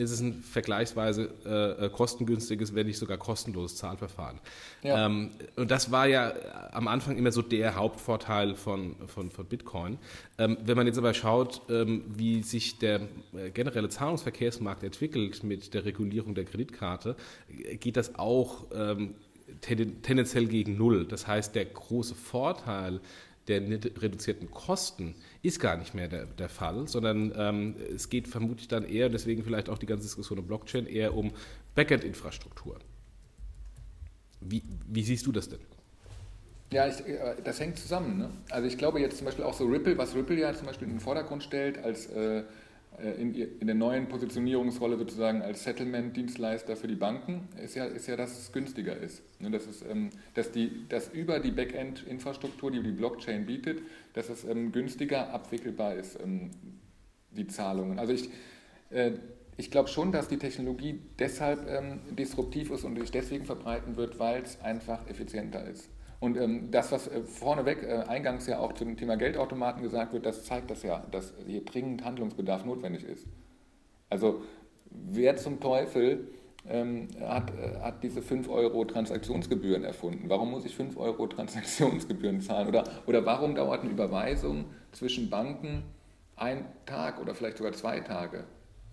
[0.00, 4.40] ist es ein vergleichsweise äh, kostengünstiges, wenn nicht sogar kostenloses Zahlverfahren.
[4.82, 5.06] Ja.
[5.06, 6.32] Ähm, und das war ja
[6.72, 9.98] am Anfang immer so der Hauptvorteil von, von, von Bitcoin.
[10.38, 13.02] Ähm, wenn man jetzt aber schaut, ähm, wie sich der
[13.36, 17.14] äh, generelle Zahlungsverkehrsmarkt entwickelt mit der Regulierung der Kreditkarte,
[17.78, 19.14] geht das auch ähm,
[19.60, 21.06] tendenziell gegen Null.
[21.06, 23.00] Das heißt, der große Vorteil
[23.48, 28.68] der reduzierten Kosten ist gar nicht mehr der, der Fall, sondern ähm, es geht vermutlich
[28.68, 31.32] dann eher, deswegen vielleicht auch die ganze Diskussion um Blockchain, eher um
[31.74, 32.78] Backend-Infrastruktur.
[34.40, 35.60] Wie, wie, siehst du das denn?
[36.72, 38.18] Ja, ich, äh, das hängt zusammen.
[38.18, 38.30] Ne?
[38.50, 40.94] Also ich glaube jetzt zum Beispiel auch so Ripple, was Ripple ja zum Beispiel in
[40.94, 42.44] den Vordergrund stellt als äh,
[43.02, 48.16] in, in, der neuen Positionierungsrolle sozusagen als Settlement-Dienstleister für die Banken ist ja, ist ja,
[48.16, 49.22] dass es günstiger ist.
[49.40, 53.82] Ne, dass, es, ähm, dass, die, dass über die Backend-Infrastruktur, die die Blockchain bietet,
[54.12, 56.50] dass es ähm, günstiger abwickelbar ist, ähm,
[57.32, 57.98] die Zahlungen.
[57.98, 58.30] Also ich,
[58.90, 59.12] äh,
[59.56, 61.60] ich glaube schon, dass die Technologie deshalb
[62.16, 65.88] disruptiv ist und sich deswegen verbreiten wird, weil es einfach effizienter ist.
[66.24, 70.24] Und ähm, das, was äh, vorneweg äh, eingangs ja auch zum Thema Geldautomaten gesagt wird,
[70.24, 73.26] das zeigt das ja, dass hier dringend Handlungsbedarf notwendig ist.
[74.08, 74.40] Also
[74.88, 76.28] wer zum Teufel
[76.66, 80.30] ähm, hat, äh, hat diese 5 Euro Transaktionsgebühren erfunden?
[80.30, 82.68] Warum muss ich 5 Euro Transaktionsgebühren zahlen?
[82.68, 85.82] Oder, oder warum dauert eine Überweisung zwischen Banken
[86.36, 88.44] ein Tag oder vielleicht sogar zwei Tage?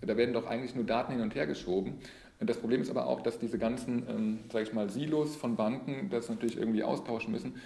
[0.02, 1.94] Da werden doch eigentlich nur Daten hin und her geschoben.
[2.46, 6.10] Das Problem ist aber auch, dass diese ganzen, ähm, sage ich mal, Silos von Banken
[6.10, 7.56] das natürlich irgendwie austauschen müssen.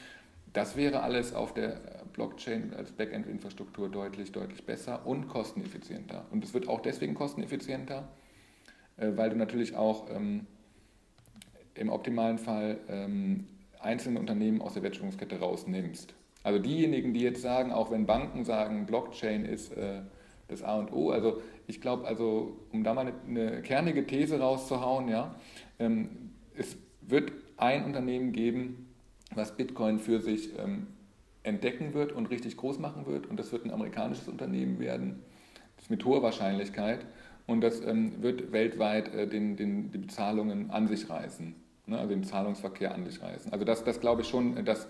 [0.53, 1.81] Das wäre alles auf der
[2.13, 6.25] Blockchain als Backend-Infrastruktur deutlich, deutlich besser und kosteneffizienter.
[6.31, 8.09] Und es wird auch deswegen kosteneffizienter,
[8.97, 10.47] äh, weil du natürlich auch ähm,
[11.75, 13.47] im optimalen Fall ähm,
[13.81, 16.15] einzelne Unternehmen aus der Wertschöpfungskette rausnimmst.
[16.43, 20.01] Also diejenigen, die jetzt sagen, auch wenn Banken sagen, Blockchain ist äh,
[20.49, 24.41] das A und O, also ich glaube, also, um da mal eine, eine, kernige These
[24.41, 25.35] rauszuhauen, ja,
[25.79, 28.95] ähm, es wird ein Unternehmen geben,
[29.35, 30.87] was Bitcoin für sich ähm,
[31.43, 33.27] entdecken wird und richtig groß machen wird.
[33.27, 35.23] Und das wird ein amerikanisches Unternehmen werden,
[35.89, 37.07] mit hoher Wahrscheinlichkeit.
[37.47, 41.55] Und das ähm, wird weltweit äh, den, den, die Bezahlungen an sich reißen,
[41.87, 43.53] ne, also den Zahlungsverkehr an sich reißen.
[43.53, 44.89] Also das, das glaube ich schon, dass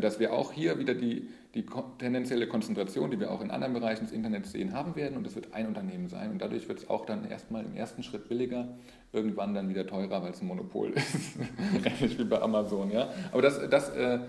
[0.00, 1.64] dass wir auch hier wieder die, die
[1.98, 5.16] tendenzielle Konzentration, die wir auch in anderen Bereichen des Internets sehen, haben werden.
[5.16, 6.30] Und es wird ein Unternehmen sein.
[6.30, 8.68] Und dadurch wird es auch dann erstmal im ersten Schritt billiger,
[9.12, 11.36] irgendwann dann wieder teurer, weil es ein Monopol ist.
[11.84, 12.90] Ähnlich wie bei Amazon.
[12.90, 13.10] Ja?
[13.30, 14.20] Aber das, das, äh,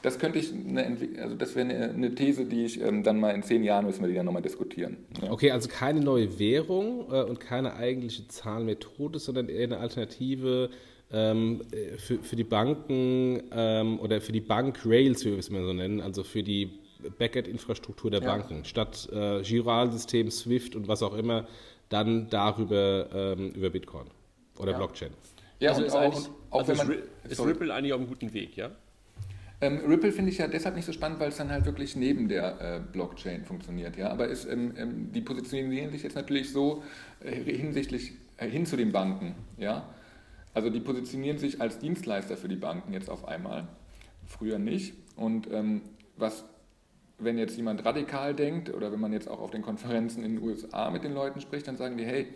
[0.00, 3.42] das könnte ich, eine, also das wäre eine, These, die ich ähm, dann mal in
[3.42, 4.96] zehn Jahren müssen wir die dann nochmal diskutieren.
[5.22, 5.30] Ja.
[5.30, 10.78] Okay, also keine neue Währung äh, und keine eigentliche Zahlmethode, sondern eher eine Alternative ähm,
[11.14, 15.72] für, für die Banken ähm, oder für die Bank Rails, wie wir es mal so
[15.72, 16.78] nennen, also für die
[17.18, 18.26] Backend-Infrastruktur der ja.
[18.26, 21.46] Banken, statt äh, Giralsystem, Swift und was auch immer,
[21.88, 24.06] dann darüber ähm, über Bitcoin
[24.58, 24.78] oder ja.
[24.78, 25.10] Blockchain.
[25.60, 26.98] Ja, also und ist, auch, auch also wenn man,
[27.28, 28.70] ist Ripple eigentlich auf einem guten Weg, ja?
[29.60, 32.28] Ähm, Ripple finde ich ja deshalb nicht so spannend, weil es dann halt wirklich neben
[32.28, 33.96] der äh, Blockchain funktioniert.
[33.96, 34.10] Ja?
[34.10, 36.82] Aber ist, ähm, ähm, die positionieren sich jetzt natürlich so
[37.20, 39.34] äh, hinsichtlich äh, hin zu den Banken.
[39.56, 39.88] Ja?
[40.54, 43.66] Also die positionieren sich als Dienstleister für die Banken jetzt auf einmal,
[44.24, 44.94] früher nicht.
[45.16, 45.82] Und ähm,
[46.16, 46.44] was,
[47.18, 50.44] wenn jetzt jemand radikal denkt oder wenn man jetzt auch auf den Konferenzen in den
[50.44, 52.28] USA mit den Leuten spricht, dann sagen die, hey,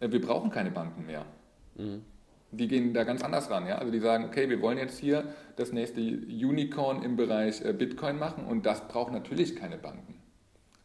[0.00, 1.26] äh, wir brauchen keine Banken mehr.
[1.74, 2.02] Mhm.
[2.50, 3.66] Die gehen da ganz anders ran.
[3.66, 3.76] Ja?
[3.76, 5.24] Also die sagen, okay, wir wollen jetzt hier
[5.56, 10.17] das nächste Unicorn im Bereich äh, Bitcoin machen und das braucht natürlich keine Banken.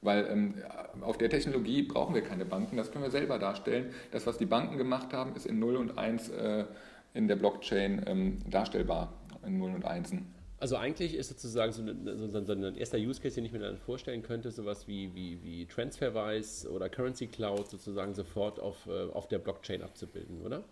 [0.04, 0.56] Weil ähm,
[1.02, 3.92] auf der Technologie brauchen wir keine Banken, das können wir selber darstellen.
[4.12, 6.66] Das, was die Banken gemacht haben, ist in 0 und 1 äh,
[7.14, 9.14] in der Blockchain ähm, darstellbar,
[9.46, 10.14] in 0 und 1.
[10.60, 13.60] Also eigentlich ist sozusagen so, eine, so, so ein erster Use Case, den ich mir
[13.60, 19.12] dann vorstellen könnte, sowas wie, wie, wie Transferwise oder Currency Cloud sozusagen sofort auf, äh,
[19.12, 20.64] auf der Blockchain abzubilden, oder?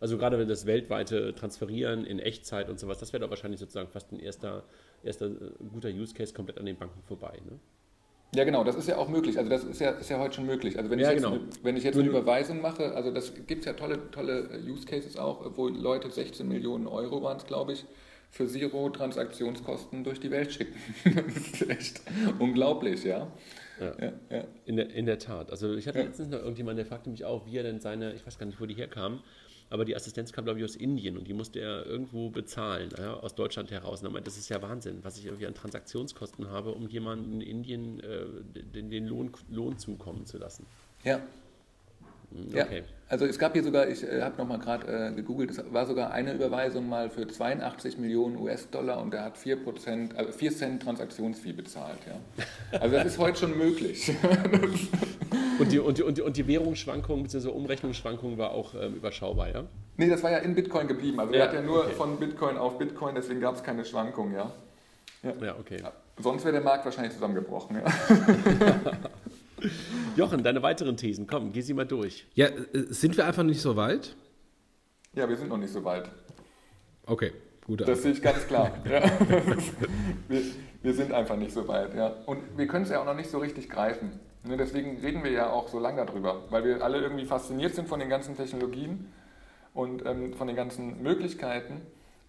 [0.00, 3.88] Also gerade wenn das weltweite Transferieren in Echtzeit und sowas, das wäre doch wahrscheinlich sozusagen
[3.88, 4.64] fast ein erster,
[5.02, 7.40] erster äh, guter Use Case komplett an den Banken vorbei.
[7.44, 7.58] Ne?
[8.34, 9.38] Ja, genau, das ist ja auch möglich.
[9.38, 10.76] Also das ist ja, ist ja heute schon möglich.
[10.76, 11.38] Also wenn ich Ja, jetzt, genau.
[11.62, 15.16] wenn ich jetzt eine Überweisung mache, also das gibt es ja tolle, tolle Use Cases
[15.16, 17.86] auch, wo Leute 16 Millionen Euro waren es, glaube ich,
[18.30, 20.74] für Zero-Transaktionskosten durch die Welt schicken.
[21.04, 22.02] Das ist echt
[22.38, 23.28] unglaublich, ja.
[23.80, 23.94] Ja.
[24.00, 24.44] ja, ja.
[24.66, 25.50] In der, in der Tat.
[25.50, 28.26] Also ich hatte letztens noch irgendjemand, der fragte mich auch, wie er denn seine, ich
[28.26, 29.20] weiß gar nicht, wo die herkam,
[29.70, 33.14] aber die Assistenz kam, glaube ich, aus Indien und die musste er irgendwo bezahlen, ja,
[33.14, 34.00] aus Deutschland heraus.
[34.00, 37.40] Und er meinte, das ist ja Wahnsinn, was ich irgendwie an Transaktionskosten habe, um jemanden
[37.40, 38.24] in Indien äh,
[38.74, 40.66] den, den Lohn, Lohn zukommen zu lassen.
[41.04, 41.16] ja.
[42.30, 42.82] Hm, Ja, Okay.
[43.08, 46.10] also es gab hier sogar, ich äh, habe nochmal gerade äh, gegoogelt, es war sogar
[46.10, 51.52] eine Überweisung mal für 82 Millionen US-Dollar und der hat 4%, also 4 Cent Transaktionsfee
[51.52, 51.98] bezahlt.
[52.06, 52.78] Ja.
[52.80, 54.12] Also das ist heute schon möglich.
[55.58, 57.48] Und die, und die, und die, und die Währungsschwankung bzw.
[57.48, 59.64] Umrechnungsschwankung war auch ähm, überschaubar, ja?
[59.96, 61.18] nee, das war ja in Bitcoin geblieben.
[61.18, 61.94] Also Ja, er hat ja nur okay.
[61.94, 64.32] von Bitcoin auf Bitcoin, deswegen gab es keine Schwankung.
[64.32, 64.52] Ja.
[65.22, 65.78] Ja, okay.
[65.82, 65.92] Ja.
[66.20, 67.76] Sonst wäre der Markt wahrscheinlich zusammengebrochen.
[67.76, 68.92] Ja.
[70.16, 72.26] Jochen, deine weiteren Thesen, komm, geh sie mal durch.
[72.34, 74.14] Ja, äh, sind wir einfach nicht so weit?
[75.14, 76.08] ja, wir sind noch nicht so weit.
[77.06, 77.32] Okay,
[77.66, 77.80] gut.
[77.86, 78.70] Das sehe ich ganz klar.
[78.88, 79.02] Ja.
[80.28, 80.42] Wir,
[80.82, 81.94] wir sind einfach nicht so weit.
[81.94, 82.14] Ja.
[82.26, 84.20] Und wir können es ja auch noch nicht so richtig greifen.
[84.44, 87.88] Ne, deswegen reden wir ja auch so lange darüber, weil wir alle irgendwie fasziniert sind
[87.88, 89.12] von den ganzen Technologien
[89.74, 91.82] und ähm, von den ganzen Möglichkeiten.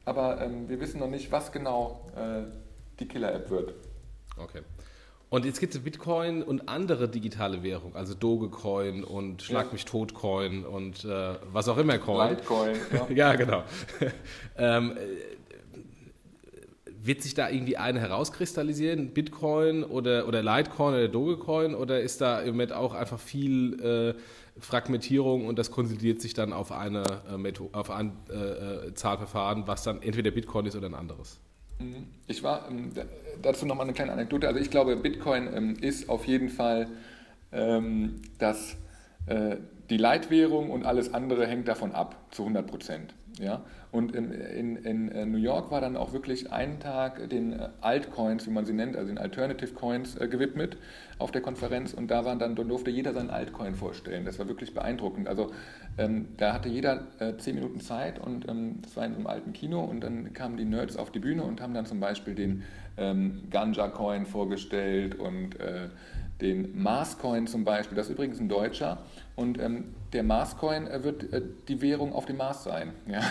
[0.05, 2.51] Aber ähm, wir wissen noch nicht, was genau äh,
[2.99, 3.74] die Killer-App wird.
[4.38, 4.62] Okay.
[5.30, 9.74] Und jetzt gibt es Bitcoin und andere digitale Währungen, also Dogecoin und Schlag Ja.
[9.74, 12.32] mich tot Coin und äh, was auch immer Coin.
[12.32, 12.76] Litecoin.
[12.91, 13.07] Ja.
[13.16, 13.64] Ja, genau.
[14.57, 15.39] ähm, äh,
[17.02, 22.39] wird sich da irgendwie eine herauskristallisieren, Bitcoin oder, oder Litecoin oder Dogecoin, oder ist da
[22.41, 24.14] im Moment auch einfach viel äh,
[24.60, 28.34] Fragmentierung und das konsolidiert sich dann auf eine äh, auf ein äh,
[28.88, 31.39] äh, Zahlverfahren, was dann entweder Bitcoin ist oder ein anderes?
[31.80, 32.08] Mhm.
[32.28, 33.06] Ich war ähm, da-
[33.41, 34.47] dazu nochmal eine kleine Anekdote.
[34.47, 36.88] Also ich glaube, Bitcoin ähm, ist auf jeden Fall
[37.52, 38.76] ähm, das,
[39.28, 39.58] äh,
[39.90, 43.14] die Leitwährung und alles andere hängt davon ab, zu 100 Prozent.
[43.40, 43.62] Ja?
[43.92, 47.70] Und in, in, in äh, New York war dann auch wirklich ein Tag den äh,
[47.82, 50.78] Altcoins, wie man sie nennt, also den Alternative Coins, äh, gewidmet
[51.18, 51.94] auf der Konferenz.
[51.94, 54.26] Und da waren dann, da durfte jeder seinen Altcoin vorstellen.
[54.26, 55.28] Das war wirklich beeindruckend.
[55.28, 55.52] Also
[55.98, 59.28] ähm, da hatte jeder äh, zehn Minuten Zeit und ähm, das war in so einem
[59.28, 62.36] alten Kino und dann kamen die Nerds auf die Bühne und haben dann zum Beispiel
[62.36, 62.64] den
[62.98, 65.90] ähm, Ganja-Coin vorgestellt und äh,
[66.42, 67.96] den Mars-Coin zum Beispiel.
[67.96, 69.00] Das ist übrigens ein Deutscher
[69.36, 72.94] und ähm, der Mars-Coin äh, wird äh, die Währung auf dem Mars sein.
[73.08, 73.22] Ja.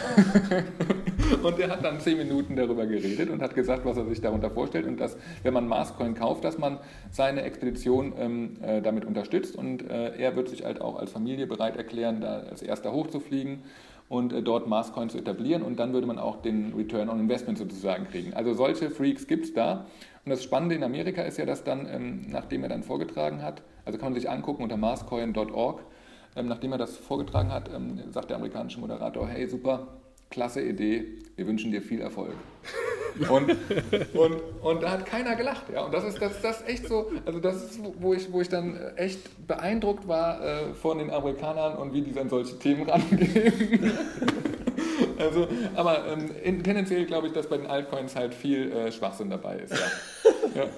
[1.42, 4.50] und er hat dann zehn Minuten darüber geredet und hat gesagt, was er sich darunter
[4.50, 6.78] vorstellt und dass, wenn man Mars-Coin kauft, dass man
[7.10, 11.46] seine Expedition ähm, äh, damit unterstützt und äh, er wird sich halt auch als Familie
[11.46, 13.62] bereit erklären, da als erster hochzufliegen
[14.08, 17.58] und äh, dort Marscoin zu etablieren und dann würde man auch den Return on Investment
[17.58, 18.34] sozusagen kriegen.
[18.34, 19.86] Also solche Freaks gibt es da.
[20.28, 23.62] Und das Spannende in Amerika ist ja, dass dann, ähm, nachdem er dann vorgetragen hat,
[23.86, 25.80] also kann man sich angucken unter marscoin.org,
[26.36, 29.88] ähm, nachdem er das vorgetragen hat, ähm, sagt der amerikanische Moderator, hey super,
[30.28, 31.06] klasse Idee,
[31.36, 32.34] wir wünschen dir viel Erfolg.
[33.30, 33.50] Und,
[34.14, 35.64] und, und da hat keiner gelacht.
[35.72, 35.86] Ja?
[35.86, 38.76] Und das ist, das, das echt so, also das ist, wo ich, wo ich dann
[38.94, 43.90] echt beeindruckt war äh, von den Amerikanern und wie die an solche Themen rangehen.
[45.18, 49.30] also, aber ähm, in, tendenziell glaube ich, dass bei den Altcoins halt viel äh, Schwachsinn
[49.30, 49.72] dabei ist.
[49.72, 49.78] Ja.
[50.62, 50.68] ja.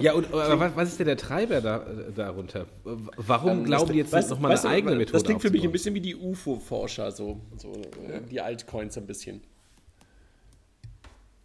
[0.00, 2.66] Ja, und aber was, was ist denn der Treiber da, äh, darunter?
[2.84, 5.64] Warum Ähm, glauben die jetzt Weißt- nochmal eine weißt eigene Methode Das klingt für mich
[5.64, 9.40] ein bisschen wie die UFO-Forscher, so, so äh, die Altcoins ein bisschen.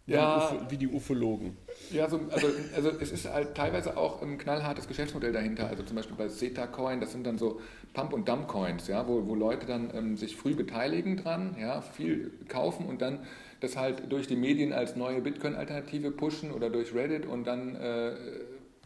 [0.06, 0.36] Ja.
[0.36, 1.56] Ufo, wie die Ufologen.
[1.90, 5.68] Ja, so, also, also es ist halt teilweise auch ein knallhartes Geschäftsmodell dahinter.
[5.68, 7.60] Also zum Beispiel bei Zeta Coin, das sind dann so
[7.94, 12.32] Pump- und Dump-Coins, ja, wo, wo Leute dann ähm, sich früh beteiligen dran, ja, viel
[12.48, 13.20] kaufen und dann
[13.60, 18.12] das halt durch die Medien als neue Bitcoin-Alternative pushen oder durch Reddit und dann äh,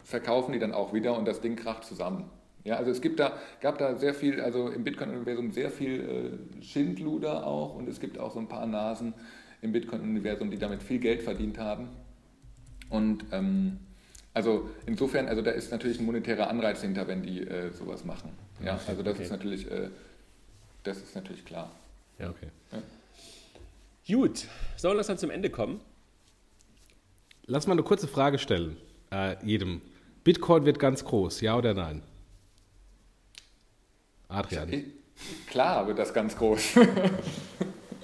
[0.05, 2.29] verkaufen die dann auch wieder und das Ding kracht zusammen.
[2.63, 6.63] Ja, also es gibt da, gab da sehr viel, also im Bitcoin-Universum sehr viel äh,
[6.63, 9.13] Schindluder auch und es gibt auch so ein paar Nasen
[9.61, 11.89] im Bitcoin-Universum, die damit viel Geld verdient haben.
[12.89, 13.77] Und ähm,
[14.33, 18.31] also insofern, also da ist natürlich ein monetärer Anreiz hinter, wenn die äh, sowas machen.
[18.63, 19.23] Ja, also das Okay.
[19.23, 19.89] ist natürlich, äh,
[20.83, 21.71] das ist natürlich klar.
[22.17, 22.47] Ja, okay.
[22.71, 24.15] Ja.
[24.15, 24.47] Gut,
[24.77, 25.81] sollen wir langsam zum Ende kommen?
[27.45, 28.77] Lass mal eine kurze Frage stellen,
[29.11, 29.81] äh, jedem.
[30.23, 32.03] Bitcoin wird ganz groß, ja oder nein?
[34.27, 34.71] Adrian.
[34.71, 34.85] Ich,
[35.47, 36.75] klar wird das ganz groß.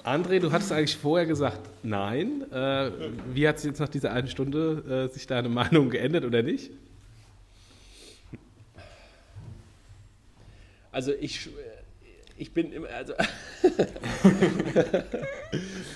[0.06, 2.48] André, du hattest eigentlich vorher gesagt, nein.
[2.52, 2.92] Äh,
[3.34, 6.70] wie hat es jetzt nach dieser einen Stunde äh, sich deine Meinung geändert oder nicht?
[10.92, 11.48] Also ich,
[12.36, 13.14] ich bin immer, also,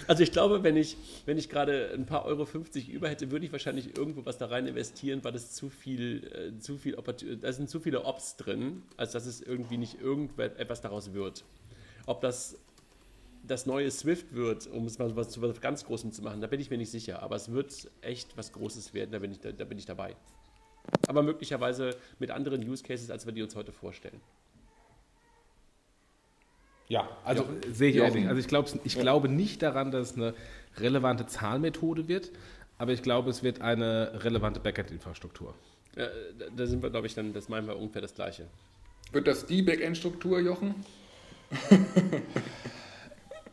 [0.09, 3.47] also ich glaube, wenn ich, wenn ich gerade ein paar Euro 50 über hätte, würde
[3.47, 6.97] ich wahrscheinlich irgendwo was da rein investieren, weil das zu viel, äh, zu viel,
[7.41, 11.45] da sind zu viele Ops drin, als dass es irgendwie nicht irgendetwas daraus wird.
[12.07, 12.57] Ob das
[13.51, 16.61] das neue Swift wird, um es mal was, was ganz Großem zu machen, da bin
[16.61, 17.23] ich mir nicht sicher.
[17.23, 20.15] Aber es wird echt was Großes werden, da bin ich, da, da bin ich dabei.
[21.09, 24.21] Aber möglicherweise mit anderen Use Cases, als wir die uns heute vorstellen.
[26.89, 27.73] Ja, also ja.
[27.73, 28.29] sehe ich ähnlich.
[28.29, 29.03] Also ich, glaub, ich ja.
[29.03, 30.35] glaube nicht daran, dass es eine
[30.79, 32.31] relevante Zahlmethode wird,
[32.79, 35.55] aber ich glaube, es wird eine relevante Backend-Infrastruktur.
[35.97, 36.07] Ja,
[36.57, 38.47] da sind wir, glaube ich, dann, das meinen wir ungefähr das Gleiche.
[39.13, 40.75] Wird das die Backend-Struktur, Jochen?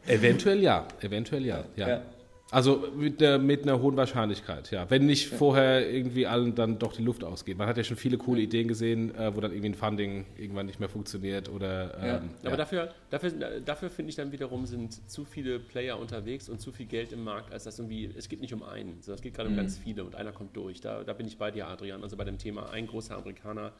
[0.07, 1.63] Eventuell ja, eventuell ja.
[1.75, 1.89] ja.
[1.89, 2.01] ja.
[2.49, 4.89] Also mit, der, mit, einer hohen Wahrscheinlichkeit, ja.
[4.89, 5.37] Wenn nicht ja.
[5.37, 7.57] vorher irgendwie allen dann doch die Luft ausgeht.
[7.57, 10.65] Man hat ja schon viele coole Ideen gesehen, äh, wo dann irgendwie ein Funding irgendwann
[10.65, 11.97] nicht mehr funktioniert oder.
[11.97, 12.47] Ähm, ja.
[12.47, 13.31] Aber dafür, dafür,
[13.65, 17.25] dafür finde ich dann wiederum sind zu viele Player unterwegs und zu viel Geld im
[17.25, 18.09] Markt, als das irgendwie.
[18.17, 19.55] Es geht nicht um einen, sondern es geht gerade mhm.
[19.55, 20.79] um ganz viele und einer kommt durch.
[20.79, 22.01] Da, da bin ich bei dir, Adrian.
[22.01, 23.73] Also bei dem Thema ein großer Amerikaner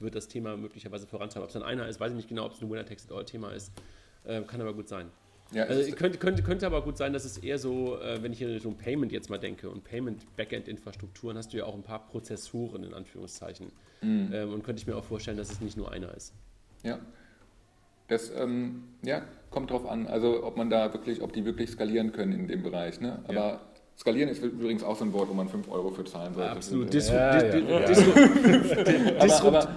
[0.00, 1.42] wird das Thema möglicherweise vorantreiben.
[1.42, 3.72] Ob es dann einer ist, weiß ich nicht genau, ob es ein Winner-Text-All-Thema ist.
[4.24, 5.10] Äh, kann aber gut sein.
[5.52, 8.42] Ja, also könnte, könnte, könnte aber gut sein, dass es eher so, äh, wenn ich
[8.42, 12.82] in Richtung Payment jetzt mal denke und Payment-Backend-Infrastrukturen, hast du ja auch ein paar Prozessoren
[12.82, 13.70] in Anführungszeichen.
[14.00, 14.30] Mhm.
[14.32, 16.32] Ähm, und könnte ich mir auch vorstellen, dass es nicht nur einer ist.
[16.82, 16.98] Ja.
[18.08, 22.12] Das ähm, ja, kommt drauf an, also ob man da wirklich, ob die wirklich skalieren
[22.12, 23.00] können in dem Bereich.
[23.00, 23.20] Ne?
[23.24, 23.60] Aber ja.
[23.98, 26.50] Skalieren ist übrigens auch so ein Wort, wo man 5 Euro für zahlen sollte.
[26.50, 26.92] Absolut.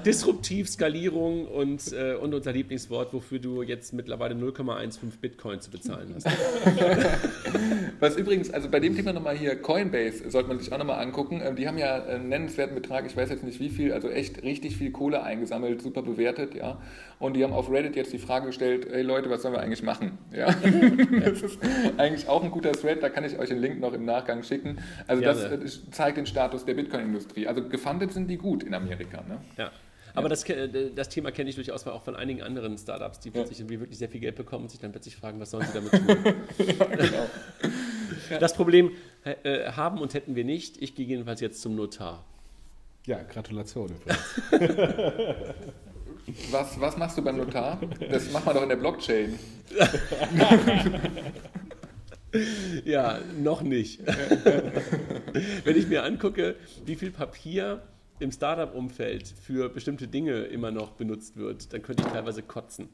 [0.05, 6.15] Disruptiv Skalierung und, äh, und unser Lieblingswort, wofür du jetzt mittlerweile 0,15 Bitcoin zu bezahlen
[6.15, 6.27] hast.
[8.01, 11.41] Was übrigens, also bei dem Thema nochmal hier, Coinbase sollte man sich auch nochmal angucken.
[11.41, 14.43] Ähm, die haben ja einen nennenswerten Betrag, ich weiß jetzt nicht wie viel, also echt
[14.43, 16.77] richtig viel Kohle eingesammelt, super bewertet, ja.
[17.19, 19.83] Und die haben auf Reddit jetzt die Frage gestellt, hey Leute, was sollen wir eigentlich
[19.83, 20.17] machen?
[20.33, 20.47] Ja.
[21.23, 21.59] das ist
[21.97, 24.79] eigentlich auch ein guter Thread, da kann ich euch den Link noch im Nachgang schicken.
[25.07, 25.57] Also Gerne.
[25.57, 27.47] das äh, zeigt den Status der Bitcoin-Industrie.
[27.47, 29.23] Also gefundet sind die gut in Amerika.
[29.27, 29.39] Ne?
[29.57, 29.71] Ja.
[30.13, 33.59] Aber das, äh, das, Thema kenne ich durchaus auch von einigen anderen Startups, die plötzlich
[33.59, 33.69] ja.
[33.69, 36.35] wirklich sehr viel Geld bekommen und sich dann plötzlich fragen, was sollen sie damit tun.
[36.79, 37.25] ja, genau.
[38.39, 38.91] Das Problem
[39.23, 40.79] äh, haben und hätten wir nicht.
[40.81, 42.23] Ich gehe jedenfalls jetzt zum Notar.
[43.07, 43.91] Ja, Gratulation.
[46.51, 47.79] was, was machst du beim Notar?
[48.11, 49.39] Das macht man doch in der Blockchain.
[52.85, 54.05] ja, noch nicht.
[55.63, 57.81] Wenn ich mir angucke, wie viel Papier
[58.19, 62.89] im Startup-Umfeld für bestimmte Dinge immer noch benutzt wird, dann könnte ich teilweise kotzen.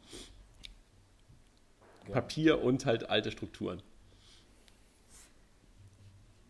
[2.07, 2.13] Ja.
[2.13, 3.81] Papier und halt alte Strukturen.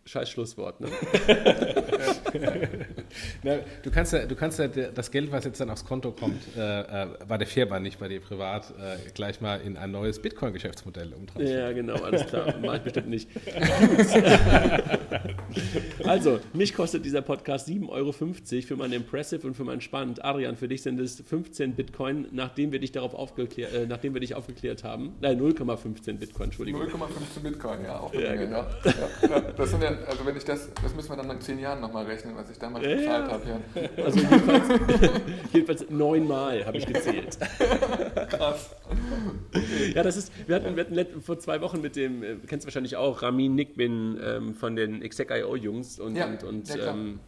[0.07, 0.87] Scheiß Schlusswort, ne?
[3.43, 6.43] Na, du kannst ja, du kannst ja das Geld, was jetzt dann aufs Konto kommt,
[6.55, 10.21] äh, äh, bei der Firma, nicht bei dir privat, äh, gleich mal in ein neues
[10.21, 11.59] Bitcoin-Geschäftsmodell umtransferieren.
[11.59, 12.53] Ja, genau, alles klar.
[12.61, 13.29] Mach ich bestimmt nicht.
[16.03, 20.23] also, mich kostet dieser Podcast 7,50 Euro für mein Impressive und für mein Spannend.
[20.23, 24.21] Adrian, für dich sind es 15 Bitcoin, nachdem wir dich darauf aufgeklärt, äh, nachdem wir
[24.21, 25.15] dich aufgeklärt haben.
[25.21, 26.83] Nein, 0,15 Bitcoin, Entschuldigung.
[26.83, 28.67] 0,15 Bitcoin, ja, auch ja, genau.
[28.83, 29.29] ja.
[29.29, 29.41] ja.
[29.41, 32.05] Das sind ja, also wenn ich das, das müssen wir dann in 10 Jahren nochmal
[32.05, 33.43] rechnen, was ich damals ja, bezahlt habe.
[33.49, 33.89] Ja.
[34.03, 34.81] Also jedenfalls,
[35.53, 37.37] jedenfalls neunmal habe ich gezählt.
[38.29, 38.75] Krass.
[39.93, 42.67] Ja, das ist, wir hatten, wir hatten vor zwei Wochen mit dem, äh, kennst du
[42.67, 47.19] wahrscheinlich auch, Ramin Nickbin ähm, von den Exec.io-Jungs und, ja, und, und, ja, ähm,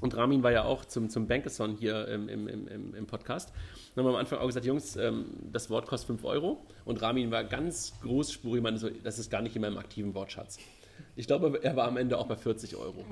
[0.00, 3.52] und Ramin war ja auch zum, zum Bankathon hier im, im, im, im Podcast.
[3.94, 6.66] Dann haben wir am Anfang auch gesagt, Jungs, ähm, das Wort kostet 5 Euro.
[6.84, 10.58] Und Ramin war ganz großspurig, meinte so, das ist gar nicht in meinem aktiven Wortschatz.
[11.16, 13.04] Ich glaube, er war am Ende auch bei 40 Euro.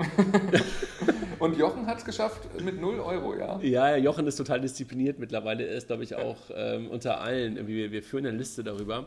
[1.38, 3.60] Und Jochen hat es geschafft mit 0 Euro, ja?
[3.60, 5.66] Ja, Jochen ist total diszipliniert mittlerweile.
[5.66, 7.66] Er ist, glaube ich, auch ähm, unter allen.
[7.66, 9.06] Wir, wir führen eine Liste darüber.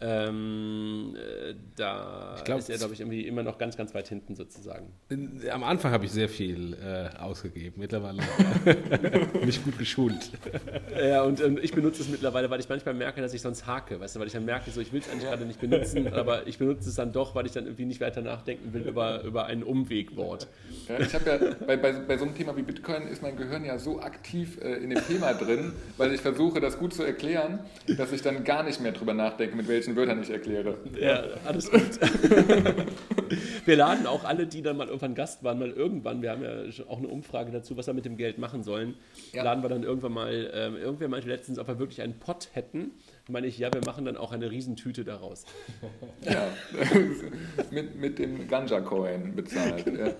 [0.00, 4.34] Ähm, äh, da glaub, ist er, glaube ich, irgendwie immer noch ganz, ganz weit hinten
[4.34, 4.92] sozusagen.
[5.50, 8.22] Am Anfang habe ich sehr viel äh, ausgegeben, mittlerweile
[9.44, 10.32] mich gut geschult.
[11.00, 14.00] Ja, und ähm, ich benutze es mittlerweile, weil ich manchmal merke, dass ich sonst hake,
[14.00, 15.30] weißt du, weil ich dann merke, so, ich will es eigentlich ja.
[15.30, 18.20] gerade nicht benutzen, aber ich benutze es dann doch, weil ich dann irgendwie nicht weiter
[18.20, 20.48] nachdenken will über, über ein Umwegwort.
[20.88, 23.64] Ja, ich habe ja, bei, bei, bei so einem Thema wie Bitcoin ist mein Gehirn
[23.64, 27.60] ja so aktiv äh, in dem Thema drin, weil ich versuche, das gut zu erklären,
[27.96, 30.78] dass ich dann gar nicht mehr drüber nachdenke, mit welchem irgendwelchen Wörtern nicht erkläre.
[31.00, 32.00] Ja, alles gut.
[33.64, 36.84] wir laden auch alle, die dann mal irgendwann Gast waren, mal irgendwann, wir haben ja
[36.88, 38.94] auch eine Umfrage dazu, was wir mit dem Geld machen sollen,
[39.32, 39.42] ja.
[39.42, 42.92] laden wir dann irgendwann mal, ähm, irgendwer meinte letztens, ob wir wirklich einen Pott hätten.
[43.28, 45.44] Meine ich, ja, wir machen dann auch eine Riesentüte daraus.
[46.22, 46.48] Ja,
[47.70, 49.84] mit, mit dem Ganja-Coin bezahlt.
[49.84, 50.06] Genau.
[50.06, 50.14] Ja.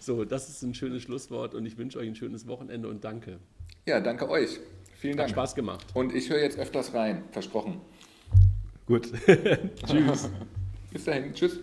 [0.00, 3.38] So, das ist ein schönes Schlusswort und ich wünsche euch ein schönes Wochenende und danke.
[3.86, 4.58] Ja, danke euch.
[5.00, 5.30] Vielen Dank.
[5.30, 5.86] Hat Spaß gemacht.
[5.94, 7.80] Und ich höre jetzt öfters rein, versprochen.
[8.84, 9.10] Gut.
[9.86, 10.28] Tschüss.
[10.92, 11.32] Bis dahin.
[11.32, 11.60] Tschüss.